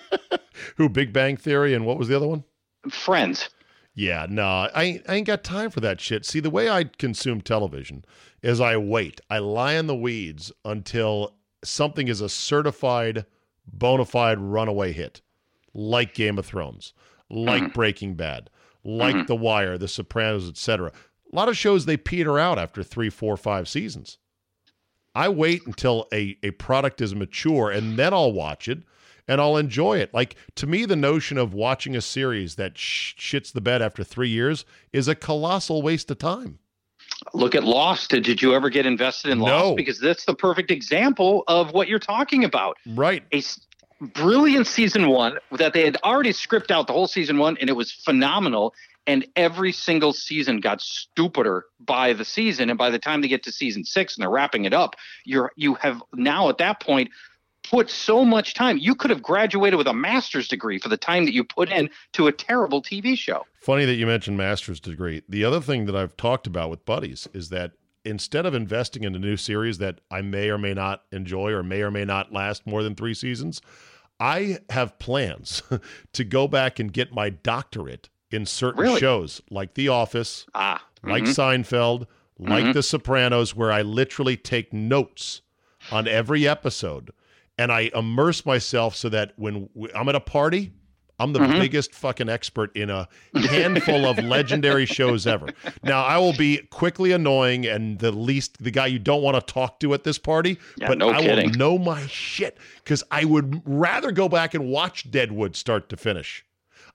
Who? 0.78 0.90
Big 0.90 1.14
Bang 1.14 1.38
Theory 1.38 1.74
and 1.74 1.86
what 1.86 1.98
was 1.98 2.08
the 2.08 2.16
other 2.16 2.28
one? 2.28 2.44
Friends. 2.90 3.50
Yeah, 3.94 4.26
no, 4.30 4.70
I 4.74 4.84
ain't, 4.84 5.10
I 5.10 5.16
ain't 5.16 5.28
got 5.28 5.44
time 5.44 5.70
for 5.70 5.82
that 5.82 6.00
shit. 6.00 6.26
See, 6.26 6.40
the 6.40 6.50
way 6.50 6.70
I 6.70 6.86
consume 6.86 7.42
television 7.42 8.06
is 8.42 8.62
I 8.62 8.78
wait. 8.78 9.20
I 9.30 9.40
lie 9.40 9.74
in 9.74 9.88
the 9.88 9.96
weeds 9.96 10.52
until 10.64 11.36
something 11.64 12.08
is 12.08 12.22
a 12.22 12.30
certified, 12.30 13.26
bona 13.68 14.06
fide 14.06 14.40
runaway 14.40 14.94
hit, 14.94 15.22
like 15.74 16.14
Game 16.14 16.38
of 16.38 16.46
Thrones, 16.46 16.94
like 17.30 17.64
mm-hmm. 17.64 17.74
Breaking 17.74 18.16
Bad, 18.16 18.50
like 18.86 19.16
mm-hmm. 19.16 19.26
The 19.26 19.36
Wire, 19.36 19.78
The 19.78 19.90
Sopranos, 19.90 20.48
etc. 20.48 20.92
A 21.32 21.36
lot 21.36 21.50
of 21.50 21.58
shows 21.58 21.86
they 21.86 21.98
peter 21.98 22.40
out 22.40 22.58
after 22.58 22.84
three, 22.84 23.10
four, 23.10 23.36
five 23.36 23.68
seasons. 23.68 24.18
I 25.14 25.28
wait 25.28 25.66
until 25.68 26.08
a, 26.14 26.38
a 26.44 26.52
product 26.52 27.02
is 27.02 27.14
mature 27.14 27.70
and 27.70 27.98
then 27.98 28.14
I'll 28.14 28.32
watch 28.32 28.70
it 28.70 28.84
and 29.32 29.40
I'll 29.40 29.56
enjoy 29.56 30.00
it. 30.00 30.14
Like 30.14 30.36
to 30.56 30.68
me, 30.68 30.84
the 30.86 30.98
notion 30.98 31.38
of 31.38 31.54
watching 31.54 31.96
a 31.96 32.02
series 32.02 32.56
that 32.56 32.78
sh- 32.78 33.16
shits 33.18 33.54
the 33.54 33.62
bed 33.62 33.82
after 33.82 34.04
three 34.04 34.28
years 34.28 34.66
is 34.92 35.08
a 35.08 35.16
colossal 35.16 35.82
waste 35.82 36.12
of 36.12 36.18
time. 36.18 36.60
Look 37.34 37.56
at 37.56 37.64
Lost. 37.64 38.10
Did 38.10 38.42
you 38.42 38.54
ever 38.54 38.70
get 38.70 38.86
invested 38.86 39.32
in 39.32 39.40
Lost? 39.40 39.66
No. 39.68 39.76
Because 39.76 40.02
that's 40.02 40.26
the 40.26 40.36
perfect 40.36 40.70
example 40.70 41.46
of 41.48 41.72
what 41.72 41.88
you're 41.88 41.98
talking 41.98 42.44
about. 42.44 42.76
Right. 42.86 43.24
a 43.32 43.38
s- 43.38 43.66
brilliant 44.02 44.68
season 44.68 45.08
one 45.08 45.38
that 45.52 45.72
they 45.72 45.86
had 45.86 45.96
already 46.04 46.32
scripted 46.34 46.72
out 46.72 46.88
the 46.88 46.94
whole 46.94 47.08
season 47.08 47.38
one 47.38 47.56
and 47.62 47.70
it 47.70 47.74
was 47.74 47.92
phenomenal 47.92 48.74
and 49.08 49.26
every 49.36 49.72
single 49.72 50.12
season 50.12 50.60
got 50.60 50.82
stupider 50.82 51.66
by 51.80 52.12
the 52.12 52.26
season 52.26 52.70
and 52.70 52.78
by 52.78 52.90
the 52.90 53.00
time 53.00 53.22
they 53.22 53.28
get 53.28 53.44
to 53.44 53.52
season 53.52 53.86
six 53.86 54.16
and 54.18 54.24
they're 54.24 54.30
wrapping 54.30 54.66
it 54.66 54.74
up 54.74 54.96
you're 55.24 55.52
you 55.56 55.76
have 55.76 56.02
now 56.16 56.50
at 56.50 56.58
that 56.58 56.82
point 56.82 57.10
put 57.72 57.90
so 57.90 58.24
much 58.26 58.54
time 58.54 58.78
you 58.78 58.94
could 58.94 59.10
have 59.10 59.24
graduated 59.24 59.78
with 59.78 59.88
a 59.88 59.94
master's 59.94 60.48
degree 60.48 60.78
for 60.78 60.90
the 60.90 60.98
time 60.98 61.26
that 61.26 61.34
you 61.34 61.44
put 61.44 61.70
in 61.72 61.90
to 62.12 62.28
a 62.28 62.32
terrible 62.32 62.82
tv 62.82 63.18
show 63.18 63.46
Funny 63.62 63.86
that 63.86 63.94
you 63.96 64.08
mentioned 64.08 64.38
master's 64.38 64.80
degree. 64.80 65.22
The 65.30 65.46
other 65.46 65.62
thing 65.62 65.86
that 65.86 65.96
I've 65.96 66.18
talked 66.18 66.48
about 66.48 66.72
with 66.72 66.84
buddies 66.84 67.28
is 67.32 67.50
that 67.50 67.74
instead 68.04 68.46
of 68.48 68.56
investing 68.56 69.04
in 69.04 69.14
a 69.16 69.20
new 69.20 69.38
series 69.38 69.78
that 69.78 70.02
I 70.10 70.22
may 70.24 70.50
or 70.50 70.58
may 70.58 70.74
not 70.74 71.04
enjoy 71.12 71.52
or 71.52 71.62
may 71.62 71.82
or 71.84 71.92
may 71.92 72.04
not 72.04 72.34
last 72.34 72.66
more 72.66 72.82
than 72.82 72.96
three 72.96 73.14
seasons, 73.14 73.62
I 74.20 74.58
have 74.72 74.98
plans 74.98 75.62
to 76.14 76.24
go 76.24 76.48
back 76.48 76.80
and 76.80 76.92
get 76.92 77.14
my 77.14 77.30
doctorate 77.30 78.10
in 78.32 78.48
certain 78.48 78.82
Really? 78.82 79.00
shows 79.00 79.42
like 79.52 79.76
The 79.76 79.90
Office, 79.90 80.48
ah 80.56 80.84
like 81.04 81.24
mhm. 81.26 81.64
Seinfeld, 81.64 82.08
like 82.40 82.74
The 82.74 82.82
Sopranos, 82.82 83.56
where 83.56 83.72
I 83.72 83.84
literally 83.84 84.38
take 84.38 84.74
notes 84.74 85.42
on 85.92 86.08
every 86.08 86.48
episode 86.48 87.12
and 87.62 87.72
I 87.72 87.92
immerse 87.94 88.46
myself 88.46 88.96
so 88.96 89.10
that 89.10 89.34
when 89.36 89.70
I'm 89.96 90.10
at 90.10 90.16
a 90.16 90.20
party, 90.20 90.72
I'm 91.20 91.34
the 91.34 91.40
biggest 91.40 91.94
fucking 91.94 92.30
expert 92.30 92.76
in 92.76 92.90
a 92.90 93.08
handful 93.36 94.06
of 94.08 94.18
legendary 94.18 94.88
shows 94.88 95.28
ever. 95.28 95.48
Now, 95.84 96.04
I 96.04 96.18
will 96.18 96.34
be 96.34 96.58
quickly 96.72 97.12
annoying 97.12 97.68
and 97.68 98.00
the 98.00 98.12
least 98.12 98.64
the 98.64 98.72
guy 98.72 98.88
you 98.88 98.98
don't 98.98 99.22
want 99.22 99.36
to 99.36 99.54
talk 99.54 99.80
to 99.82 99.94
at 99.94 100.04
this 100.04 100.18
party, 100.18 100.58
Yeah, 100.78 100.88
but 100.88 100.98
no 100.98 101.12
I 101.12 101.22
kidding. 101.22 101.52
will 101.52 101.58
know 101.58 101.78
my 101.78 102.08
shit 102.08 102.58
because 102.84 103.04
I 103.12 103.26
would 103.26 103.62
rather 103.66 104.12
go 104.12 104.28
back 104.28 104.56
and 104.56 104.68
watch 104.68 105.12
Deadwood 105.12 105.56
start 105.56 105.90
to 105.90 105.98
finish. 105.98 106.44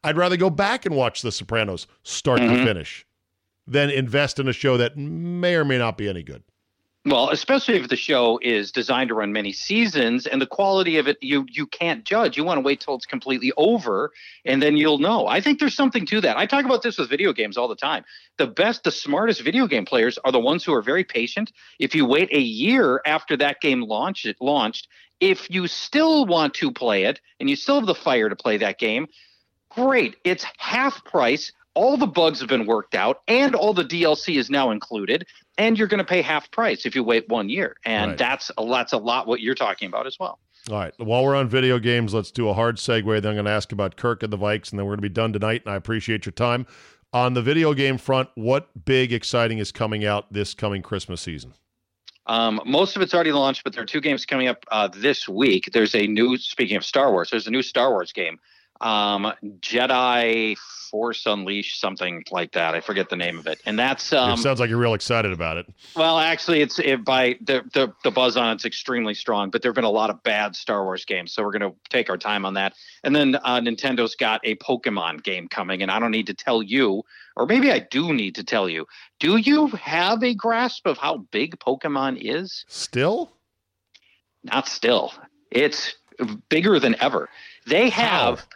I'd 0.03 0.17
rather 0.17 0.37
go 0.37 0.51
back 0.51 0.85
and 0.87 0.97
watch 0.97 1.23
The 1.23 1.31
Sopranos 1.31 1.87
start 2.03 2.41
Mm-hmm. 2.41 2.57
to 2.57 2.65
finish 2.65 3.07
than 3.69 3.91
invest 3.91 4.41
in 4.41 4.49
a 4.49 4.53
show 4.53 4.77
that 4.77 4.97
may 4.97 5.55
or 5.55 5.65
may 5.65 5.79
not 5.79 5.97
be 5.97 6.09
any 6.09 6.23
good. 6.25 6.43
Well, 7.07 7.31
especially 7.31 7.77
if 7.77 7.87
the 7.87 7.95
show 7.95 8.41
is 8.43 8.73
designed 8.73 9.11
to 9.11 9.15
run 9.15 9.33
many 9.33 9.53
seasons 9.53 10.27
and 10.27 10.43
the 10.43 10.47
quality 10.47 10.99
of 10.99 11.07
it 11.07 11.19
you 11.21 11.47
you 11.49 11.65
can't 11.65 12.03
judge. 12.03 12.37
You 12.37 12.43
want 12.43 12.59
to 12.59 12.63
wait 12.63 12.81
till 12.81 12.97
it's 12.97 13.07
completely 13.07 13.53
over 13.57 14.11
and 14.45 14.61
then 14.61 14.77
you'll 14.77 14.99
know. 14.99 15.29
I 15.29 15.41
think 15.41 15.61
there's 15.61 15.77
something 15.77 16.05
to 16.07 16.21
that. 16.23 16.37
I 16.37 16.47
talk 16.47 16.65
about 16.65 16.83
this 16.83 16.99
with 16.99 17.09
video 17.09 17.33
games 17.33 17.57
all 17.57 17.69
the 17.69 17.77
time. 17.77 18.05
The 18.39 18.49
best, 18.49 18.83
the 18.83 18.91
smartest 18.91 19.43
video 19.43 19.69
game 19.69 19.85
players 19.85 20.19
are 20.25 20.33
the 20.33 20.41
ones 20.41 20.65
who 20.65 20.75
are 20.75 20.83
very 20.83 21.05
patient. 21.05 21.53
If 21.79 21.95
you 21.95 22.07
wait 22.07 22.33
a 22.33 22.41
year 22.41 23.01
after 23.07 23.37
that 23.37 23.61
game 23.61 23.83
launched 23.83 24.27
it 24.27 24.39
launched, 24.41 24.89
if 25.21 25.49
you 25.49 25.69
still 25.69 26.27
want 26.27 26.55
to 26.55 26.73
play 26.73 27.05
it 27.05 27.21
and 27.39 27.49
you 27.49 27.55
still 27.55 27.77
have 27.77 27.87
the 27.87 27.95
fire 27.95 28.29
to 28.29 28.35
play 28.35 28.57
that 28.57 28.81
game, 28.81 29.07
great. 29.69 30.17
It's 30.25 30.45
half 30.59 31.05
price 31.05 31.53
all 31.77 31.99
the 31.99 32.07
bugs 32.07 32.41
have 32.41 32.49
been 32.49 32.65
worked 32.65 32.95
out 32.95 33.21
and 33.29 33.55
all 33.55 33.75
the 33.75 33.85
DLC 33.85 34.39
is 34.39 34.49
now 34.49 34.71
included 34.71 35.27
and 35.59 35.79
you're 35.79 35.89
going 35.89 35.99
to 35.99 36.05
pay 36.05 36.23
half 36.23 36.51
price 36.51 36.85
if 36.87 36.95
you 36.95 37.03
wait 37.03 37.29
one 37.29 37.49
year 37.49 37.77
and 37.85 38.11
Right. 38.13 38.19
that's 38.19 38.51
a 38.59 38.67
that's 38.67 38.93
a 38.93 38.99
lot 38.99 39.27
what 39.27 39.41
you're 39.41 39.55
talking 39.55 39.89
about 39.89 40.07
as 40.07 40.19
well 40.19 40.39
All 40.71 40.77
right. 40.79 40.93
While 40.99 41.25
we're 41.25 41.37
on 41.37 41.49
video 41.49 41.79
games, 41.79 42.13
let's 42.13 42.31
do 42.33 42.49
a 42.49 42.55
hard 42.55 42.77
segue. 42.77 43.05
Then 43.23 43.31
I'm 43.31 43.37
going 43.37 43.45
to 43.45 43.51
ask 43.53 43.71
about 43.73 43.97
Kirk 43.97 44.23
and 44.25 44.33
the 44.33 44.39
Vikes, 44.39 44.71
and 44.71 44.79
then 44.79 44.85
we're 44.87 44.97
going 44.97 45.03
to 45.05 45.09
be 45.11 45.21
done 45.23 45.33
tonight. 45.33 45.63
And 45.65 45.73
I 45.73 45.77
appreciate 45.77 46.27
your 46.27 46.33
time. 46.33 46.67
On 47.13 47.35
the 47.35 47.43
video 47.43 47.73
game 47.73 47.99
front, 47.99 48.29
what 48.35 48.85
big 48.85 49.13
exciting 49.13 49.59
is 49.59 49.71
coming 49.71 50.05
out 50.05 50.33
this 50.33 50.55
coming 50.55 50.83
Christmas 50.83 51.21
season? 51.21 51.55
um, 52.27 52.61
most 52.67 52.97
of 52.97 53.03
it's 53.03 53.15
already 53.15 53.31
launched 53.31 53.63
but 53.63 53.73
there 53.73 53.83
are 53.85 53.87
two 53.87 54.01
games 54.01 54.27
coming 54.27 54.49
up 54.49 54.65
uh, 54.73 54.89
this 54.89 55.29
week 55.29 55.71
there's 55.73 55.95
a 55.95 56.07
new 56.09 56.37
speaking 56.37 56.77
of 56.77 56.85
star 56.85 57.13
wars 57.13 57.31
there's 57.31 57.47
a 57.47 57.51
new 57.53 57.63
star 57.63 57.91
wars 57.91 58.13
game 58.13 58.37
um, 58.81 59.33
jedi 59.61 60.57
force 60.91 61.27
unleashed 61.27 61.81
something 61.81 62.23
like 62.31 62.53
that 62.53 62.75
i 62.75 62.81
forget 62.81 63.09
the 63.09 63.17
name 63.17 63.39
of 63.39 63.47
it 63.47 63.61
and 63.67 63.79
that's 63.79 64.13
um, 64.13 64.33
it 64.33 64.39
sounds 64.39 64.61
like 64.61 64.71
you're 64.71 64.79
real 64.79 64.95
excited 64.95 65.33
about 65.33 65.57
it. 65.59 65.67
Well, 65.95 66.19
actually, 66.19 66.61
it's 66.63 66.79
it, 66.79 67.05
by 67.05 67.37
the, 67.41 67.63
the 67.73 67.93
the 68.03 68.11
buzz 68.11 68.37
on 68.37 68.55
it's 68.55 68.65
extremely 68.65 69.15
strong, 69.15 69.51
but 69.51 69.63
there 69.63 69.71
have 69.71 69.77
been 69.77 69.85
a 69.85 69.91
lot 69.91 70.11
of 70.11 70.23
bad 70.23 70.57
Star 70.57 70.85
Wars 70.85 71.05
games, 71.05 71.33
so 71.33 71.45
we're 71.45 71.53
going 71.57 71.71
to 71.71 71.77
take 71.89 72.11
our 72.11 72.19
time 72.19 72.45
on 72.45 72.55
that. 72.55 72.75
And 73.05 73.15
then 73.15 73.37
uh, 73.37 73.61
Nintendo's 73.61 74.17
got 74.17 74.41
a 74.45 74.57
Pokemon 74.57 75.23
game 75.23 75.49
coming, 75.49 75.83
and 75.83 75.91
I 75.91 75.99
don't 76.01 76.11
need 76.11 76.27
to 76.27 76.35
tell 76.35 76.63
you, 76.63 77.05
or 77.37 77.47
maybe 77.47 77.71
I 77.71 77.79
do 77.79 78.13
need 78.13 78.35
to 78.37 78.45
tell 78.45 78.69
you. 78.69 78.87
Do 79.21 79.37
you 79.37 79.69
have 79.69 80.23
a 80.23 80.35
grasp 80.35 80.87
of 80.87 80.99
how 80.99 81.19
big 81.31 81.59
Pokemon 81.59 82.19
is? 82.21 82.65
Still? 82.69 83.33
Not 84.43 84.69
still. 84.69 85.13
It's 85.51 85.95
bigger 86.49 86.81
than 86.81 86.97
ever. 87.01 87.29
They 87.67 87.91
have 87.91 88.47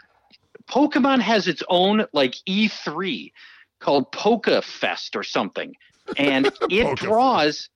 Pokemon 0.71 1.21
has 1.21 1.49
its 1.49 1.62
own 1.68 2.07
like 2.12 2.35
E3 2.49 3.33
called 3.81 4.12
Poke 4.12 4.49
Fest 4.62 5.16
or 5.16 5.23
something. 5.23 5.75
And 6.16 6.51
it 6.71 6.97
draws 6.97 7.68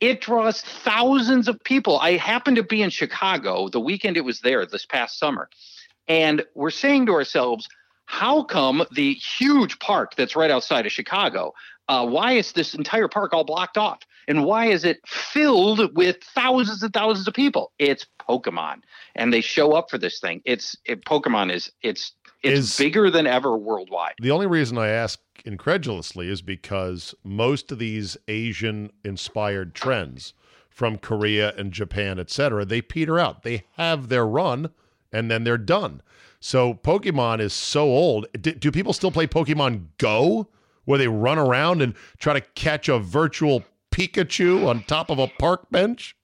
it 0.00 0.20
draws 0.20 0.60
thousands 0.60 1.48
of 1.48 1.62
people. 1.64 1.98
I 1.98 2.12
happened 2.12 2.56
to 2.56 2.62
be 2.62 2.82
in 2.82 2.90
Chicago 2.90 3.68
the 3.68 3.80
weekend 3.80 4.16
it 4.16 4.24
was 4.24 4.40
there 4.40 4.64
this 4.64 4.86
past 4.86 5.18
summer. 5.18 5.48
And 6.06 6.44
we're 6.54 6.70
saying 6.70 7.06
to 7.06 7.12
ourselves, 7.12 7.68
how 8.06 8.44
come 8.44 8.84
the 8.92 9.14
huge 9.14 9.78
park 9.80 10.14
that's 10.16 10.36
right 10.36 10.50
outside 10.50 10.86
of 10.86 10.92
Chicago, 10.92 11.52
uh, 11.88 12.06
why 12.06 12.32
is 12.32 12.52
this 12.52 12.74
entire 12.74 13.08
park 13.08 13.34
all 13.34 13.44
blocked 13.44 13.76
off? 13.76 14.00
And 14.28 14.44
why 14.44 14.66
is 14.66 14.84
it 14.84 15.00
filled 15.06 15.96
with 15.96 16.22
thousands 16.22 16.82
and 16.82 16.92
thousands 16.92 17.26
of 17.26 17.34
people? 17.34 17.72
It's 17.78 18.06
Pokemon, 18.28 18.82
and 19.14 19.32
they 19.32 19.40
show 19.40 19.72
up 19.72 19.88
for 19.90 19.96
this 19.96 20.20
thing. 20.20 20.42
It's 20.44 20.76
it, 20.84 21.04
Pokemon 21.06 21.52
is 21.52 21.72
it's 21.82 22.12
it's 22.42 22.58
Is- 22.60 22.76
bigger 22.76 23.10
than 23.10 23.26
ever 23.26 23.56
worldwide. 23.56 24.14
The 24.20 24.30
only 24.30 24.46
reason 24.46 24.78
I 24.78 24.88
ask 24.88 25.20
incredulously 25.44 26.28
is 26.28 26.42
because 26.42 27.14
most 27.24 27.72
of 27.72 27.78
these 27.78 28.16
Asian 28.28 28.90
inspired 29.04 29.74
trends 29.74 30.34
from 30.70 30.98
Korea 30.98 31.52
and 31.56 31.72
Japan, 31.72 32.18
et 32.18 32.30
cetera, 32.30 32.64
they 32.64 32.80
peter 32.80 33.18
out. 33.18 33.42
They 33.42 33.64
have 33.76 34.08
their 34.08 34.26
run 34.26 34.70
and 35.12 35.30
then 35.30 35.44
they're 35.44 35.58
done. 35.58 36.02
So 36.40 36.74
Pokemon 36.74 37.40
is 37.40 37.52
so 37.52 37.84
old. 37.84 38.26
Do, 38.40 38.52
do 38.52 38.70
people 38.70 38.92
still 38.92 39.10
play 39.10 39.26
Pokemon 39.26 39.86
Go 39.98 40.48
where 40.84 40.98
they 40.98 41.08
run 41.08 41.38
around 41.38 41.82
and 41.82 41.94
try 42.18 42.32
to 42.34 42.40
catch 42.40 42.88
a 42.88 42.98
virtual 42.98 43.64
Pikachu 43.90 44.66
on 44.68 44.84
top 44.84 45.10
of 45.10 45.18
a 45.18 45.26
park 45.26 45.68
bench? 45.70 46.14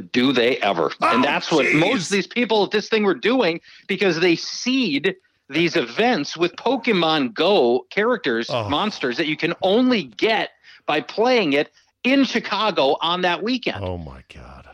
Do 0.00 0.32
they 0.32 0.56
ever? 0.58 0.90
Oh, 1.00 1.14
and 1.14 1.24
that's 1.24 1.50
what 1.50 1.72
most 1.74 2.04
of 2.04 2.10
these 2.10 2.26
people 2.26 2.64
at 2.64 2.70
this 2.70 2.88
thing 2.88 3.04
were 3.04 3.14
doing 3.14 3.60
because 3.86 4.20
they 4.20 4.36
seed 4.36 5.16
these 5.48 5.76
events 5.76 6.36
with 6.36 6.56
Pokemon 6.56 7.34
Go 7.34 7.86
characters, 7.90 8.48
Oh. 8.50 8.68
monsters 8.68 9.16
that 9.18 9.26
you 9.26 9.36
can 9.36 9.54
only 9.62 10.04
get 10.04 10.50
by 10.86 11.00
playing 11.00 11.52
it 11.52 11.70
in 12.04 12.24
Chicago 12.24 12.96
on 13.00 13.22
that 13.22 13.42
weekend. 13.42 13.84
Oh 13.84 13.96
my 13.98 14.22
God. 14.34 14.68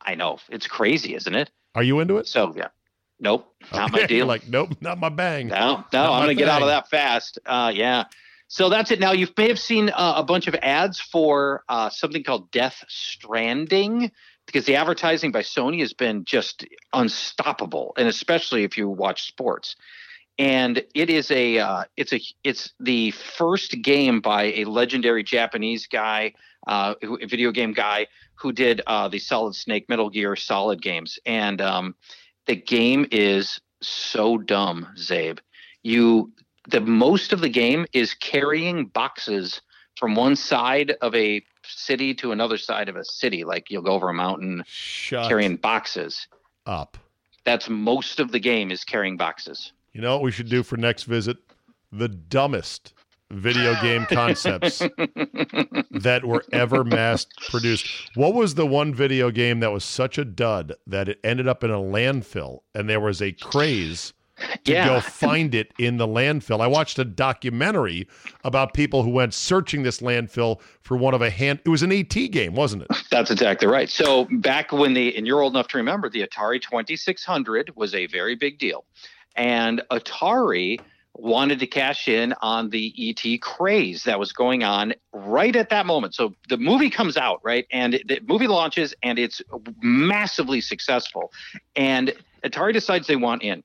I 0.00 0.14
know. 0.14 0.38
It's 0.50 0.66
crazy, 0.66 1.14
isn't 1.14 1.34
it? 1.34 1.50
Are 1.74 1.82
you 1.82 2.00
into 2.00 2.18
it? 2.18 2.26
So, 2.26 2.52
yeah. 2.56 2.68
Nope. 3.20 3.54
Not 3.72 3.92
my 3.92 3.98
Okay, 4.00 4.06
deal. 4.06 4.26
Like, 4.26 4.46
nope, 4.48 4.70
not 4.80 4.98
my 4.98 5.08
bang. 5.08 5.48
No, 5.48 5.84
no, 5.92 6.04
my 6.04 6.10
I'm 6.18 6.24
going 6.24 6.28
to 6.28 6.34
get 6.34 6.48
out 6.48 6.62
of 6.62 6.68
that 6.68 6.88
fast. 6.90 7.38
Uh, 7.46 7.72
yeah. 7.74 8.04
So 8.48 8.68
that's 8.68 8.90
it. 8.90 9.00
Now 9.00 9.12
you 9.12 9.26
may 9.38 9.48
have 9.48 9.58
seen 9.58 9.88
uh, 9.88 10.14
a 10.16 10.22
bunch 10.22 10.46
of 10.46 10.54
ads 10.56 11.00
for 11.00 11.64
uh, 11.68 11.88
something 11.90 12.22
called 12.22 12.50
Death 12.50 12.84
Stranding 12.88 14.10
because 14.54 14.66
the 14.66 14.76
advertising 14.76 15.32
by 15.32 15.42
Sony 15.42 15.80
has 15.80 15.92
been 15.94 16.24
just 16.24 16.64
unstoppable, 16.92 17.92
and 17.98 18.06
especially 18.06 18.62
if 18.62 18.78
you 18.78 18.88
watch 18.88 19.26
sports. 19.26 19.74
And 20.38 20.80
it 20.94 21.10
is 21.10 21.32
a 21.32 21.58
uh, 21.58 21.84
it's 21.96 22.12
a 22.12 22.20
it's 22.44 22.72
the 22.78 23.10
first 23.10 23.82
game 23.82 24.20
by 24.20 24.44
a 24.52 24.64
legendary 24.66 25.24
Japanese 25.24 25.88
guy, 25.88 26.34
uh, 26.68 26.94
who, 27.02 27.18
video 27.26 27.50
game 27.50 27.72
guy 27.72 28.06
who 28.36 28.52
did 28.52 28.80
uh, 28.86 29.08
the 29.08 29.18
Solid 29.18 29.56
Snake, 29.56 29.88
Metal 29.88 30.08
Gear 30.08 30.36
Solid 30.36 30.80
games, 30.80 31.18
and 31.26 31.60
um, 31.60 31.96
the 32.46 32.54
game 32.54 33.08
is 33.10 33.60
so 33.82 34.38
dumb, 34.38 34.86
Czabe. 34.96 35.40
You 35.82 36.32
the 36.68 36.80
most 36.80 37.32
of 37.32 37.40
the 37.40 37.48
game 37.48 37.86
is 37.92 38.14
carrying 38.14 38.86
boxes 38.86 39.60
from 39.96 40.14
one 40.14 40.36
side 40.36 40.94
of 41.00 41.12
a 41.16 41.42
city 41.66 42.14
to 42.14 42.32
another 42.32 42.58
side 42.58 42.88
of 42.88 42.96
a 42.96 43.04
city. 43.04 43.44
Like 43.44 43.70
you'll 43.70 43.82
go 43.82 43.92
over 43.92 44.08
a 44.08 44.14
mountain 44.14 44.62
Shut 44.66 45.28
carrying 45.28 45.56
boxes. 45.56 46.26
up. 46.66 46.96
That's 47.44 47.68
most 47.68 48.20
of 48.20 48.32
the 48.32 48.38
game 48.40 48.70
is 48.70 48.84
carrying 48.84 49.16
boxes. 49.16 49.72
You 49.92 50.00
know 50.00 50.14
what 50.14 50.22
we 50.22 50.30
should 50.30 50.48
do 50.48 50.62
for 50.62 50.76
next 50.76 51.04
visit? 51.04 51.36
The 51.92 52.08
dumbest 52.08 52.94
video 53.30 53.74
game 53.80 54.06
concepts 54.06 54.78
that 55.90 56.22
were 56.24 56.44
ever 56.52 56.84
mass 56.84 57.26
produced. 57.50 57.86
What 58.14 58.34
was 58.34 58.54
the 58.54 58.66
one 58.66 58.94
video 58.94 59.30
game 59.30 59.60
that 59.60 59.72
was 59.72 59.84
such 59.84 60.18
a 60.18 60.24
dud 60.24 60.74
that 60.86 61.08
it 61.08 61.20
ended 61.24 61.48
up 61.48 61.62
in 61.64 61.70
a 61.70 61.78
landfill 61.78 62.60
and 62.74 62.88
there 62.88 63.00
was 63.00 63.20
a 63.20 63.32
craze 63.32 64.12
to 64.64 64.72
Yeah. 64.72 64.86
go 64.86 65.00
find 65.00 65.54
it 65.54 65.72
in 65.78 65.96
the 65.96 66.06
landfill? 66.06 66.60
I 66.60 66.66
watched 66.66 66.98
a 66.98 67.04
documentary 67.04 68.08
about 68.44 68.74
people 68.74 69.02
who 69.02 69.10
went 69.10 69.34
searching 69.34 69.82
this 69.82 70.00
landfill 70.00 70.60
for 70.80 70.96
one 70.96 71.14
of 71.14 71.22
a 71.22 71.30
hand. 71.30 71.60
It 71.64 71.68
was 71.68 71.82
an 71.82 71.92
ET 71.92 72.08
game, 72.08 72.54
wasn't 72.54 72.82
it? 72.82 72.88
That's 73.10 73.30
exactly 73.30 73.68
right. 73.68 73.88
So 73.88 74.26
back 74.30 74.72
when 74.72 74.94
the 74.94 75.16
and 75.16 75.26
you're 75.26 75.40
old 75.42 75.54
enough 75.54 75.68
to 75.68 75.76
remember 75.78 76.08
the 76.08 76.26
Atari 76.26 76.60
2600 76.60 77.72
was 77.76 77.94
a 77.94 78.06
very 78.06 78.34
big 78.34 78.58
deal. 78.58 78.84
And 79.36 79.82
Atari 79.90 80.78
wanted 81.16 81.60
to 81.60 81.66
cash 81.66 82.08
in 82.08 82.34
on 82.42 82.70
the 82.70 82.92
ET 82.98 83.40
craze 83.40 84.02
that 84.02 84.18
was 84.18 84.32
going 84.32 84.64
on 84.64 84.92
right 85.12 85.54
at 85.54 85.68
that 85.70 85.86
moment. 85.86 86.12
So 86.14 86.34
the 86.48 86.56
movie 86.56 86.90
comes 86.90 87.16
out, 87.16 87.40
right? 87.44 87.66
And 87.70 88.00
the 88.06 88.20
movie 88.26 88.48
launches 88.48 88.94
and 89.02 89.16
it's 89.18 89.40
massively 89.80 90.60
successful. 90.60 91.32
And 91.76 92.12
Atari 92.44 92.72
decides 92.72 93.06
they 93.06 93.14
want 93.16 93.42
in. 93.42 93.62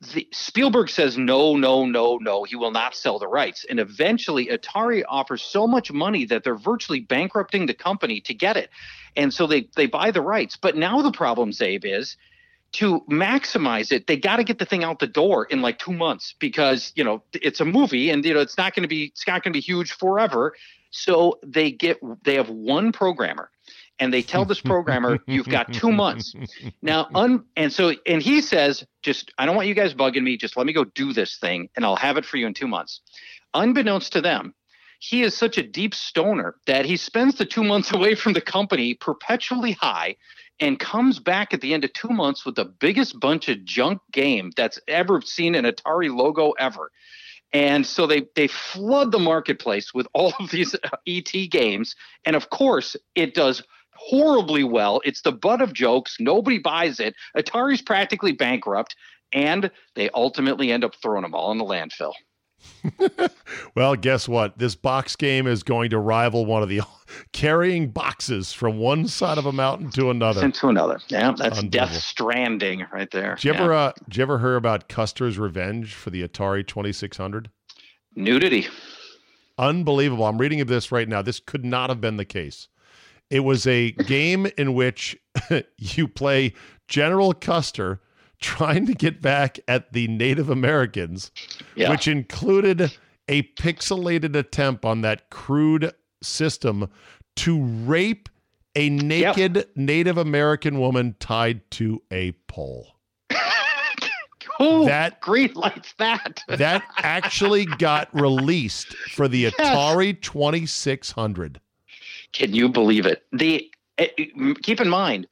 The, 0.00 0.26
Spielberg 0.32 0.88
says 0.88 1.16
no, 1.16 1.56
no, 1.56 1.86
no, 1.86 2.16
no. 2.16 2.42
He 2.42 2.56
will 2.56 2.72
not 2.72 2.96
sell 2.96 3.18
the 3.18 3.28
rights, 3.28 3.64
and 3.68 3.78
eventually 3.78 4.46
Atari 4.46 5.04
offers 5.08 5.42
so 5.42 5.68
much 5.68 5.92
money 5.92 6.24
that 6.26 6.42
they're 6.42 6.56
virtually 6.56 7.00
bankrupting 7.00 7.66
the 7.66 7.74
company 7.74 8.20
to 8.22 8.34
get 8.34 8.56
it, 8.56 8.70
and 9.16 9.32
so 9.32 9.46
they 9.46 9.68
they 9.76 9.86
buy 9.86 10.10
the 10.10 10.20
rights. 10.20 10.56
But 10.56 10.76
now 10.76 11.00
the 11.00 11.12
problem, 11.12 11.52
Czabe, 11.52 11.84
is 11.84 12.16
to 12.72 13.02
maximize 13.08 13.92
it. 13.92 14.08
They 14.08 14.16
got 14.16 14.36
to 14.36 14.44
get 14.44 14.58
the 14.58 14.64
thing 14.64 14.82
out 14.82 14.98
the 14.98 15.06
door 15.06 15.44
in 15.44 15.62
like 15.62 15.78
two 15.78 15.92
months 15.92 16.34
because 16.40 16.92
you 16.96 17.04
know 17.04 17.22
it's 17.32 17.60
a 17.60 17.64
movie, 17.64 18.10
and 18.10 18.24
you 18.24 18.34
know 18.34 18.40
it's 18.40 18.58
not 18.58 18.74
going 18.74 18.82
to 18.82 18.88
be 18.88 19.04
it's 19.04 19.26
not 19.28 19.44
going 19.44 19.52
to 19.52 19.56
be 19.56 19.60
huge 19.60 19.92
forever. 19.92 20.54
So 20.90 21.38
they 21.44 21.70
get 21.70 22.00
they 22.24 22.34
have 22.34 22.50
one 22.50 22.90
programmer, 22.90 23.50
and 23.98 24.12
they 24.12 24.22
tell 24.22 24.44
this 24.44 24.60
programmer 24.60 25.18
you've 25.26 25.48
got 25.48 25.72
two 25.72 25.92
months. 25.92 26.34
Now, 26.82 27.08
un, 27.14 27.44
and 27.56 27.72
so, 27.72 27.94
and 28.06 28.20
he 28.20 28.40
says, 28.40 28.84
just, 29.02 29.32
I 29.38 29.46
don't 29.46 29.56
want 29.56 29.68
you 29.68 29.74
guys 29.74 29.94
bugging 29.94 30.22
me. 30.22 30.36
Just 30.36 30.56
let 30.56 30.66
me 30.66 30.72
go 30.72 30.84
do 30.84 31.12
this 31.12 31.38
thing 31.38 31.68
and 31.76 31.84
I'll 31.84 31.96
have 31.96 32.16
it 32.16 32.24
for 32.24 32.36
you 32.36 32.46
in 32.46 32.54
two 32.54 32.68
months. 32.68 33.00
Unbeknownst 33.54 34.12
to 34.14 34.20
them, 34.20 34.54
he 34.98 35.22
is 35.22 35.36
such 35.36 35.58
a 35.58 35.62
deep 35.62 35.94
stoner 35.94 36.56
that 36.66 36.86
he 36.86 36.96
spends 36.96 37.36
the 37.36 37.44
two 37.44 37.62
months 37.62 37.92
away 37.94 38.14
from 38.14 38.32
the 38.32 38.40
company 38.40 38.94
perpetually 38.94 39.72
high 39.72 40.16
and 40.60 40.78
comes 40.78 41.18
back 41.18 41.52
at 41.52 41.60
the 41.60 41.74
end 41.74 41.84
of 41.84 41.92
two 41.92 42.08
months 42.08 42.44
with 42.44 42.54
the 42.54 42.64
biggest 42.64 43.18
bunch 43.18 43.48
of 43.48 43.64
junk 43.64 44.00
game 44.12 44.52
that's 44.56 44.78
ever 44.88 45.20
seen 45.20 45.54
an 45.54 45.64
Atari 45.64 46.14
logo 46.14 46.52
ever. 46.52 46.90
And 47.52 47.86
so 47.86 48.06
they 48.06 48.26
they 48.34 48.48
flood 48.48 49.12
the 49.12 49.18
marketplace 49.18 49.94
with 49.94 50.08
all 50.12 50.32
of 50.40 50.50
these 50.50 50.74
ET 51.06 51.32
games, 51.50 51.94
and 52.24 52.34
of 52.34 52.50
course 52.50 52.96
it 53.14 53.34
does 53.34 53.62
horribly 53.96 54.64
well. 54.64 55.00
It's 55.04 55.22
the 55.22 55.32
butt 55.32 55.62
of 55.62 55.72
jokes. 55.72 56.16
Nobody 56.20 56.58
buys 56.58 57.00
it. 57.00 57.14
Atari's 57.36 57.82
practically 57.82 58.32
bankrupt, 58.32 58.96
and 59.32 59.70
they 59.94 60.10
ultimately 60.10 60.72
end 60.72 60.84
up 60.84 60.94
throwing 61.02 61.22
them 61.22 61.34
all 61.34 61.52
in 61.52 61.58
the 61.58 61.64
landfill. 61.64 62.12
well, 63.74 63.94
guess 63.94 64.28
what? 64.28 64.58
This 64.58 64.74
box 64.74 65.16
game 65.16 65.46
is 65.46 65.62
going 65.62 65.90
to 65.90 65.98
rival 65.98 66.46
one 66.46 66.62
of 66.62 66.68
the 66.68 66.82
carrying 67.32 67.90
boxes 67.90 68.52
from 68.52 68.78
one 68.78 69.06
side 69.06 69.38
of 69.38 69.46
a 69.46 69.52
mountain 69.52 69.90
to 69.92 70.10
another. 70.10 70.50
To 70.50 70.68
another. 70.68 70.98
Yeah, 71.08 71.32
that's 71.36 71.62
Death 71.64 71.92
Stranding 71.92 72.86
right 72.92 73.10
there. 73.10 73.36
Did 73.36 73.44
you 73.44 73.52
ever, 73.54 73.72
uh, 73.72 73.92
did 74.08 74.16
you 74.16 74.22
ever 74.22 74.38
hear 74.38 74.56
about 74.56 74.88
Custer's 74.88 75.38
Revenge 75.38 75.94
for 75.94 76.10
the 76.10 76.26
Atari 76.26 76.66
2600? 76.66 77.50
Nudity. 78.16 78.66
Unbelievable. 79.58 80.24
I'm 80.24 80.38
reading 80.38 80.60
of 80.60 80.68
this 80.68 80.90
right 80.90 81.08
now. 81.08 81.22
This 81.22 81.40
could 81.40 81.64
not 81.64 81.90
have 81.90 82.00
been 82.00 82.16
the 82.16 82.24
case. 82.24 82.68
It 83.34 83.40
was 83.40 83.66
a 83.66 83.90
game 83.90 84.46
in 84.56 84.74
which 84.74 85.18
you 85.76 86.06
play 86.06 86.54
General 86.86 87.34
Custer 87.34 88.00
trying 88.40 88.86
to 88.86 88.94
get 88.94 89.20
back 89.20 89.58
at 89.66 89.92
the 89.92 90.06
Native 90.06 90.48
Americans, 90.48 91.32
yeah. 91.74 91.90
which 91.90 92.06
included 92.06 92.96
a 93.26 93.42
pixelated 93.54 94.36
attempt 94.36 94.84
on 94.84 95.00
that 95.00 95.30
crude 95.30 95.92
system 96.22 96.88
to 97.34 97.60
rape 97.60 98.28
a 98.76 98.88
naked 98.88 99.56
yep. 99.56 99.68
Native 99.74 100.16
American 100.16 100.78
woman 100.78 101.16
tied 101.18 101.68
to 101.72 102.00
a 102.12 102.30
pole. 102.46 102.86
Who 104.58 104.84
that 104.84 105.20
green 105.20 105.54
lights 105.54 105.92
that? 105.98 106.40
that 106.46 106.84
actually 106.98 107.66
got 107.66 108.08
released 108.14 108.94
for 109.10 109.26
the 109.26 109.38
yes. 109.40 109.54
Atari 109.54 110.22
2600. 110.22 111.60
Can 112.34 112.52
you 112.52 112.68
believe 112.68 113.06
it? 113.06 113.22
The 113.32 113.70
uh, 113.98 114.06
keep 114.62 114.80
in 114.80 114.88
mind, 114.88 115.28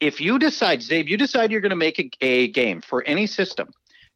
if 0.00 0.20
you 0.20 0.38
decide, 0.38 0.80
Czabe, 0.80 1.08
you 1.08 1.16
decide 1.16 1.50
you're 1.50 1.60
going 1.60 1.70
to 1.70 1.76
make 1.76 1.98
a, 1.98 2.10
a 2.24 2.48
game 2.48 2.80
for 2.80 3.02
any 3.04 3.26
system, 3.26 3.68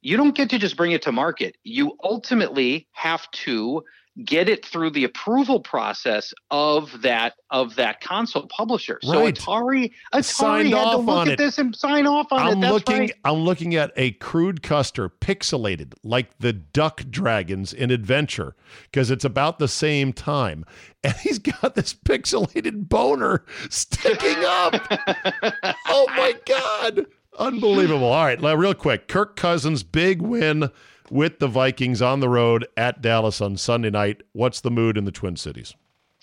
you 0.02 0.16
don't 0.16 0.34
get 0.34 0.50
to 0.50 0.58
just 0.58 0.76
bring 0.76 0.92
it 0.92 1.02
to 1.02 1.12
market. 1.12 1.56
You 1.64 1.98
ultimately 2.02 2.86
have 2.92 3.28
to 3.44 3.82
get 4.24 4.48
it 4.48 4.64
through 4.64 4.90
the 4.90 5.04
approval 5.04 5.60
process 5.60 6.32
of 6.50 7.02
that 7.02 7.34
of 7.50 7.76
that 7.76 8.00
console 8.00 8.46
publisher. 8.46 8.98
So 9.02 9.20
right. 9.20 9.34
Atari 9.34 9.92
Atari 10.14 10.24
Signed 10.24 10.68
had 10.70 10.90
to 10.92 10.96
look 10.98 11.26
at 11.26 11.32
it. 11.34 11.38
this 11.38 11.58
and 11.58 11.74
sign 11.74 12.06
off 12.06 12.32
on 12.32 12.40
I'm 12.40 12.58
it. 12.58 12.60
That's 12.60 12.72
looking 12.72 12.98
right. 12.98 13.14
I'm 13.24 13.38
looking 13.40 13.74
at 13.74 13.92
a 13.96 14.12
crude 14.12 14.62
custer 14.62 15.08
pixelated 15.08 15.94
like 16.02 16.38
the 16.38 16.52
duck 16.52 17.04
dragons 17.10 17.72
in 17.72 17.90
adventure 17.90 18.56
because 18.90 19.10
it's 19.10 19.24
about 19.24 19.58
the 19.58 19.68
same 19.68 20.12
time. 20.12 20.64
And 21.04 21.14
he's 21.18 21.38
got 21.38 21.76
this 21.76 21.94
pixelated 21.94 22.88
boner 22.88 23.44
sticking 23.70 24.44
up. 24.44 24.74
oh 25.86 26.06
my 26.16 26.34
god. 26.44 27.06
Unbelievable. 27.38 28.08
All 28.08 28.24
right, 28.24 28.40
real 28.40 28.74
quick. 28.74 29.06
Kirk 29.06 29.36
Cousins 29.36 29.84
big 29.84 30.20
win 30.20 30.68
with 31.10 31.38
the 31.38 31.48
Vikings 31.48 32.02
on 32.02 32.20
the 32.20 32.28
road 32.28 32.66
at 32.76 33.00
Dallas 33.00 33.40
on 33.40 33.56
Sunday 33.56 33.90
night. 33.90 34.22
What's 34.32 34.60
the 34.60 34.70
mood 34.70 34.96
in 34.96 35.04
the 35.04 35.12
Twin 35.12 35.36
Cities? 35.36 35.74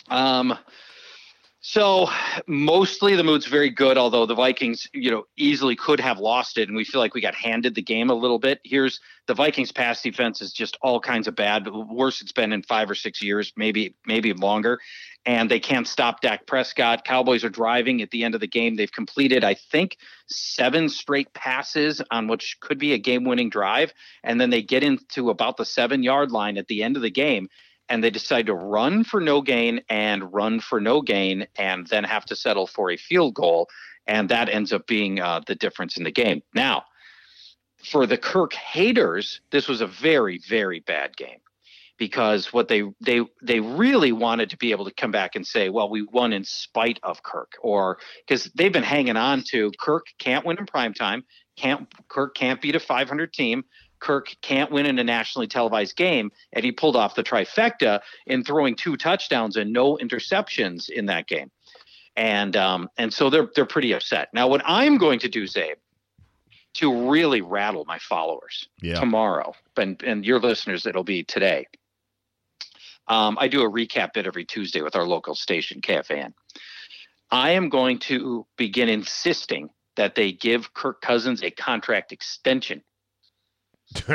Um, 0.10 0.58
so 1.66 2.10
mostly 2.46 3.16
the 3.16 3.24
mood's 3.24 3.46
very 3.46 3.70
good, 3.70 3.98
although 3.98 4.26
the 4.26 4.36
Vikings, 4.36 4.90
you 4.94 5.10
know, 5.10 5.24
easily 5.38 5.78
could 5.78 6.02
have 6.02 6.20
lost 6.20 6.58
it, 6.58 6.68
and 6.68 6.76
we 6.76 6.84
feel 6.84 7.00
like 7.00 7.14
we 7.14 7.22
got 7.22 7.36
handed 7.36 7.74
the 7.74 7.82
game 7.82 8.10
a 8.10 8.14
little 8.14 8.38
bit. 8.38 8.60
Here's 8.66 9.00
the 9.28 9.34
Vikings' 9.34 9.72
pass 9.72 10.02
defense 10.02 10.42
is 10.42 10.52
just 10.52 10.78
all 10.82 11.00
kinds 11.00 11.26
of 11.26 11.36
bad, 11.36 11.66
worse 11.72 12.22
it's 12.22 12.34
been 12.34 12.52
in 12.52 12.64
five 12.64 12.90
or 12.90 12.96
six 12.96 13.24
years, 13.24 13.54
maybe 13.56 13.96
maybe 14.06 14.34
longer. 14.34 14.78
And 15.26 15.50
they 15.50 15.60
can't 15.60 15.88
stop 15.88 16.20
Dak 16.20 16.46
Prescott. 16.48 17.06
Cowboys 17.06 17.46
are 17.46 17.50
driving 17.50 18.02
at 18.02 18.12
the 18.12 18.26
end 18.26 18.36
of 18.36 18.42
the 18.42 18.48
game. 18.48 18.76
They've 18.76 18.92
completed, 18.92 19.44
I 19.44 19.54
think, 19.54 19.98
seven 20.28 20.90
straight 20.90 21.34
passes 21.34 22.02
on 22.12 22.28
which 22.28 22.58
could 22.60 22.78
be 22.78 22.92
a 22.92 22.98
game-winning 22.98 23.50
drive, 23.50 23.94
and 24.24 24.42
then 24.42 24.50
they 24.50 24.62
get 24.62 24.84
into 24.84 25.30
about 25.30 25.56
the 25.56 25.66
seven-yard 25.66 26.32
line 26.32 26.58
at 26.58 26.68
the 26.68 26.84
end 26.84 26.98
of 26.98 27.02
the 27.02 27.10
game 27.10 27.48
and 27.90 28.04
they 28.04 28.10
decide 28.10 28.46
to 28.48 28.56
run 28.56 29.04
for 29.04 29.20
no 29.20 29.42
gain 29.42 29.82
and 29.90 30.34
run 30.34 30.60
for 30.60 30.80
no 30.80 31.02
gain 31.02 31.46
and 31.58 31.88
then 31.88 32.04
have 32.04 32.26
to 32.26 32.36
settle 32.36 32.68
for 32.68 32.92
a 32.92 32.98
field 32.98 33.34
goal. 33.34 33.70
And 34.08 34.30
that 34.30 34.50
ends 34.50 34.74
up 34.74 34.88
being 34.88 35.20
uh, 35.20 35.42
the 35.46 35.56
difference 35.56 35.98
in 35.98 36.04
the 36.04 36.12
game. 36.12 36.42
Now, 36.54 36.84
for 37.84 38.06
the 38.06 38.18
Kirk 38.18 38.54
haters, 38.54 39.42
this 39.52 39.68
was 39.68 39.82
a 39.82 39.88
very, 39.88 40.40
very 40.48 40.80
bad 40.80 41.16
game 41.18 41.40
because 42.04 42.52
what 42.52 42.68
they 42.68 42.84
they 43.00 43.22
they 43.42 43.62
really 43.62 44.12
wanted 44.12 44.50
to 44.50 44.58
be 44.58 44.72
able 44.72 44.84
to 44.84 44.94
come 44.94 45.10
back 45.10 45.38
and 45.38 45.48
say, 45.48 45.70
well, 45.70 45.90
we 45.90 46.02
won 46.02 46.34
in 46.34 46.44
spite 46.44 47.00
of 47.02 47.24
Kirk, 47.24 47.54
or 47.62 47.98
because 48.28 48.52
they've 48.56 48.74
been 48.74 48.84
hanging 48.84 49.16
on 49.16 49.42
to 49.52 49.72
Kirk 49.80 50.08
can't 50.20 50.46
win 50.46 50.58
in 50.58 50.66
prime 50.66 50.94
time, 50.94 51.24
can't 51.56 51.88
Kirk 52.10 52.36
can't 52.36 52.62
beat 52.62 52.76
a 52.76 52.80
500 52.82 53.32
team. 53.32 53.64
Kirk 54.02 54.36
can't 54.42 54.70
win 54.70 54.86
in 54.86 55.00
a 55.00 55.04
nationally 55.06 55.48
televised 55.48 55.96
game, 55.96 56.30
and 56.52 56.66
he 56.66 56.74
pulled 56.74 56.98
off 56.98 57.16
the 57.16 57.24
trifecta 57.24 58.02
in 58.28 58.44
throwing 58.44 58.76
two 58.76 58.98
touchdowns 58.98 59.56
and 59.56 59.72
no 59.72 59.96
interceptions 59.96 60.90
in 60.90 61.06
that 61.06 61.26
game. 61.26 61.50
And 62.18 62.58
um, 62.58 62.90
and 62.98 63.14
so 63.14 63.30
they're 63.30 63.48
they're 63.56 63.66
pretty 63.66 63.94
upset. 63.94 64.28
Now, 64.34 64.50
what 64.50 64.62
I'm 64.66 64.98
going 64.98 65.20
to 65.20 65.30
do, 65.30 65.44
Czabe, 65.44 65.76
to 66.74 67.10
really 67.10 67.40
rattle 67.40 67.86
my 67.86 67.98
followers 68.00 68.68
yeah. 68.82 69.00
tomorrow, 69.00 69.54
and 69.78 70.04
and 70.04 70.26
your 70.26 70.42
listeners, 70.42 70.86
it'll 70.86 71.06
be 71.06 71.24
today. 71.24 71.66
Um, 73.08 73.38
I 73.40 73.48
do 73.48 73.62
a 73.64 73.70
recap 73.70 74.14
bit 74.14 74.26
every 74.26 74.46
Tuesday 74.46 74.82
with 74.82 74.96
our 74.96 75.06
local 75.06 75.36
station, 75.36 75.82
KFAN. 75.82 76.34
I 77.32 77.52
am 77.52 77.70
going 77.70 78.00
to 78.00 78.46
begin 78.58 78.90
insisting 78.90 79.70
that 79.96 80.16
they 80.16 80.32
give 80.32 80.74
Kirk 80.74 81.02
Cousins 81.02 81.44
a 81.44 81.52
contract 81.52 82.12
extension 82.12 82.84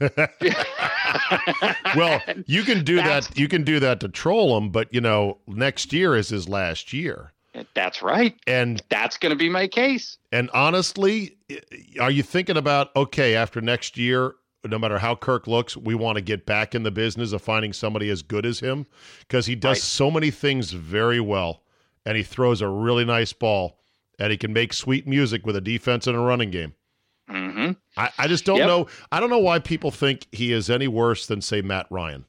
well, 1.96 2.20
you 2.46 2.62
can 2.62 2.84
do 2.84 2.96
that's, 2.96 3.28
that. 3.28 3.38
You 3.38 3.48
can 3.48 3.62
do 3.62 3.78
that 3.80 4.00
to 4.00 4.08
troll 4.08 4.56
him, 4.56 4.70
but 4.70 4.92
you 4.92 5.00
know, 5.00 5.38
next 5.46 5.92
year 5.92 6.16
is 6.16 6.28
his 6.28 6.48
last 6.48 6.92
year. 6.92 7.32
That's 7.74 8.02
right, 8.02 8.34
and 8.46 8.82
that's 8.88 9.18
going 9.18 9.30
to 9.30 9.36
be 9.36 9.48
my 9.48 9.68
case. 9.68 10.18
And 10.32 10.50
honestly, 10.54 11.36
are 12.00 12.10
you 12.10 12.22
thinking 12.22 12.56
about 12.56 12.94
okay 12.96 13.34
after 13.34 13.60
next 13.60 13.98
year? 13.98 14.34
No 14.64 14.78
matter 14.78 14.98
how 14.98 15.16
Kirk 15.16 15.46
looks, 15.46 15.76
we 15.76 15.94
want 15.94 16.16
to 16.16 16.22
get 16.22 16.46
back 16.46 16.74
in 16.74 16.84
the 16.84 16.90
business 16.90 17.32
of 17.32 17.42
finding 17.42 17.72
somebody 17.72 18.08
as 18.10 18.22
good 18.22 18.46
as 18.46 18.60
him 18.60 18.86
because 19.20 19.46
he 19.46 19.56
does 19.56 19.76
right. 19.76 19.82
so 19.82 20.10
many 20.10 20.30
things 20.30 20.70
very 20.70 21.20
well, 21.20 21.62
and 22.06 22.16
he 22.16 22.22
throws 22.22 22.60
a 22.60 22.68
really 22.68 23.04
nice 23.04 23.32
ball, 23.32 23.78
and 24.20 24.30
he 24.30 24.36
can 24.36 24.52
make 24.52 24.72
sweet 24.72 25.06
music 25.06 25.44
with 25.44 25.56
a 25.56 25.60
defense 25.60 26.06
and 26.06 26.16
a 26.16 26.20
running 26.20 26.50
game. 26.50 26.74
Mm-hmm. 27.28 27.72
I, 27.96 28.10
I 28.18 28.28
just 28.28 28.44
don't 28.44 28.58
yep. 28.58 28.68
know. 28.68 28.86
I 29.10 29.18
don't 29.18 29.30
know 29.30 29.38
why 29.38 29.58
people 29.58 29.90
think 29.90 30.26
he 30.30 30.52
is 30.52 30.70
any 30.70 30.86
worse 30.86 31.26
than, 31.26 31.40
say, 31.40 31.60
Matt 31.60 31.86
Ryan. 31.90 32.24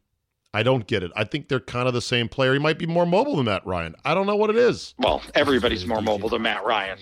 I 0.55 0.63
don't 0.63 0.85
get 0.85 1.03
it. 1.03 1.11
I 1.15 1.23
think 1.23 1.49
they're 1.49 1.59
kind 1.59 1.87
of 1.87 1.93
the 1.93 2.01
same 2.01 2.29
player. 2.29 2.53
He 2.53 2.59
might 2.59 2.77
be 2.77 2.85
more 2.85 3.05
mobile 3.05 3.35
than 3.35 3.45
Matt 3.45 3.65
Ryan. 3.65 3.95
I 4.05 4.13
don't 4.13 4.27
know 4.27 4.35
what 4.35 4.49
it 4.49 4.55
is. 4.55 4.93
Well, 4.99 5.21
everybody's 5.33 5.85
more 5.85 6.01
mobile 6.01 6.29
than 6.29 6.43
Matt 6.43 6.63
Ryan. 6.63 6.99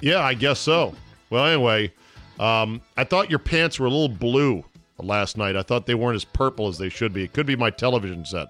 Yeah, 0.00 0.20
I 0.20 0.34
guess 0.34 0.60
so. 0.60 0.94
Well, 1.30 1.46
anyway, 1.46 1.92
um, 2.38 2.80
I 2.96 3.04
thought 3.04 3.30
your 3.30 3.38
pants 3.38 3.78
were 3.78 3.86
a 3.86 3.90
little 3.90 4.08
blue 4.08 4.64
last 4.98 5.36
night. 5.36 5.56
I 5.56 5.62
thought 5.62 5.86
they 5.86 5.94
weren't 5.94 6.16
as 6.16 6.24
purple 6.24 6.68
as 6.68 6.78
they 6.78 6.88
should 6.88 7.12
be. 7.12 7.24
It 7.24 7.32
could 7.32 7.46
be 7.46 7.56
my 7.56 7.70
television 7.70 8.24
set. 8.24 8.48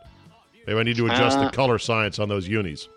Maybe 0.67 0.79
I 0.79 0.83
need 0.83 0.97
to 0.97 1.07
adjust 1.07 1.39
uh, 1.39 1.45
the 1.45 1.51
color 1.51 1.79
science 1.79 2.19
on 2.19 2.29
those 2.29 2.49
unis. 2.49 2.89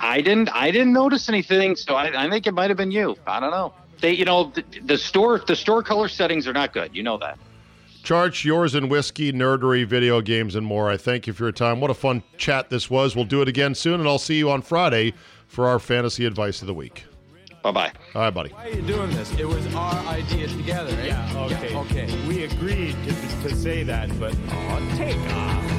I 0.00 0.22
didn't. 0.22 0.48
I 0.54 0.70
didn't 0.70 0.94
notice 0.94 1.28
anything, 1.28 1.76
so 1.76 1.94
I, 1.94 2.24
I 2.26 2.30
think 2.30 2.46
it 2.46 2.54
might 2.54 2.70
have 2.70 2.78
been 2.78 2.90
you. 2.90 3.16
I 3.26 3.40
don't 3.40 3.50
know 3.50 3.74
they 4.00 4.12
you 4.12 4.24
know 4.24 4.52
the, 4.54 4.64
the 4.84 4.98
store 4.98 5.38
the 5.38 5.56
store 5.56 5.82
color 5.82 6.08
settings 6.08 6.46
are 6.48 6.52
not 6.52 6.72
good. 6.72 6.94
You 6.94 7.02
know 7.02 7.18
that. 7.18 7.38
Charge 8.02 8.46
yours 8.46 8.74
and 8.74 8.90
whiskey, 8.90 9.30
nerdery, 9.30 9.86
video 9.86 10.22
games, 10.22 10.54
and 10.54 10.66
more. 10.66 10.90
I 10.90 10.96
thank 10.96 11.26
you 11.26 11.34
for 11.34 11.44
your 11.44 11.52
time. 11.52 11.80
What 11.80 11.90
a 11.90 11.94
fun 11.94 12.22
chat 12.38 12.70
this 12.70 12.88
was. 12.88 13.14
We'll 13.14 13.26
do 13.26 13.42
it 13.42 13.48
again 13.48 13.74
soon, 13.74 14.00
and 14.00 14.08
I'll 14.08 14.18
see 14.18 14.38
you 14.38 14.50
on 14.50 14.62
Friday 14.62 15.12
for 15.46 15.68
our 15.68 15.78
fantasy 15.78 16.24
advice 16.24 16.62
of 16.62 16.66
the 16.66 16.74
week. 16.74 17.04
Bye 17.62 17.72
bye. 17.72 17.92
All 18.14 18.22
right, 18.22 18.30
buddy. 18.32 18.50
Why 18.50 18.66
are 18.66 18.70
you 18.70 18.82
doing 18.82 19.10
this? 19.10 19.30
It 19.38 19.46
was 19.46 19.74
our 19.74 19.94
idea 20.06 20.48
together, 20.48 20.94
right? 20.96 21.06
Yeah, 21.06 21.32
okay. 21.36 21.72
Yeah, 21.72 21.80
okay. 21.80 22.28
We 22.28 22.44
agreed 22.44 22.96
to, 23.04 23.48
to 23.48 23.54
say 23.54 23.82
that, 23.82 24.08
but 24.18 24.34
oh, 24.50 24.94
take 24.96 25.16
off. 25.34 25.69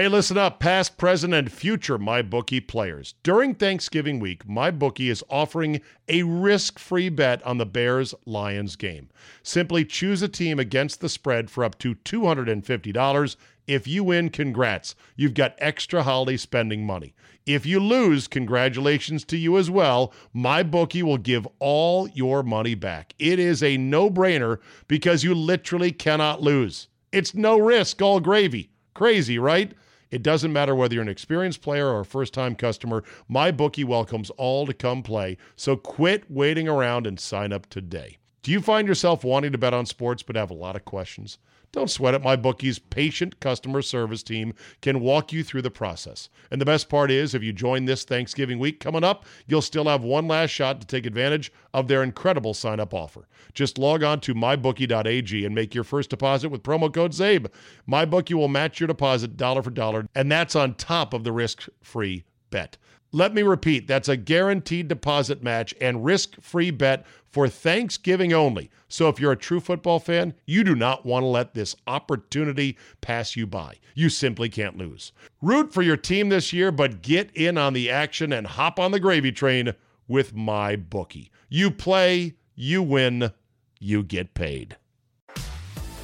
Hey, 0.00 0.08
listen 0.08 0.38
up, 0.38 0.60
past, 0.60 0.96
present, 0.96 1.34
and 1.34 1.52
future 1.52 1.98
MyBookie 1.98 2.66
players. 2.66 3.16
During 3.22 3.54
Thanksgiving 3.54 4.18
week, 4.18 4.46
MyBookie 4.46 5.10
is 5.10 5.22
offering 5.28 5.82
a 6.08 6.22
risk 6.22 6.78
free 6.78 7.10
bet 7.10 7.42
on 7.42 7.58
the 7.58 7.66
Bears 7.66 8.14
Lions 8.24 8.76
game. 8.76 9.10
Simply 9.42 9.84
choose 9.84 10.22
a 10.22 10.28
team 10.28 10.58
against 10.58 11.02
the 11.02 11.10
spread 11.10 11.50
for 11.50 11.64
up 11.64 11.78
to 11.80 11.96
$250 11.96 13.36
If 13.66 13.86
you 13.86 14.02
win, 14.02 14.30
congrats. 14.30 14.94
You've 15.16 15.34
got 15.34 15.54
extra 15.58 16.02
holiday 16.02 16.38
spending 16.38 16.86
money. 16.86 17.14
If 17.44 17.66
you 17.66 17.78
lose, 17.78 18.26
congratulations 18.26 19.26
to 19.26 19.36
you 19.36 19.58
as 19.58 19.70
well. 19.70 20.14
MyBookie 20.34 21.02
will 21.02 21.18
give 21.18 21.46
all 21.58 22.08
your 22.08 22.42
money 22.42 22.74
back. 22.74 23.12
It 23.18 23.38
is 23.38 23.62
a 23.62 23.76
no 23.76 24.08
brainer 24.08 24.60
because 24.88 25.24
you 25.24 25.34
literally 25.34 25.92
cannot 25.92 26.40
lose. 26.40 26.88
It's 27.12 27.34
no 27.34 27.58
risk, 27.58 28.00
all 28.00 28.20
gravy. 28.20 28.70
Crazy, 28.94 29.38
right? 29.38 29.74
It 30.10 30.22
doesn't 30.22 30.52
matter 30.52 30.74
whether 30.74 30.94
you're 30.94 31.02
an 31.02 31.08
experienced 31.08 31.62
player 31.62 31.88
or 31.88 32.00
a 32.00 32.04
first 32.04 32.34
time 32.34 32.54
customer. 32.54 33.04
MyBookie 33.30 33.84
welcomes 33.84 34.30
all 34.30 34.66
to 34.66 34.74
come 34.74 35.02
play. 35.02 35.36
So 35.56 35.76
quit 35.76 36.30
waiting 36.30 36.68
around 36.68 37.06
and 37.06 37.18
sign 37.18 37.52
up 37.52 37.68
today. 37.68 38.18
Do 38.42 38.50
you 38.50 38.60
find 38.60 38.88
yourself 38.88 39.22
wanting 39.22 39.52
to 39.52 39.58
bet 39.58 39.74
on 39.74 39.86
sports 39.86 40.22
but 40.22 40.36
have 40.36 40.50
a 40.50 40.54
lot 40.54 40.76
of 40.76 40.84
questions? 40.84 41.38
Don't 41.72 41.90
sweat 41.90 42.14
it. 42.14 42.22
MyBookie's 42.22 42.80
patient 42.80 43.38
customer 43.38 43.80
service 43.80 44.24
team 44.24 44.54
can 44.82 45.00
walk 45.00 45.32
you 45.32 45.44
through 45.44 45.62
the 45.62 45.70
process. 45.70 46.28
And 46.50 46.60
the 46.60 46.64
best 46.64 46.88
part 46.88 47.12
is, 47.12 47.32
if 47.32 47.44
you 47.44 47.52
join 47.52 47.84
this 47.84 48.04
Thanksgiving 48.04 48.58
week 48.58 48.80
coming 48.80 49.04
up, 49.04 49.24
you'll 49.46 49.62
still 49.62 49.84
have 49.84 50.02
one 50.02 50.26
last 50.26 50.50
shot 50.50 50.80
to 50.80 50.86
take 50.86 51.06
advantage 51.06 51.52
of 51.72 51.86
their 51.86 52.02
incredible 52.02 52.54
sign 52.54 52.80
up 52.80 52.92
offer. 52.92 53.28
Just 53.54 53.78
log 53.78 54.02
on 54.02 54.20
to 54.20 54.34
mybookie.ag 54.34 55.44
and 55.44 55.54
make 55.54 55.74
your 55.74 55.84
first 55.84 56.10
deposit 56.10 56.48
with 56.48 56.64
promo 56.64 56.92
code 56.92 57.12
CZABE. 57.12 57.46
MyBookie 57.88 58.34
will 58.34 58.48
match 58.48 58.80
your 58.80 58.88
deposit 58.88 59.36
dollar 59.36 59.62
for 59.62 59.70
dollar, 59.70 60.08
and 60.14 60.30
that's 60.30 60.56
on 60.56 60.74
top 60.74 61.14
of 61.14 61.22
the 61.22 61.32
risk 61.32 61.68
free 61.80 62.24
bet. 62.50 62.76
Let 63.12 63.34
me 63.34 63.42
repeat 63.42 63.88
that's 63.88 64.08
a 64.08 64.16
guaranteed 64.16 64.86
deposit 64.86 65.42
match 65.42 65.74
and 65.80 66.04
risk 66.04 66.40
free 66.40 66.70
bet 66.70 67.04
for 67.28 67.48
Thanksgiving 67.48 68.32
only. 68.32 68.70
So 68.88 69.08
if 69.08 69.18
you're 69.18 69.32
a 69.32 69.36
true 69.36 69.58
football 69.58 69.98
fan, 69.98 70.34
you 70.46 70.62
do 70.62 70.76
not 70.76 71.04
want 71.04 71.24
to 71.24 71.28
let 71.28 71.54
this 71.54 71.74
opportunity 71.88 72.78
pass 73.00 73.34
you 73.34 73.48
by. 73.48 73.76
You 73.94 74.10
simply 74.10 74.48
can't 74.48 74.78
lose. 74.78 75.12
Root 75.42 75.72
for 75.72 75.82
your 75.82 75.96
team 75.96 76.28
this 76.28 76.52
year, 76.52 76.70
but 76.70 77.02
get 77.02 77.30
in 77.34 77.58
on 77.58 77.72
the 77.72 77.90
action 77.90 78.32
and 78.32 78.46
hop 78.46 78.78
on 78.78 78.92
the 78.92 79.00
gravy 79.00 79.32
train 79.32 79.74
with 80.06 80.34
MyBookie. 80.34 81.30
You 81.48 81.72
play, 81.72 82.34
you 82.54 82.80
win, 82.80 83.32
you 83.80 84.04
get 84.04 84.34
paid. 84.34 84.76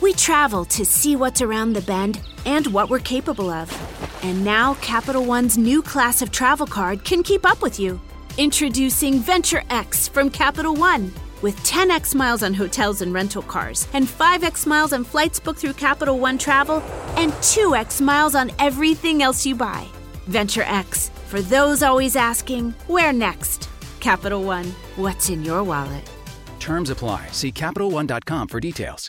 We 0.01 0.13
travel 0.13 0.65
to 0.67 0.85
see 0.85 1.15
what's 1.17 1.41
around 1.41 1.73
the 1.73 1.83
bend 1.83 2.21
and 2.45 2.67
what 2.69 2.91
we're 2.91 2.99
capable 2.99 3.49
of. 3.49 3.96
And 4.27 4.45
now 4.45 4.75
Capital 4.81 5.25
One's 5.25 5.57
new 5.57 5.81
class 5.81 6.21
of 6.21 6.33
travel 6.33 6.67
card 6.67 7.05
can 7.05 7.23
keep 7.23 7.47
up 7.47 7.63
with 7.63 7.79
you. 7.79 8.01
Introducing 8.39 9.21
Venture 9.21 9.63
X 9.71 10.09
from 10.09 10.31
Capital 10.31 10.75
One. 10.75 11.13
With 11.43 11.57
10x 11.63 12.13
miles 12.13 12.43
on 12.43 12.53
hotels 12.53 13.03
and 13.03 13.15
rental 13.15 13.43
cars, 13.43 13.87
and 13.93 14.05
5x 14.05 14.67
miles 14.67 14.93
on 14.93 15.05
flights 15.05 15.39
booked 15.39 15.61
through 15.61 15.75
Capital 15.75 16.19
One 16.19 16.39
Travel, 16.39 16.83
and 17.17 17.31
2x 17.35 18.01
miles 18.01 18.35
on 18.35 18.51
everything 18.59 19.23
else 19.23 19.47
you 19.47 19.55
buy. 19.55 19.87
Venture 20.27 20.65
X, 20.65 21.09
for 21.29 21.41
those 21.41 21.85
always 21.85 22.17
asking, 22.17 22.75
where 22.89 23.13
next? 23.13 23.69
Capital 24.01 24.43
One, 24.43 24.67
what's 24.97 25.31
in 25.31 25.45
your 25.45 25.63
wallet? 25.63 26.11
Terms 26.59 26.91
apply. 26.91 27.29
See 27.31 27.53
CapitalOne.com 27.53 28.49
for 28.49 28.59
details. 28.59 29.09